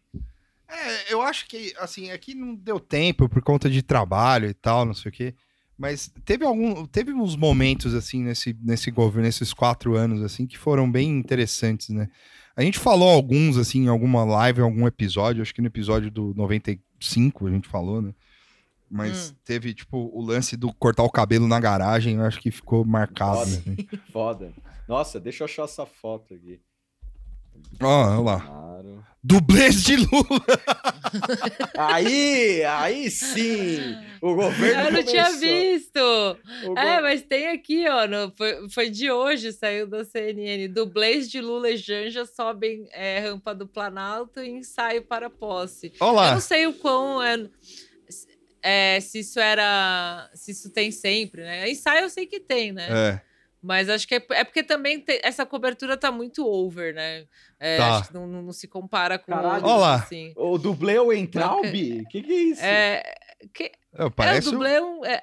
[0.66, 4.86] É, eu acho que, assim, aqui não deu tempo por conta de trabalho e tal,
[4.86, 5.34] não sei o quê.
[5.78, 10.56] Mas teve algum, teve uns momentos, assim, nesse, nesse governo, nesses quatro anos, assim, que
[10.58, 12.08] foram bem interessantes, né?
[12.54, 16.10] A gente falou alguns, assim, em alguma live, em algum episódio, acho que no episódio
[16.10, 18.14] do 95 a gente falou, né?
[18.90, 19.34] Mas Hum.
[19.44, 23.38] teve, tipo, o lance do cortar o cabelo na garagem, eu acho que ficou marcado.
[23.38, 23.56] Foda.
[23.56, 23.76] assim.
[24.12, 24.52] Foda.
[24.86, 26.60] Nossa, deixa eu achar essa foto aqui.
[27.80, 28.40] Ó, olha lá.
[28.40, 29.04] Claro.
[29.24, 30.42] Dublês de Lula!
[31.76, 33.78] Aí, aí sim!
[34.20, 35.40] O governo Eu não tinha começou.
[35.40, 35.98] visto!
[36.68, 38.06] O É, go- mas tem aqui, ó.
[38.06, 40.68] no- foi, foi de hoje, saiu da CNN.
[40.68, 45.92] Dublês de Lula e Janja sobem é, rampa do Planalto e ensaio para posse.
[46.00, 47.22] Olha Eu não sei o quão.
[47.22, 47.46] É,
[48.62, 50.30] é, se isso era.
[50.34, 51.68] Se isso tem sempre, né?
[51.70, 52.88] Ensaio eu sei que tem, né?
[52.90, 53.31] É.
[53.62, 57.24] Mas acho que é, é porque também tem- essa cobertura tá muito over, né?
[57.60, 57.96] É, Tá.
[57.98, 59.54] Acho que não, não- não se compara com Caralho.
[59.54, 59.94] outros, Ó lá.
[59.94, 60.32] assim.
[60.36, 61.64] O dublê é o Entraub?
[61.64, 62.62] O que, que é isso?
[62.64, 63.02] É,
[63.54, 63.64] que,
[63.96, 65.22] É, é, parece o o- dublê é um- é,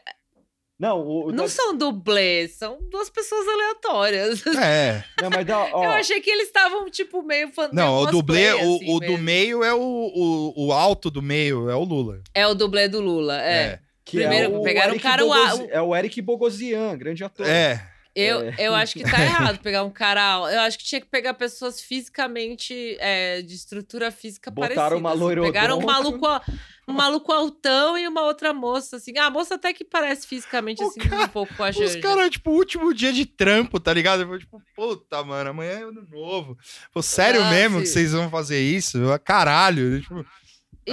[0.80, 4.42] Não, o, o não da- são dublês, são duas pessoas aleatórias.
[4.56, 5.04] É.
[5.22, 7.70] não, mas da, ó, Eu achei que eles estavam, tipo, meio fan...
[7.74, 11.22] Não, meio o dublê, o, assim, o do meio é o, o, o alto do
[11.22, 12.22] meio, é o Lula.
[12.34, 13.80] É o dublê do Lula, é.
[14.06, 17.46] que primeiro, é o pegaram Eric um cara- Bogosi- É o Eric Bogosian, grande ator.
[17.46, 17.86] É.
[18.16, 18.56] Eu, É.
[18.60, 19.10] eu acho que tá
[19.56, 20.40] errado pegar um cara.
[20.52, 24.98] Eu acho que tinha que pegar pessoas fisicamente, é, de estrutura física Botaram parecida.
[24.98, 25.42] uma assim.
[25.44, 26.44] Pegaram um maluco, al-
[26.88, 29.14] um maluco altão e uma outra moça, assim.
[29.18, 31.76] Ah, a moça até que parece fisicamente, O assim, cara- um pouco com a Os
[31.76, 32.00] Janja.
[32.02, 34.22] caras, tipo, último dia de trampo, tá ligado?
[34.22, 36.58] Eu falei, tipo, puta, mano, amanhã é ano novo.
[36.92, 37.84] Pô, sério Ah, mesmo sim.
[37.84, 38.98] que vocês vão fazer isso?
[38.98, 40.02] Eu, Caralho.
[40.02, 40.26] Tipo,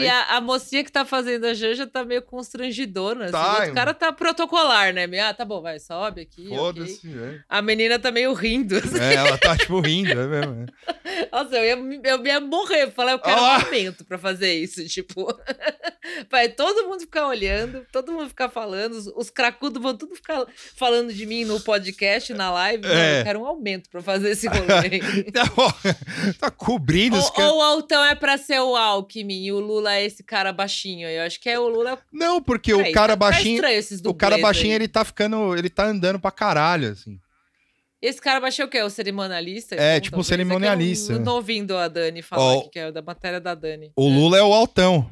[0.02, 3.24] E a, a mocinha que tá fazendo a Janja tá meio constrangidona.
[3.24, 3.32] Assim.
[3.32, 5.06] Tá, o outro cara tá protocolar, né?
[5.06, 6.48] Meio, Ah, tá bom, vai, sobe aqui.
[6.48, 7.00] foda-se.
[7.08, 7.40] é.
[7.48, 8.76] A menina tá meio rindo.
[8.78, 8.98] assim.
[9.00, 10.66] É, ela tá, tipo, rindo, é mesmo.
[11.04, 11.28] é.
[11.32, 12.90] Nossa, eu ia, eu ia morrer.
[12.92, 13.58] Falei, eu quero Ah!
[13.58, 14.84] um aumento pra fazer isso.
[14.96, 15.26] Tipo,
[16.30, 20.46] vai todo mundo ficar olhando, todo mundo ficar falando, os, os cracudos vão tudo ficar
[20.76, 22.86] falando de mim no podcast, na live.
[22.86, 23.20] É.
[23.20, 25.00] eu quero um aumento pra fazer esse rolê.
[25.32, 25.44] Tá,
[26.38, 30.04] tá cobrindo ou, ou o Altão é pra ser o Alckmin e o Lula é
[30.04, 31.08] esse cara baixinho.
[31.08, 31.98] Eu acho que é o Lula.
[32.12, 33.64] Não, porque Peraí, o cara tá- baixinho.
[33.66, 34.76] esses o cara baixinho, aí.
[34.76, 35.56] ele tá ficando.
[35.56, 37.18] Ele tá andando pra caralho, assim.
[38.00, 38.82] Esse cara baixinho é o quê?
[38.82, 39.74] O cerimonialista?
[39.74, 40.26] É, tipo, talvez.
[40.28, 41.12] cerimonialista.
[41.12, 43.90] É eu não, ouvindo a Dani falar aqui, que é da matéria da Dani.
[43.96, 45.10] O Lula é o altão.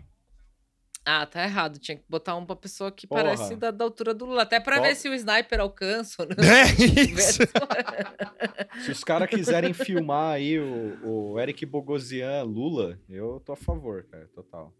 [1.06, 1.78] Ah, tá errado.
[1.78, 3.22] Tinha que botar uma pessoa que Porra.
[3.24, 4.42] parece da, da altura do Lula.
[4.42, 6.24] Até pra ver se o sniper alcança.
[6.24, 6.34] não.
[6.42, 6.64] É
[7.10, 7.42] isso.
[8.84, 10.98] Se os caras quiserem filmar aí o,
[11.32, 14.72] o Eric Bogosian Lula, eu tô a favor, cara, total.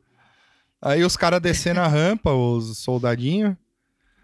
[0.83, 3.55] Aí os caras descendo a rampa, os soldadinhos.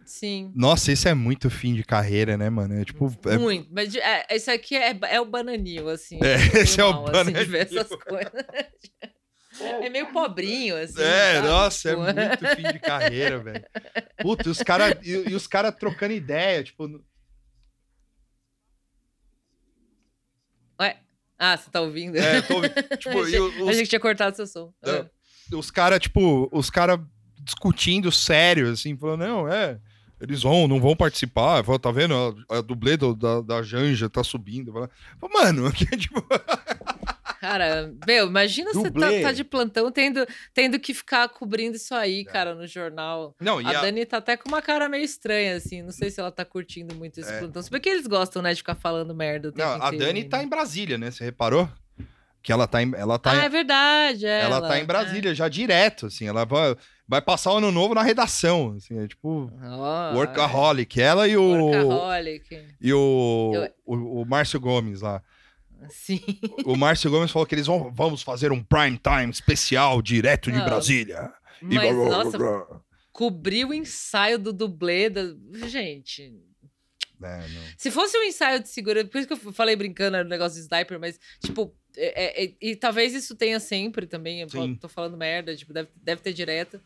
[0.05, 0.51] Sim.
[0.57, 2.75] Nossa, isso é muito fim de carreira, né, mano?
[2.81, 3.09] É tipo.
[3.27, 3.69] é- Muito.
[3.73, 6.19] Mas é, esse aqui é, é o bananil, assim.
[6.21, 7.81] É, esse é o mal, assim, de ver bananil.
[7.81, 8.33] essas coisas.
[9.65, 11.01] É meio pobrinho, assim.
[11.03, 11.49] É, sabe?
[11.49, 13.65] nossa, é Tipo, muito fim de carreira, velho.
[14.23, 16.89] Puta, e os caras e, e os cara trocando ideia, tipo,
[20.81, 20.99] Ué?
[21.39, 22.17] Ah, você tá ouvindo?
[22.17, 22.61] é, tô,
[22.99, 24.73] tipo, e o- A os, gente tinha cortado seu som.
[24.85, 25.07] É.
[25.55, 26.99] os caras, tipo, os caras
[27.43, 29.79] discutindo sério, assim, falando, não, é,
[30.21, 32.15] eles vão, não vão participar, Fala, tá vendo,
[32.51, 34.91] a, a dublê do- da, da Janja tá subindo, Fala,
[35.33, 36.23] mano, que, tipo,
[37.41, 42.23] Cara, meu, imagina você tá, tá de plantão tendo, tendo que ficar cobrindo isso aí,
[42.25, 43.35] cara, no jornal.
[43.41, 43.63] não, É.
[43.63, 45.81] e A a, Dani tá até com uma cara meio estranha, assim.
[45.83, 47.39] Não sei se ela tá curtindo muito esse É.
[47.39, 47.63] plantão.
[47.63, 50.37] Se bem que eles gostam, né, de ficar falando merda não, a inteiro Dani tá
[50.39, 50.45] né?
[50.45, 51.67] em Brasília, né, você reparou?
[52.43, 54.41] Que ela tá em, ela tá Ah, em- é verdade, é.
[54.41, 56.75] ela tá em Brasília já direto, assim, ela vai,
[57.09, 61.43] vai passar o ano novo na redação, assim, é tipo Oh, workaholic, ela e o
[61.43, 62.67] Workaholic.
[62.81, 65.23] e o, Eu- o, o Márcio Gomes lá.
[65.89, 66.21] Sim.
[66.65, 70.59] O Márcio Gomes falou que eles vão vamos fazer um prime time especial direto de
[70.59, 71.33] Não, Brasília.
[71.63, 72.81] E Mas, blá, blá, nossa, blá,
[73.13, 75.23] cobrir o ensaio do dublê da...
[75.69, 76.33] Gente,
[77.23, 77.41] É.
[77.77, 80.57] Se fosse um ensaio de segurança, por isso que eu falei brincando era o negócio
[80.57, 84.75] de sniper, mas, tipo, é- é- é- e talvez isso tenha sempre também, eu Sim.
[84.77, 86.81] tô falando merda, tipo, deve, deve ter direto.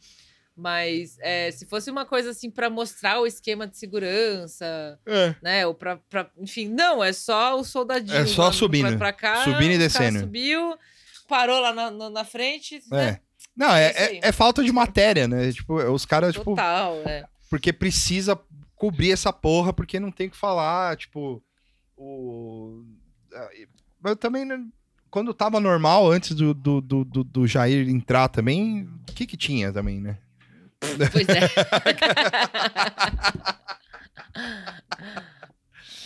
[0.56, 5.34] Mas é, se fosse uma coisa assim pra mostrar o esquema de segurança, É.
[5.42, 5.66] né?
[5.66, 8.16] Ou pra, pra- Enfim, não, é só o soldadinho.
[8.16, 8.82] É só subindo.
[8.88, 10.20] Vai pra cá, Subindo e descendo.
[10.20, 10.76] Subiu,
[11.28, 12.80] parou lá na, na, na frente.
[12.92, 12.96] É.
[12.96, 13.20] Né?
[13.56, 15.50] Não, é, É é, é falta de matéria, né?
[15.52, 17.24] Tipo, os caras, tipo, Total, é.
[17.50, 18.38] porque precisa
[18.76, 21.42] cobrir essa porra, porque não tem o que falar, tipo,
[21.96, 22.84] o.
[24.00, 24.58] Mas também, né,
[25.10, 29.36] quando tava normal, antes do, do, do, do- do Jair entrar também, o que que
[29.36, 30.18] tinha também, né?
[31.12, 31.40] Pois é.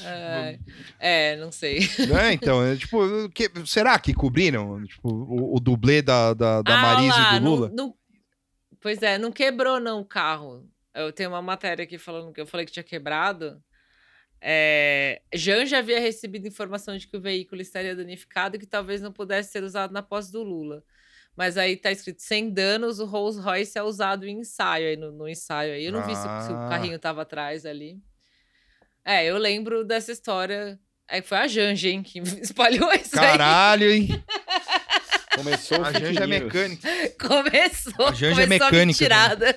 [0.05, 0.61] Ai,
[0.99, 1.81] é, não sei.
[2.09, 2.33] Né?
[2.33, 2.99] Então, é, tipo,
[3.31, 7.41] que- será que cobriram tipo, o, o dublê da, da, da Ah, Marisa lá, e
[7.41, 7.73] do não- Lula?
[7.75, 7.95] não-
[8.81, 10.69] pois é, não quebrou não o carro.
[10.95, 13.61] Eu tenho uma matéria aqui falando que eu falei que tinha quebrado.
[14.41, 19.01] É, Jean já havia recebido informação de que o veículo estaria danificado e que talvez
[19.01, 20.85] não pudesse ser usado na posse do Lula.
[21.39, 25.13] Mas aí tá escrito sem danos, o Rolls Royce é usado em ensaio aí no,
[25.13, 25.85] no ensaio aí.
[25.85, 26.67] Eu não vi se, se Ah.
[26.67, 27.97] o carrinho tava atrás ali.
[29.05, 30.77] É, eu lembro dessa história.
[31.07, 33.25] É que foi a Janja, hein, que espalhou isso aí.
[33.39, 34.09] Caralho, hein?
[35.39, 36.89] Começou o A Janja é mecânica.
[37.19, 39.57] Começou, A Janja é começou a mecânica, mentirada.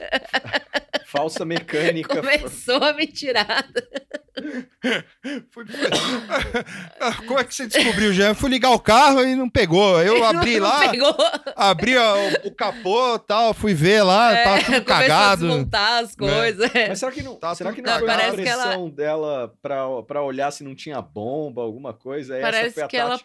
[1.06, 2.16] Falsa mecânica.
[2.16, 3.88] Começou a mentirada.
[5.52, 5.66] Foi-
[7.28, 8.30] Como é que você descobriu, já?
[8.30, 10.02] Eu fui ligar o carro e não pegou.
[10.02, 11.16] Eu abri Não lá, Pegou.
[11.56, 15.48] abri o, o capô e tal, fui ver lá, É, tava tudo começou a cagado.
[15.48, 16.76] desmontar as coisas.
[16.76, 16.88] é.
[16.90, 18.06] Mas será que não, Tá será que não cagado.
[18.06, 22.36] foi uma que ela- pressão dela pra, pra olhar se não tinha bomba, alguma coisa?
[22.38, 23.20] Essa Parece foi a que ela dela.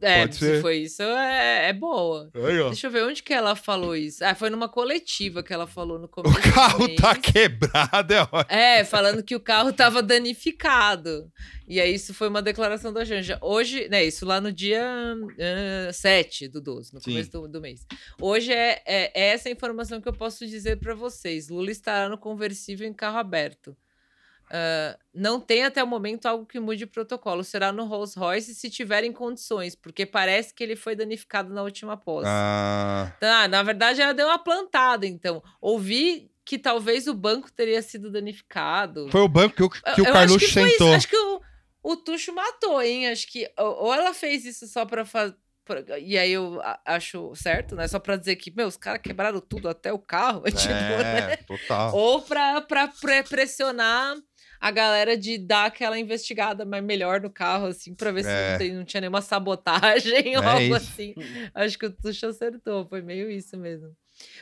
[0.00, 0.60] É, Pode se ser.
[0.60, 2.30] foi isso, é, é boa.
[2.34, 2.68] Aí, ó.
[2.68, 4.24] Deixa eu ver onde que ela falou isso.
[4.24, 6.38] Ah, foi numa coletiva que ela falou no começo.
[6.38, 7.00] O do carro mês.
[7.00, 8.44] tá quebrado, é ótimo.
[8.48, 11.30] É, falando que o carro tava danificado.
[11.66, 13.38] E aí, isso foi uma declaração da Janja.
[13.42, 14.82] Hoje, né, isso lá no dia
[15.88, 17.10] ah, 7 do 12, no Sim.
[17.10, 17.86] começo do, do mês.
[18.20, 21.48] Hoje é, é- é essa informação que eu posso dizer para vocês.
[21.48, 23.76] Lula estará no conversível em carro aberto.
[24.50, 27.42] Ah, não tem até o momento algo que mude o protocolo.
[27.44, 31.96] Será no Rolls Royce se tiverem condições, porque parece que ele foi danificado na última
[31.96, 32.28] posse.
[32.28, 35.42] Ah, Tá, na verdade, ela deu uma plantada, então.
[35.60, 39.08] Ouvi que talvez o banco teria sido danificado.
[39.10, 40.72] foi o banco que o, que Eu- o Carluxo acho que foi isso.
[40.78, 40.94] sentou.
[40.94, 41.40] Acho que o,
[41.82, 43.08] o Tuxo matou, hein?
[43.08, 43.50] Acho que.
[43.58, 45.34] Ou ou ela fez isso só pra fazer.
[46.00, 47.86] E aí eu acho certo, né?
[47.86, 50.40] Só pra dizer que, meu, os caras quebraram tudo, até o carro.
[50.50, 51.32] tipo, né?
[51.34, 51.94] É, total.
[51.94, 54.16] Ou pra, pra pre- pressionar
[54.60, 58.50] a galera de dar aquela investigada mais melhor no carro, assim, pra ver se É.
[58.52, 60.74] não, tem- não tinha nenhuma sabotagem ou É algo isso.
[60.76, 61.14] assim.
[61.54, 63.94] Acho que o Tuxo acertou, foi meio isso mesmo.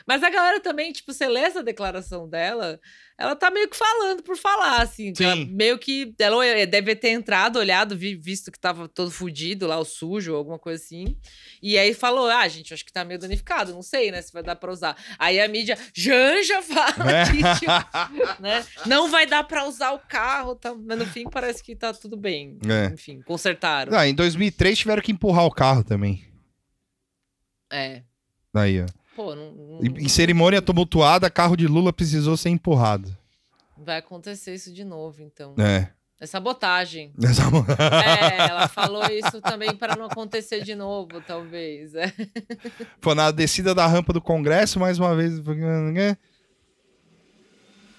[0.07, 2.79] Mas a galera também, tipo, você lê essa declaração dela,
[3.17, 5.11] ela tá meio que falando por falar, assim.
[5.19, 6.13] ela meio que.
[6.19, 10.33] Ela eh, deve ter entrado, olhado, vi- visto que tava todo fudido lá, o sujo,
[10.35, 11.17] alguma coisa assim.
[11.61, 14.41] E aí falou: ah, gente, acho que tá meio danificado, não sei, né, se vai
[14.43, 14.95] dar pra usar.
[15.19, 17.25] Aí a mídia, Janja fala É.
[17.25, 21.61] que, tipo, né, não vai dar pra usar o carro, tá, mas no fim parece
[21.63, 22.57] que tá tudo bem.
[22.67, 22.93] É.
[22.93, 23.95] Enfim, consertaram.
[23.97, 26.25] Ah, em 2003 tiveram que empurrar o carro também.
[27.71, 28.01] É.
[28.55, 28.85] Aí, ó.
[29.17, 33.17] Pô, não, não- Em cerimônia tumultuada, carro de Lula precisou ser empurrado.
[33.75, 35.55] vai acontecer isso de novo, então.
[35.57, 35.89] É.
[36.19, 37.11] É sabotagem.
[37.17, 37.41] Nessa...
[37.79, 41.93] É, ela falou isso também para não acontecer de novo, talvez.
[41.95, 42.13] É.
[43.01, 45.39] Foi na descida da rampa do Congresso, mais uma vez.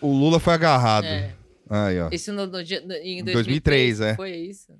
[0.01, 1.05] O Lula foi agarrado.
[1.07, 1.35] É.
[1.69, 2.09] Aí, ó.
[2.13, 4.15] Isso no, no no- em 2003, 2003, é.
[4.17, 4.73] Foi isso?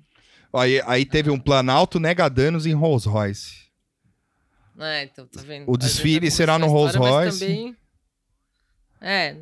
[0.53, 3.68] Aí, aí teve um Planalto nega danos em Rolls Royce.
[4.79, 5.69] É, então, tá vendo?
[5.69, 7.75] O desfile já será no Rolls mas também-
[9.01, 9.35] É.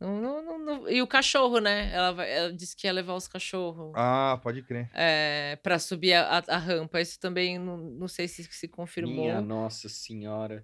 [0.00, 1.90] Não- não- não- não- E o cachorro, né?
[1.92, 4.90] Ela, vai- ela disse que ia levar os cachorros Ah, pode crer.
[4.92, 7.00] é, para subir a, a- a rampa.
[7.00, 9.14] Isso também não, não sei se se confirmou.
[9.26, 10.62] Minha nossa senhora.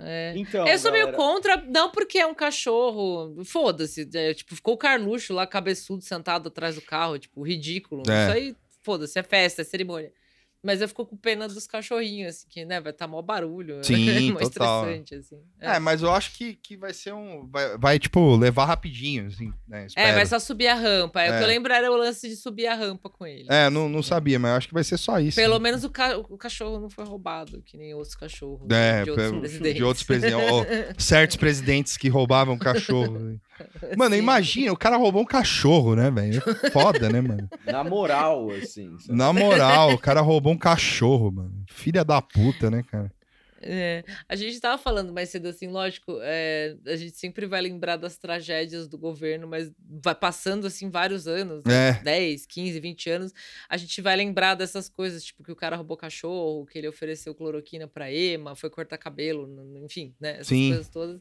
[0.00, 0.32] É.
[0.36, 3.42] Então, Eu sou meio galera, contra, não porque é um cachorro.
[3.44, 4.08] Foda-se.
[4.14, 8.04] é, tipo, ficou o Carluxo lá, cabeçudo, sentado atrás do carro, tipo, ridículo.
[8.08, 8.22] É.
[8.22, 10.12] Isso aí, foda-se, é festa, é cerimônia.
[10.60, 13.82] Mas eu fico com pena dos cachorrinhos, assim, que, né, vai estar mó barulho.
[13.84, 14.82] Sim, mó total.
[14.90, 15.36] estressante, assim.
[15.60, 17.48] É, mas eu acho que, que vai ser um.
[17.48, 19.86] Vai, vai, tipo, levar rapidinho, assim, né?
[19.94, 21.22] É, vai só subir a rampa.
[21.22, 21.42] É, O que É.
[21.44, 23.46] eu lembro era o lance de subir a rampa com ele.
[23.48, 25.36] É, não, não sabia, mas eu acho que vai ser só isso.
[25.36, 28.68] Pelo menos o, ca- o cachorro não foi roubado, que nem outros cachorros.
[28.70, 29.74] É, de outros presidentes.
[29.76, 31.04] de outros presidentes.
[31.04, 33.16] Certos presidentes que roubavam cachorro.
[33.18, 33.36] né?
[33.96, 34.20] Mano, Sim.
[34.22, 36.42] imagina, o cara roubou um cachorro, né, velho?
[36.64, 37.48] É Foda, né, mano?
[37.64, 38.96] Na moral, assim.
[38.98, 39.18] sabe?
[39.18, 41.64] Na moral, o cara roubou um cachorro, mano.
[41.68, 43.12] Filha da puta, né, cara?
[43.60, 47.96] É, a gente tava falando mais cedo assim, lógico, é, a gente sempre vai lembrar
[47.96, 51.88] das tragédias do governo, mas vai passando assim vários anos, né?
[51.88, 51.92] É.
[52.04, 53.34] 10, 15, 20 anos,
[53.68, 57.34] a gente vai lembrar dessas coisas, tipo que o cara roubou cachorro, que ele ofereceu
[57.34, 59.48] cloroquina pra Ema, foi cortar cabelo,
[59.84, 60.34] enfim, né?
[60.34, 60.68] Essas Sim.
[60.68, 61.20] coisas todas.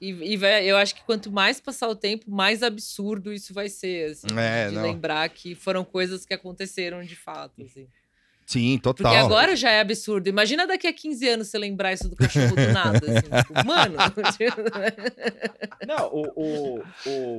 [0.00, 3.68] E, e vai- eu acho que quanto mais passar o tempo, mais absurdo isso vai
[3.68, 4.82] ser, assim, É, de não.
[4.82, 7.86] lembrar que foram coisas que aconteceram de fato, assim.
[8.46, 9.26] Sim, Porque total.
[9.26, 10.28] agora já é absurdo.
[10.28, 12.98] Imagina daqui a 15 anos você lembrar isso do cachorro do nada.
[12.98, 13.96] Assim, tipo, mano.
[15.86, 16.80] Não, o, o,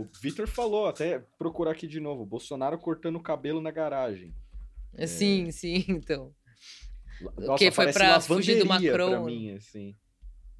[0.01, 2.25] o Vitor falou, até procurar aqui de novo.
[2.25, 4.33] Bolsonaro cortando o cabelo na garagem.
[5.07, 6.33] sim, sim, então.
[7.37, 9.25] Nossa, que foi pra fugir do lavanderia pra Macron.
[9.25, 9.95] mim, assim.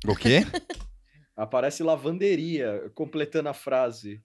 [0.08, 0.40] O quê?
[1.36, 4.24] Aparece lavanderia, completando a frase.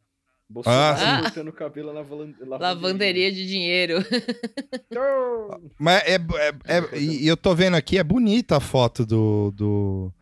[0.52, 1.22] Bolsonaro Ah.
[1.22, 2.46] cortando o cabelo na lavanderia.
[2.58, 3.96] Lavanderia de dinheiro.
[5.78, 9.50] Mas é, é- é- e e eu tô vendo aqui, é bonita a foto do,
[9.52, 10.12] do,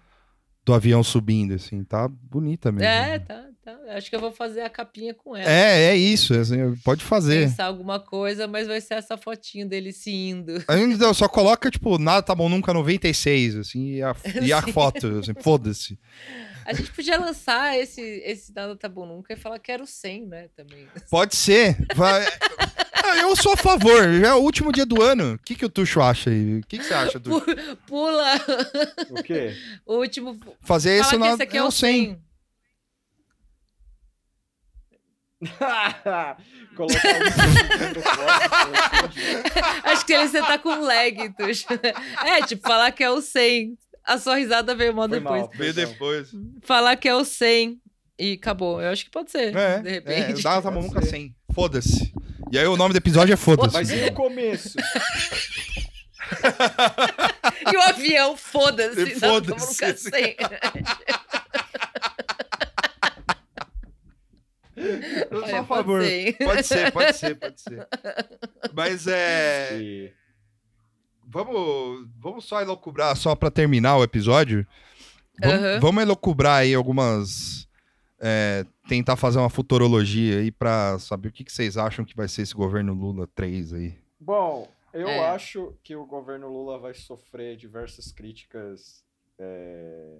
[0.64, 2.86] do avião subindo, assim, tá bonita mesmo.
[2.88, 3.76] É, tá, tá.
[3.90, 5.50] Acho que eu vou fazer a capinha com ela.
[5.50, 7.48] É, é isso, assim, pode fazer.
[7.48, 10.62] Pensar alguma coisa, mas vai ser essa fotinho dele se indo.
[10.68, 15.06] Ainda só coloca, tipo, nada tá bom nunca 96, assim, e a, e a foto,
[15.18, 15.98] assim, foda-se.
[16.64, 19.86] A gente podia lançar esse, esse Nada Tá Bom Nunca e falar que era o
[19.86, 20.88] 100, né, também.
[21.10, 21.76] Pode ser.
[21.94, 22.24] Vai...
[23.18, 25.34] Eu sou a favor, já é o último dia do ano.
[25.34, 26.58] O que, que o Tuxo acha aí?
[26.58, 27.44] O que, que você acha, Tuxo?
[27.44, 28.34] Pu- Pula
[29.10, 29.54] o quê?
[29.86, 30.38] o último.
[30.60, 31.32] Fazer que na...
[31.32, 32.04] esse aqui é é o o 100.
[32.04, 32.22] 100.
[36.76, 37.20] Colocar um
[39.90, 41.66] Acho que ele você tá com lag, Tuxo.
[42.24, 43.76] É, tipo, falar que é o 100.
[44.04, 45.40] A sua risada veio mal Foi depois.
[45.42, 45.50] mal.
[45.54, 46.30] Vê depois.
[46.62, 47.80] Falar que é o 100
[48.18, 48.80] e acabou.
[48.82, 50.42] Eu acho que pode ser, É, de é, repente.
[50.42, 51.10] dá tá bom Pode nunca ser.
[51.10, 51.36] 100.
[51.54, 52.12] Foda-se.
[52.52, 53.72] E aí o nome do episódio é Foda-se.
[53.74, 54.76] Mas e no começo?
[57.72, 59.14] E o avião, foda-se.
[59.14, 59.66] Não, foda-se.
[59.82, 60.36] Nunca sei.
[64.76, 66.02] Eu sou Olha, a favor.
[66.44, 66.92] pode ser.
[66.92, 67.86] Pode ser, pode ser.
[68.72, 69.76] Mas é.
[69.80, 70.12] E-
[71.30, 74.66] Vamos, vamos só elocubrar, só pra terminar o episódio.
[75.40, 75.80] Vamos, Aham.
[75.80, 77.68] vamos elocubrar aí algumas.
[78.22, 82.28] é, tentar fazer uma futurologia aí pra saber o que, que vocês acham que vai
[82.28, 83.94] ser esse governo Lula 3 aí.
[84.20, 85.28] Bom, eu É.
[85.30, 89.02] acho que o governo Lula vai sofrer diversas críticas
[89.38, 90.18] é,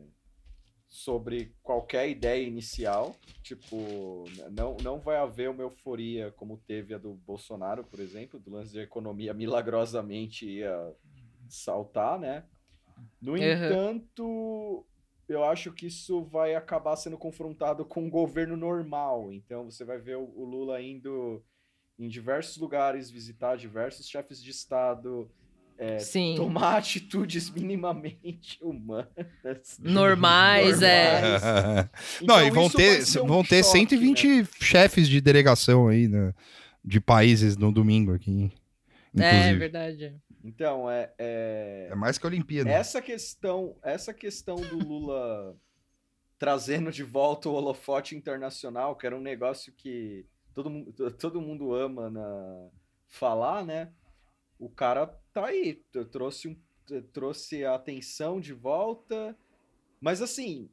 [0.91, 3.17] sobre qualquer ideia inicial.
[3.43, 8.51] Tipo, não, não vai haver uma euforia como teve a do Bolsonaro, por exemplo, do
[8.51, 10.77] lance de economia milagrosamente ia
[11.49, 12.45] saltar, né?
[13.21, 13.39] No Uhum.
[13.39, 14.87] entanto,
[15.29, 19.33] eu acho que isso vai acabar sendo confrontado com um governo normal.
[19.33, 21.45] Então você vai ver o, o Lula indo
[21.99, 25.31] em diversos lugares, visitar diversos chefes de Estado,
[25.99, 26.35] Sim.
[26.37, 29.79] tomar atitudes minimamente humanas.
[29.79, 31.23] Normais, é.
[32.21, 34.49] Não, Então, e vão isso vai ter, um vão ter choque, 120 né?
[34.61, 36.35] chefes de delegação aí né,
[36.85, 38.53] de países no domingo aqui.
[39.17, 39.59] É, Inclusive.
[39.59, 40.17] verdade.
[40.45, 41.89] Então, é, é...
[41.91, 42.71] É mais que a Olimpíada.
[42.71, 45.57] essa questão, essa questão do Lula
[46.39, 50.25] trazendo de volta o holofote internacional, que era um negócio que
[50.55, 52.69] todo mundo, todo mundo ama na
[53.09, 53.93] falar, né?
[54.59, 56.57] O cara tá aí, trouxe um,
[57.13, 59.37] trouxe a atenção de volta,
[60.01, 60.69] mas assim,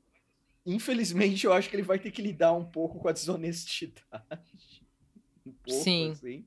[0.65, 4.05] infelizmente eu acho que ele vai ter que lidar um pouco com a desonestidade.
[5.45, 6.11] Um pouco, Sim.
[6.11, 6.45] assim.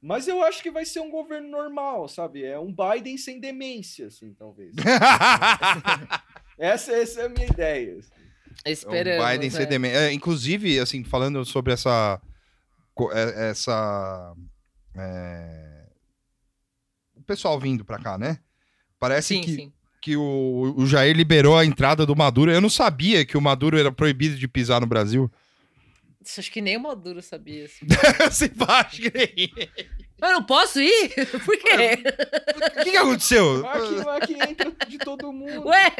[0.00, 2.42] Mas eu acho que vai ser um governo normal, sabe?
[2.42, 4.74] É um Biden sem demência, assim, talvez.
[6.58, 7.98] essa, essa é a minha ideia.
[7.98, 8.10] assim.
[8.64, 9.22] Esperamos.
[9.22, 9.50] o Biden é.
[9.50, 9.94] ser demente.
[9.94, 12.20] É, inclusive, assim, falando sobre essa.
[13.12, 14.34] é- Essa.
[14.96, 15.69] é,
[17.30, 18.38] pessoal vindo pra cá, né?
[18.98, 19.72] Parece Sim, que sim.
[20.02, 22.50] que o, o Jair liberou a entrada do Maduro.
[22.50, 25.30] Eu não sabia que o Maduro era proibido de pisar no Brasil.
[26.36, 27.64] Acho que nem o Maduro sabia.
[27.66, 28.48] Assim.
[28.90, 29.50] Que nem...
[30.20, 31.08] Eu não posso ir?
[31.46, 32.02] Por quê?
[32.80, 33.66] O que, que aconteceu?
[33.66, 35.68] Aqui, aqui entra de todo mundo.
[35.68, 35.92] Ué?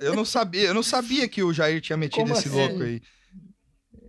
[0.00, 2.56] Eu não sabia, eu não sabia que o Jair tinha metido Como esse assim?
[2.56, 3.02] louco aí.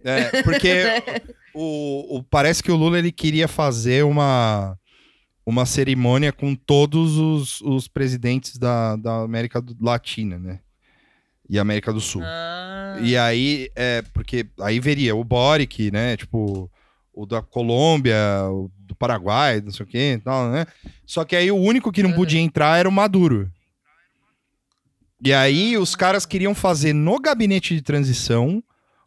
[0.02, 0.72] É, porque
[1.54, 4.79] o, o- parece que o Lula ele queria fazer uma,
[5.46, 10.60] uma cerimônia com todos os, os presidentes da, da América Latina, né?
[11.50, 12.22] E América do Sul.
[12.24, 16.16] Ah, E aí, é, porque aí veria o Boric, né?
[16.18, 16.70] Tipo,
[17.14, 18.16] o da Colômbia,
[18.52, 20.66] o do Paraguai, não sei o quê e tal, né?
[21.06, 22.16] Só que aí o único que não Uhum.
[22.16, 23.52] podia entrar era o Maduro.
[25.24, 28.64] E aí os caras queriam fazer no gabinete de transição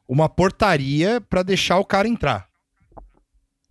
[0.07, 2.49] uma portaria pra deixar o cara entrar.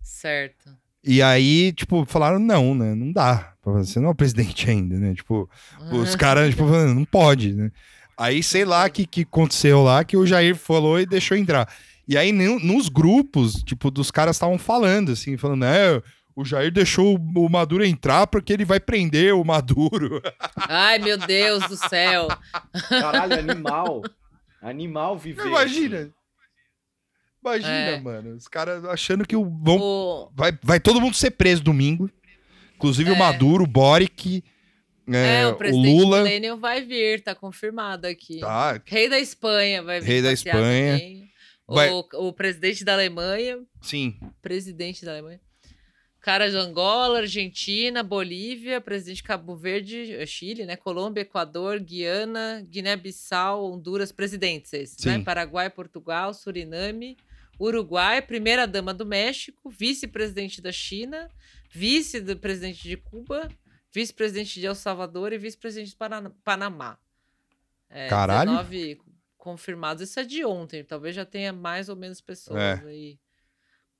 [0.02, 0.70] certo.
[1.04, 2.94] E aí, tipo, falaram, não, né?
[2.94, 3.52] Não dá.
[3.64, 5.14] Você não é o presidente ainda, né?
[5.14, 5.48] Tipo,
[5.92, 7.70] os caras, tipo, falando, não pode, né?
[8.16, 11.68] Aí, sei lá o que, que aconteceu lá, que o Jair falou e deixou entrar.
[12.06, 16.00] E aí, no- nos grupos, tipo, dos caras estavam falando, assim, falando, é,
[16.36, 20.20] o Jair deixou o Maduro entrar porque ele vai prender o Maduro.
[20.68, 22.28] Ai, meu Deus do céu.
[22.88, 24.02] Caralho, animal.
[24.60, 25.46] Animal viver.
[25.46, 26.10] Imagina.
[27.44, 28.00] Imagina, É.
[28.00, 28.36] mano.
[28.36, 30.30] Os caras achando que o, vão, O...
[30.34, 32.08] vai, vai todo mundo ser preso domingo.
[32.76, 33.18] Inclusive o É.
[33.18, 34.42] Maduro, o Boric,
[35.12, 36.18] é, É, o o Lula.
[36.22, 38.38] Millennium vai vir, tá confirmado aqui.
[38.40, 40.06] Tá, Rei da Espanha vai vir.
[40.06, 40.92] Rei da Espanha.
[40.98, 41.30] também.
[41.68, 43.58] Vai- O, o presidente da Alemanha.
[43.80, 44.16] sim.
[44.40, 45.40] Presidente da Alemanha.
[46.20, 50.76] Cara de Angola, Argentina, Bolívia, presidente de Cabo Verde, eh, Chile, né?
[50.76, 55.18] Colômbia, Equador, Guiana, Guiné-Bissau, Honduras, presidentes esses, né?
[55.24, 57.16] Paraguai, Portugal, Suriname,
[57.58, 61.30] Uruguai, primeira-dama do México, vice-presidente da China,
[61.70, 63.48] vice do presidente de Cuba,
[63.92, 66.98] vice-presidente de El Salvador e vice-presidente de Pana- Panamá.
[67.88, 68.50] É, Caralho.
[68.50, 68.98] 19
[69.36, 70.02] confirmados.
[70.08, 72.82] Isso é de ontem, talvez já tenha mais ou menos pessoas É.
[72.86, 73.18] aí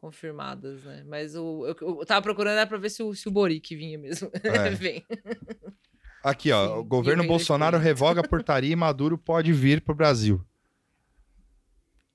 [0.01, 1.05] confirmadas, né?
[1.07, 3.99] Mas o, eu, eu tava procurando era pra ver se o, se o Boric vinha
[3.99, 4.31] mesmo.
[4.43, 4.71] É.
[4.75, 5.05] Vem.
[6.25, 6.67] Aqui, ó.
[6.67, 10.45] Sim, o governo Bolsonaro revoga a portaria e Maduro pode vir pro Brasil.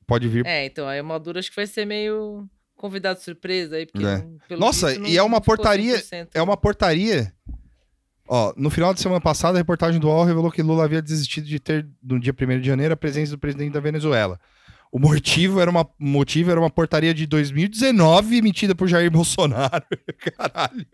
[0.08, 0.46] Pode vir.
[0.46, 4.18] É, então aí o Maduro acho que vai ser meio convidado surpresa aí, porque É.
[4.20, 6.30] não- pelo Nossa, visto, não- e é uma não portaria- 100%.
[6.34, 7.34] É uma portaria.
[8.30, 11.46] Ó, no final de semana passada, a reportagem do UOL revelou que Lula havia desistido
[11.46, 14.40] de ter, no dia 1 de janeiro, a presença do presidente da Venezuela.
[14.92, 19.86] O motivo era uma, motivo era uma portaria de 2019 emitida por Jair Bolsonaro.
[20.38, 20.86] Caralho.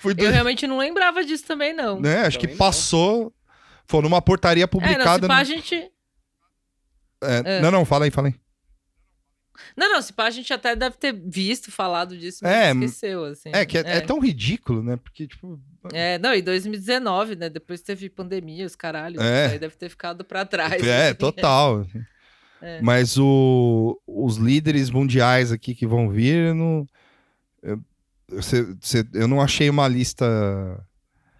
[0.00, 2.00] Foi Eu realmente não lembrava disso também, não.
[2.00, 2.20] né?
[2.26, 2.66] Acho que Também não.
[2.66, 3.32] passou.
[3.86, 5.26] Foi numa portaria É, não, se publicada.
[5.26, 5.90] pá, no- a gente...
[7.22, 7.60] é, é.
[7.60, 8.34] Não, não, fala aí, fala aí.
[9.76, 13.24] Não, não, se pá, a gente até deve ter visto, falado disso, É, mas esqueceu,
[13.24, 13.50] assim.
[13.52, 14.96] É que é, é tão ridículo, né?
[14.96, 15.60] Porque, tipo.
[15.92, 17.48] É, não, e 2019, né?
[17.48, 19.22] Depois teve pandemia, os caralhos.
[19.22, 19.44] É.
[19.44, 20.82] Isso aí deve ter ficado pra trás.
[20.82, 21.14] É, assim.
[21.16, 21.86] total.
[22.62, 22.78] É.
[22.82, 26.86] Mas o, os líderes mundiais aqui que vão vir, eu não,
[27.62, 30.26] eu, cê- eu não achei uma lista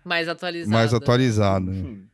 [0.03, 0.73] Mais atualizado.
[0.73, 1.71] mais atualizada.
[1.71, 2.07] Hum.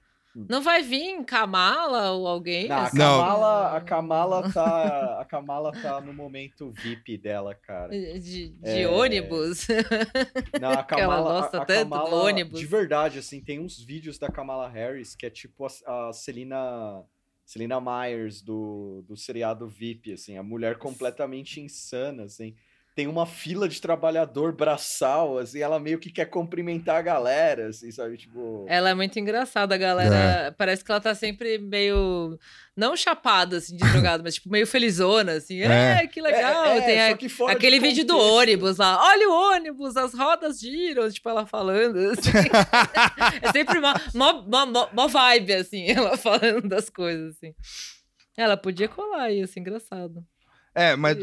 [0.49, 2.69] Não vai vir Kamala ou alguém?
[2.69, 2.99] Não, a assim?
[2.99, 3.19] Não.
[3.19, 7.89] Kamala, a Kamala tá, a Kamala tá no momento VIP dela, cara.
[7.89, 8.87] De, de É.
[8.89, 9.67] ônibus.
[10.61, 12.61] Não, a Que ela Kamala, gosta a, a tanto do Kamala, ônibus.
[12.61, 17.03] de verdade, assim, tem uns vídeos da Kamala Harris que é tipo a, a Selena,
[17.45, 22.55] Selena Myers do, do seriado VIP, assim, a mulher completamente insana, assim.
[22.97, 27.91] Tem uma fila de trabalhador braçal, assim, ela meio que quer cumprimentar a galera, assim,
[27.93, 28.17] sabe?
[28.17, 28.65] Tipo.
[28.67, 30.55] Ela é muito engraçada, a galera.
[30.57, 32.39] Parece que ela tá sempre meio.
[32.75, 35.61] Não chapada, assim, de drogada, mas tipo meio felizona, assim.
[35.61, 36.07] É, É.
[36.07, 36.65] que legal.
[36.65, 38.99] É, é, Tem a- que fora de aquele vídeo do ônibus lá.
[39.05, 41.99] Olha o ônibus, as rodas giram, tipo, ela falando.
[41.99, 42.31] assim.
[43.43, 47.55] é sempre uma, mó, mó, mó- mó vibe, assim, ela falando das coisas, assim.
[48.35, 50.25] Ela podia colar aí, assim, engraçado.
[50.75, 51.17] É, mas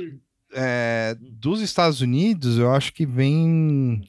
[0.53, 4.01] é, dos Estados Unidos, eu acho que vem.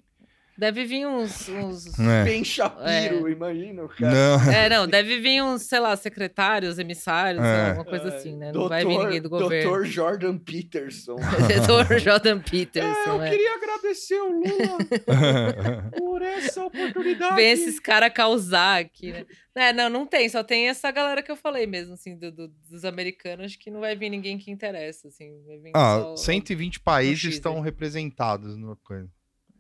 [0.56, 1.48] Deve vir uns.
[1.48, 1.98] uns...
[1.98, 2.24] É.
[2.24, 4.12] Bem Shapiro, imagina o cara.
[4.38, 7.68] Não, É, não, deve vir uns, sei lá, secretários, emissários, É.
[7.70, 8.52] alguma coisa assim, né?
[8.52, 9.70] Não vai vir ninguém do governo.
[9.80, 9.84] Dr.
[9.86, 11.16] Jordan Peterson.
[11.66, 13.30] Doutor Jordan É, Peterson, eu é.
[13.30, 14.78] queria agradecer o Lula
[15.98, 17.34] por essa oportunidade.
[17.36, 19.24] Vem esses caras causar aqui, né?
[19.56, 22.48] É, não, não tem, só tem essa galera que eu falei mesmo, assim, do- do-
[22.70, 25.42] dos americanos, acho que não vai vir ninguém que interessa, assim.
[25.46, 29.08] Vai vir ah, só- 120 países estão representados numa coisa.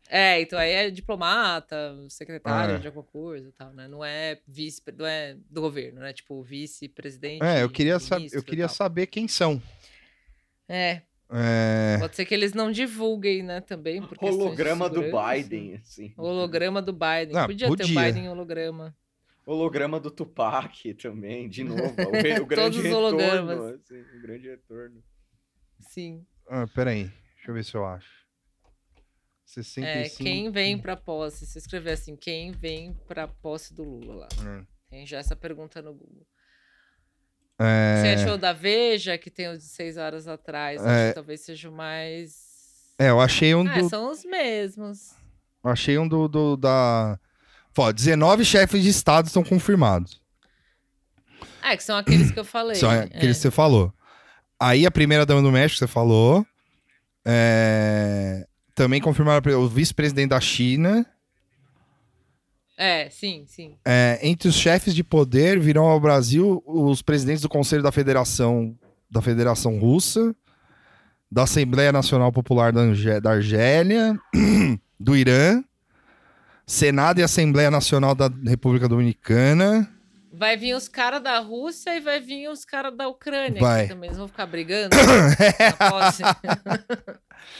[0.08, 2.80] É, então aí é diplomata, secretário Ah, é.
[2.80, 3.88] de alguma coisa e tal, né?
[3.88, 6.12] Não é vice, não é do governo, né?
[6.12, 7.42] Tipo, vice-presidente.
[7.42, 9.60] É, eu queria, sab- eu queria saber quem são.
[10.68, 14.00] É, É, Pode ser que eles não divulguem, né, também.
[14.20, 15.34] Holograma do segurança.
[15.34, 16.14] Biden, assim.
[16.18, 17.36] Holograma do Biden.
[17.36, 18.02] Ah, podia, ter o podia.
[18.04, 18.94] Biden em holograma.
[19.46, 21.82] Holograma do Tupac também, de novo.
[21.82, 22.12] O, o
[22.46, 23.06] grande Todos os retorno.
[23.06, 23.80] hologramas.
[23.80, 25.02] assim, o grande retorno.
[25.80, 26.24] Sim.
[26.48, 27.04] ah, peraí,
[27.36, 28.23] deixa eu ver se eu acho.
[29.46, 30.22] É, 65.
[30.24, 31.46] quem vem pra posse?
[31.46, 34.28] Se escrever assim, quem vem pra posse do Lula lá?
[34.42, 34.66] Hum.
[34.90, 36.26] Tem já essa pergunta no Google.
[37.58, 40.80] É, Você achou da Veja, que tem o de seis horas atrás?
[40.80, 41.08] Acho É.
[41.10, 42.94] que talvez seja o mais.
[42.98, 43.88] é, eu achei um Ah, do.
[43.88, 45.12] são os mesmos.
[45.64, 47.18] eu Achei um do, do- da.
[47.76, 50.20] Ó, 19 chefes de estado estão confirmados.
[51.62, 52.76] Ah, que são aqueles que eu falei.
[52.76, 53.04] Só é.
[53.04, 53.92] aqueles que você falou.
[54.60, 56.46] Aí a primeira dama do México, você falou.
[57.24, 61.06] É, Também confirmaram o vice-presidente da China.
[62.76, 63.76] É, sim, sim.
[63.84, 68.76] É, entre os chefes de poder virão ao Brasil os presidentes do Conselho da Federação
[69.08, 70.34] da Federação Russa,
[71.30, 74.18] da Assembleia Nacional Popular da, Argé- da Argélia,
[74.98, 75.62] do Irã,
[76.66, 79.88] Senado e Assembleia Nacional da República Dominicana.
[80.36, 83.86] Vai vir os caras da Rússia e vai vir os caras da Ucrânia Vai.
[83.86, 84.08] também.
[84.08, 84.94] Eles vão ficar brigando.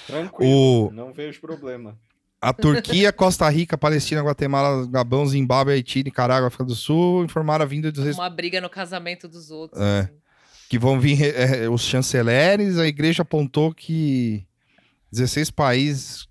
[0.06, 1.96] Tranquilo, O- não vejo problema.
[2.40, 7.66] A Turquia, Costa Rica, Palestina, Guatemala, Gabão, Zimbábue, Haiti, Nicarágua, África do Sul informaram a
[7.66, 9.80] vinda dos Uma briga no casamento dos outros.
[9.80, 10.00] É.
[10.00, 10.10] assim.
[10.68, 12.76] que vão vir eh, os chanceleres.
[12.78, 14.44] A igreja apontou que
[15.10, 16.28] 16 países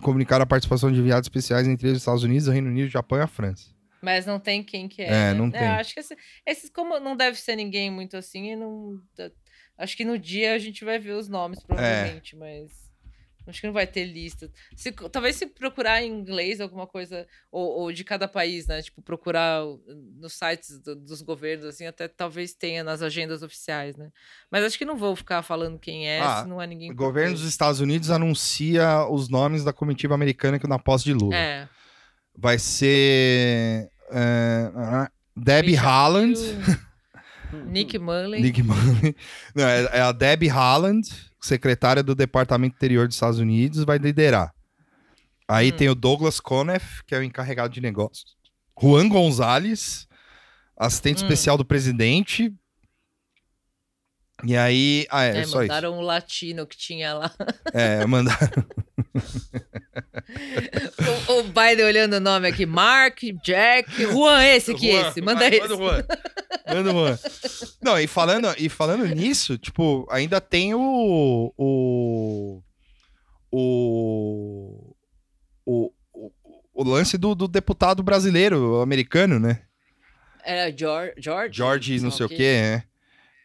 [0.00, 3.18] comunicaram a participação de enviados especiais, entre os Estados Unidos, o Reino Unido, o Japão
[3.18, 3.71] e a França.
[4.02, 5.06] Mas não tem quem que é.
[5.06, 5.34] É, né?
[5.34, 5.60] não tem.
[5.60, 9.00] acho que esse- esses, como não deve ser ninguém muito assim, e não.
[9.78, 11.66] Acho que no dia a gente vai ver os nomes, É.
[11.66, 12.82] provavelmente, mas.
[13.44, 14.48] Acho que não vai ter lista.
[14.76, 18.80] Se- talvez se procurar em inglês alguma coisa, ou, ou de cada país, né?
[18.82, 19.62] Tipo, procurar
[20.16, 24.12] nos sites do- dos governos, assim, até talvez tenha nas agendas oficiais, né?
[24.48, 26.92] Mas acho que não vou ficar falando quem é, Ah, se não é ninguém.
[26.92, 27.42] O governo dos.
[27.44, 31.34] Estados Unidos anuncia os nomes da comitiva americana que na posse de Lula.
[31.34, 31.68] É.
[32.36, 36.38] Vai ser eh, ah, Debbie Haaland.
[37.66, 38.40] Nick Mullen.
[38.42, 39.14] Nick Mullen.
[39.54, 41.06] Não, é, é a Debbie Haaland,
[41.40, 44.52] secretária do Departamento Interior dos Estados Unidos, vai liderar.
[45.46, 45.76] Aí Hum.
[45.76, 48.36] tem o Douglas Conniff, que é o encarregado de negócios.
[48.80, 50.06] Juan Gonzalez,
[50.78, 51.26] assistente Hum.
[51.26, 52.52] especial do presidente.
[54.44, 55.06] E aí.
[55.10, 55.72] Ah, é, É, só isso.
[55.72, 57.32] mandaram um latino que tinha lá.
[57.72, 58.64] É, mandaram.
[61.28, 65.40] O, o Biden olhando o nome aqui, Mark, Jack, Juan, esse aqui, Juan, esse, manda
[65.40, 65.60] vai, esse.
[65.60, 66.04] Manda o Juan.
[66.68, 67.18] Manda o Juan.
[67.82, 71.52] Não, e falando, e falando nisso, tipo, ainda tem o.
[71.56, 72.62] O.
[73.50, 74.94] O.
[75.64, 75.92] O,
[76.74, 79.62] o, lance do, do deputado brasileiro, americano, né?
[80.44, 82.36] Era George, George, George não sei o quê.
[82.36, 82.82] quê, é.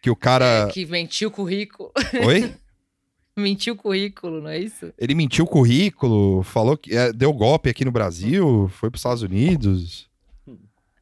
[0.08, 0.68] Que o cara.
[0.70, 1.92] É, que mentiu o currículo.
[2.26, 2.54] Oi?
[3.38, 4.94] mentiu o currículo, não é isso?
[4.98, 9.02] Ele mentiu o currículo, falou que é, deu golpe aqui no Brasil, foi para os
[9.02, 10.08] Estados Unidos.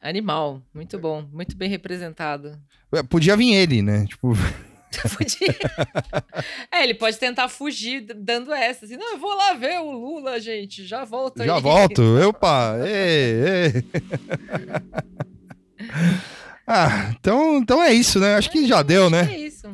[0.02, 2.58] Animal, muito bom, muito bem representado.
[2.92, 4.06] É, Podia vir ele, né?
[4.06, 4.32] Tipo,
[5.16, 5.54] Podia.
[6.72, 10.40] é, ele pode tentar fugir dando essa, assim, não, eu vou lá ver o Lula,
[10.40, 11.46] gente, já volto aí.
[11.46, 12.02] já volto.
[12.28, 12.74] Opa!
[12.84, 13.84] Ê, ê.
[16.66, 18.34] Ah, então, então é isso, né?
[18.34, 19.28] Acho que já deu, né?
[19.32, 19.66] É isso.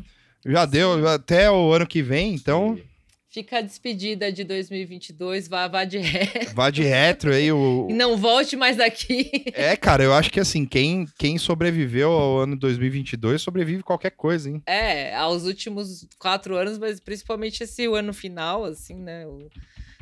[0.45, 2.79] Já deu até o ano que vem, então
[3.31, 6.29] Fica a despedida de 2022, vá, vá de ré.
[6.55, 9.31] vá de retro aí o E não volte mais aqui.
[9.55, 14.51] É, cara, eu acho que assim, quem quem sobreviveu ao ano 2022 sobrevive qualquer coisa,
[14.51, 14.63] hein?
[14.67, 19.27] É, aos últimos quatro anos, mas principalmente esse ano final, assim, né?
[19.27, 19.49] o-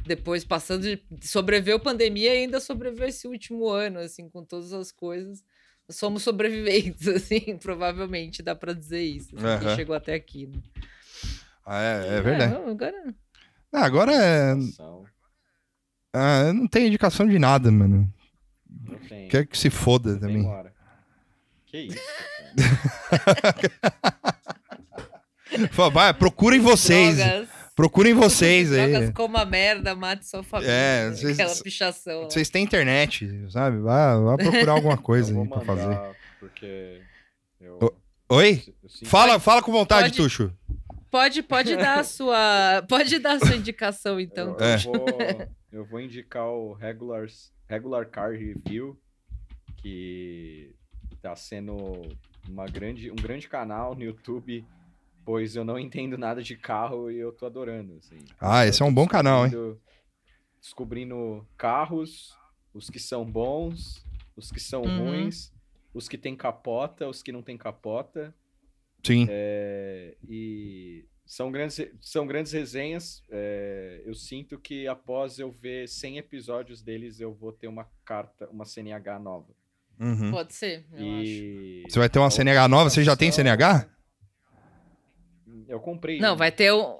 [0.05, 1.01] Depois passando de.
[1.23, 5.45] Sobreviveu a pandemia e ainda sobreviveu esse último ano, assim, com todas as coisas.
[5.91, 9.35] Somos sobreviventes, assim, provavelmente dá pra dizer isso.
[9.37, 9.67] assim.
[9.67, 10.47] Quem chegou até aqui.
[10.47, 10.59] Né?
[11.67, 12.55] Ah, é, é verdade.
[12.55, 13.15] não, agora.
[13.73, 14.55] Ah, agora é,
[16.12, 18.12] ah, não tem indicação de nada, mano.
[18.69, 19.29] Não tem.
[19.29, 20.45] Quer que se foda não também.
[21.67, 21.99] Que isso?
[25.93, 27.17] Vai, procurem vocês.
[27.17, 27.49] Drogas,
[27.81, 28.90] Procurem vocês aí.
[28.90, 30.70] drogas como a merda, mate sua família.
[30.73, 31.16] É, né?
[31.16, 32.24] vocês- Aquela pichação.
[32.24, 33.78] Vocês têm internet, sabe?
[33.78, 35.98] Vá, vá procurar alguma coisa Eu aí pra fazer.
[36.39, 37.01] Porque
[37.61, 37.78] eu,
[38.31, 38.62] Oi?
[38.82, 40.52] eu sinto- Fala, fala com vontade, Pode- Tuxo.
[41.11, 42.85] Pode, pode dar a sua.
[42.89, 44.57] Pode dar a sua indicação, então.
[44.59, 44.77] Eu, eu É.
[44.78, 45.07] vou,
[45.73, 47.27] eu vou indicar o Regular,
[47.69, 48.97] Regular Car Review,
[49.77, 50.70] que
[51.20, 51.77] tá sendo
[52.48, 54.65] uma grande, um grande canal no YouTube,
[55.25, 57.95] pois eu não entendo nada de carro e eu tô adorando.
[57.99, 58.19] assim.
[58.41, 59.53] Ah, esse é um bom canal, hein?
[60.61, 62.37] descobrindo- carros,
[62.75, 64.05] os que são bons,
[64.37, 65.11] os que são Uhum.
[65.11, 65.53] ruins,
[65.95, 68.35] os que tem capota, os que não tem capota.
[69.05, 69.27] Sim.
[69.29, 73.23] É, e São grandes, são grandes resenhas.
[73.31, 78.49] é, eu sinto que após eu ver 100 episódios deles, eu vou ter uma carta,
[78.51, 79.55] uma CNH nova.
[80.01, 80.33] Uhum.
[80.33, 81.31] Pode ser, eu acho.
[81.31, 82.91] E Você vai ter uma a CNH nova?
[82.91, 83.89] Você já tem CNH?
[85.69, 86.19] Eu comprei.
[86.19, 86.37] Não, uma.
[86.37, 86.99] vai ter, um,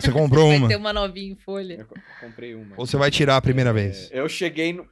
[0.00, 0.68] Você comprou vai uma?
[0.68, 1.74] ter uma novinha em folha.
[1.74, 2.74] Eu co- comprei uma.
[2.76, 4.10] Ou você vai tirar a primeira vez?
[4.12, 4.88] É, eu cheguei no.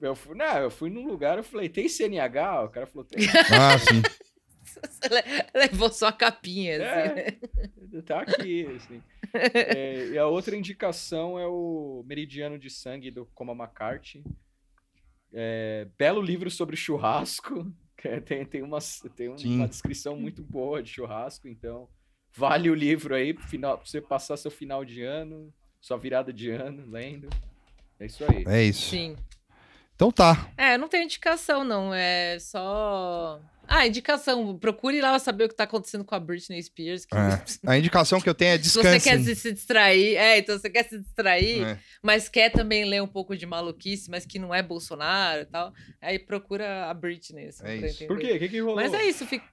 [0.00, 2.64] Eu fui, não, eu fui num lugar, eu falei, tem CNH?
[2.64, 3.26] O cara falou, tem.
[3.50, 4.02] Ah, sim.
[5.54, 6.76] Levou só a capinha.
[6.76, 7.26] assim, né?
[7.94, 9.02] É, tá aqui, assim.
[9.32, 14.22] É, e a outra indicação é o Meridiano de Sangue do Coma McCarthy.
[15.32, 17.72] É, belo livro sobre churrasco.
[17.96, 18.78] que Tem, tem, uma,
[19.16, 19.56] tem um- Sim.
[19.56, 21.88] uma descrição muito boa de churrasco, então
[22.36, 26.32] vale o livro aí pro final, pra você passar seu final de ano, sua virada
[26.32, 27.28] de ano, lendo.
[27.98, 28.44] É isso aí.
[28.46, 28.90] É isso.
[28.90, 29.16] Sim.
[29.94, 30.50] Então tá.
[30.58, 31.92] É, não tem indicação, não.
[31.94, 33.40] É só.
[33.66, 34.56] Ah, indicação.
[34.58, 37.04] Procure lá saber o que tá acontecendo com a Britney Spears.
[37.06, 37.42] que- É.
[37.66, 39.24] A indicação que eu tenho é Se você quer descanse.
[39.34, 41.78] se, se distrair, é, então você quer se distrair, É.
[42.02, 45.72] mas quer também ler um pouco de maluquice, mas que não é Bolsonaro e tal,
[46.00, 47.48] aí procura a Britney.
[47.48, 47.86] Assim, É pra isso.
[48.04, 48.06] entender.
[48.06, 48.32] Por quê?
[48.34, 48.76] O que, que rolou?
[48.76, 49.46] Mas é isso, fica.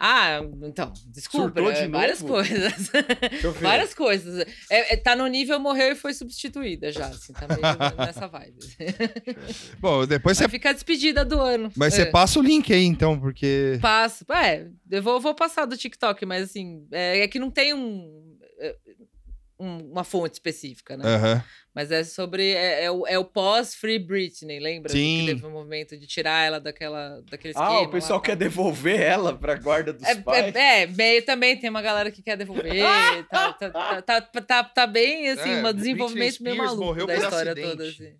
[0.00, 2.34] Ah, então, desculpa, de é, várias novo?
[2.34, 2.72] coisas.
[2.88, 3.60] Deixa eu ver.
[3.62, 4.46] várias coisas.
[4.70, 7.60] É, é, tá no nível morreu e foi substituída já, assim, tá meio
[7.98, 8.58] nessa vibe.
[9.80, 10.44] Bom, depois você.
[10.44, 11.72] Vai ficar despedida do ano.
[11.76, 12.06] Mas você É.
[12.06, 13.78] passa o link aí, então, porque.
[13.82, 14.24] Passo.
[14.32, 18.38] É, eu vou, vou passar do TikTok, mas assim, é, é que não tem um,
[18.60, 18.76] é,
[19.58, 21.04] um- uma fonte específica, né?
[21.12, 21.44] Aham.
[21.78, 22.54] Mas é sobre.
[22.54, 24.90] É, é o, é o pós-Free Britney, lembra?
[24.90, 25.20] Sim.
[25.20, 27.68] Que teve um movimento de tirar ela daquela, daquele esquema.
[27.68, 28.26] Ah, o lá, pessoal tá?
[28.26, 30.52] quer devolver ela pra guarda dos É, pais.
[30.56, 32.82] é, é, meio também tem uma galera que quer devolver.
[33.30, 37.06] tá, tá, tá, tá, tá, tá bem, assim, É, um desenvolvimento Britney meio Spears maluco
[37.06, 37.70] da história acidente.
[37.70, 37.84] toda.
[37.88, 38.12] Assim.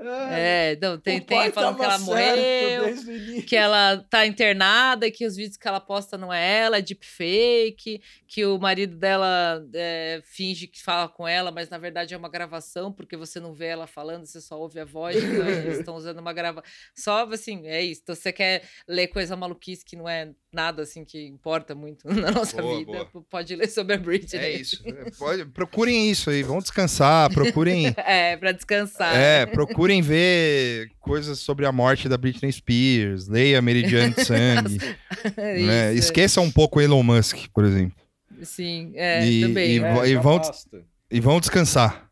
[0.00, 3.42] Ah, É, não, tem, tem falando que ela morreu.
[3.46, 8.00] que ela tá internada, que os vídeos que ela posta não é ela, é deepfake,
[8.26, 12.28] que o marido dela é, finge que fala com ela, mas na verdade é uma
[12.28, 15.96] gravação, porque você não vê ela falando, você só ouve a voz, então eles estão
[15.96, 16.62] usando uma grava.
[16.94, 18.00] Só assim, é isso.
[18.04, 22.30] Então você quer ler coisa maluquice que não é nada assim que importa muito na
[22.30, 23.24] nossa Boa, vida, boa.
[23.28, 24.40] pode ler sobre a Britney.
[24.40, 24.80] É isso.
[24.86, 27.86] É, pode- procurem isso aí, vão descansar, procurem.
[28.08, 29.14] É, pra descansar.
[29.16, 34.78] É, procurem ver coisas sobre a morte da Britney Spears, leia Meridiano de Sangue.
[35.36, 35.92] né?
[35.94, 37.96] Isso, Esqueça um pouco Elon Musk, por exemplo.
[38.42, 39.70] Sim, é, E- também.
[39.76, 40.82] e- É, e vão- basta.
[41.10, 42.08] E vão descansar.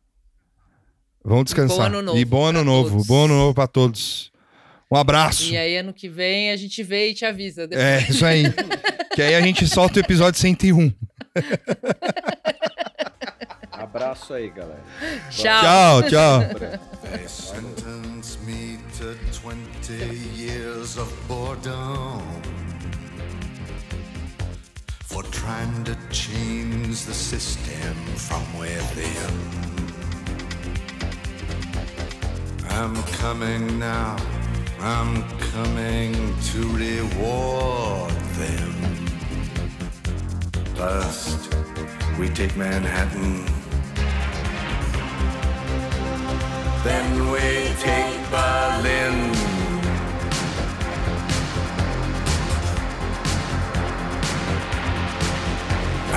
[1.25, 1.87] Vão descansar.
[1.87, 2.91] ano novo e bom ano novo.
[2.91, 3.07] todos.
[3.07, 4.33] Bom ano novo pra todos.
[4.91, 5.51] Um abraço.
[5.53, 7.67] E aí, ano que vem, a gente vê e te avisa.
[7.67, 7.85] depois.
[7.87, 8.45] É, isso aí.
[9.15, 10.93] que aí a gente solta o episódio 101.
[14.07, 14.83] Abraço aí, galera.
[15.31, 15.63] Tchau.
[15.63, 16.41] Tchau, tchau.
[17.11, 19.93] They sentence me to 20
[20.35, 22.23] years of boredom
[25.03, 29.33] for trying to change the system from within.
[32.71, 34.17] I'm coming now,
[34.81, 35.23] I'm
[35.53, 36.13] coming
[36.53, 38.73] to reward them.
[40.77, 41.55] First,
[42.21, 43.66] we take Manhattan.
[46.87, 47.41] Then we
[47.83, 49.17] take Berlin.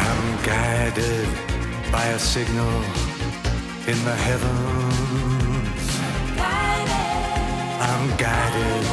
[0.05, 1.27] I'm guided
[1.91, 2.75] by a signal
[3.91, 5.85] in the heavens.
[7.89, 8.85] I'm guided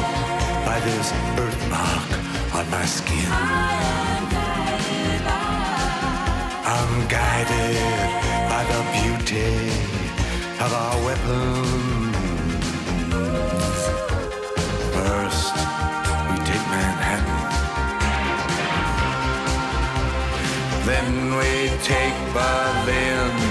[0.65, 2.09] by this birthmark
[2.57, 3.31] on my skin.
[6.75, 7.77] I'm guided
[8.49, 9.96] by the beauty
[10.59, 12.15] of our weapons.
[14.95, 15.55] First,
[16.29, 17.39] we take Manhattan.
[20.85, 23.46] Then we take Berlin.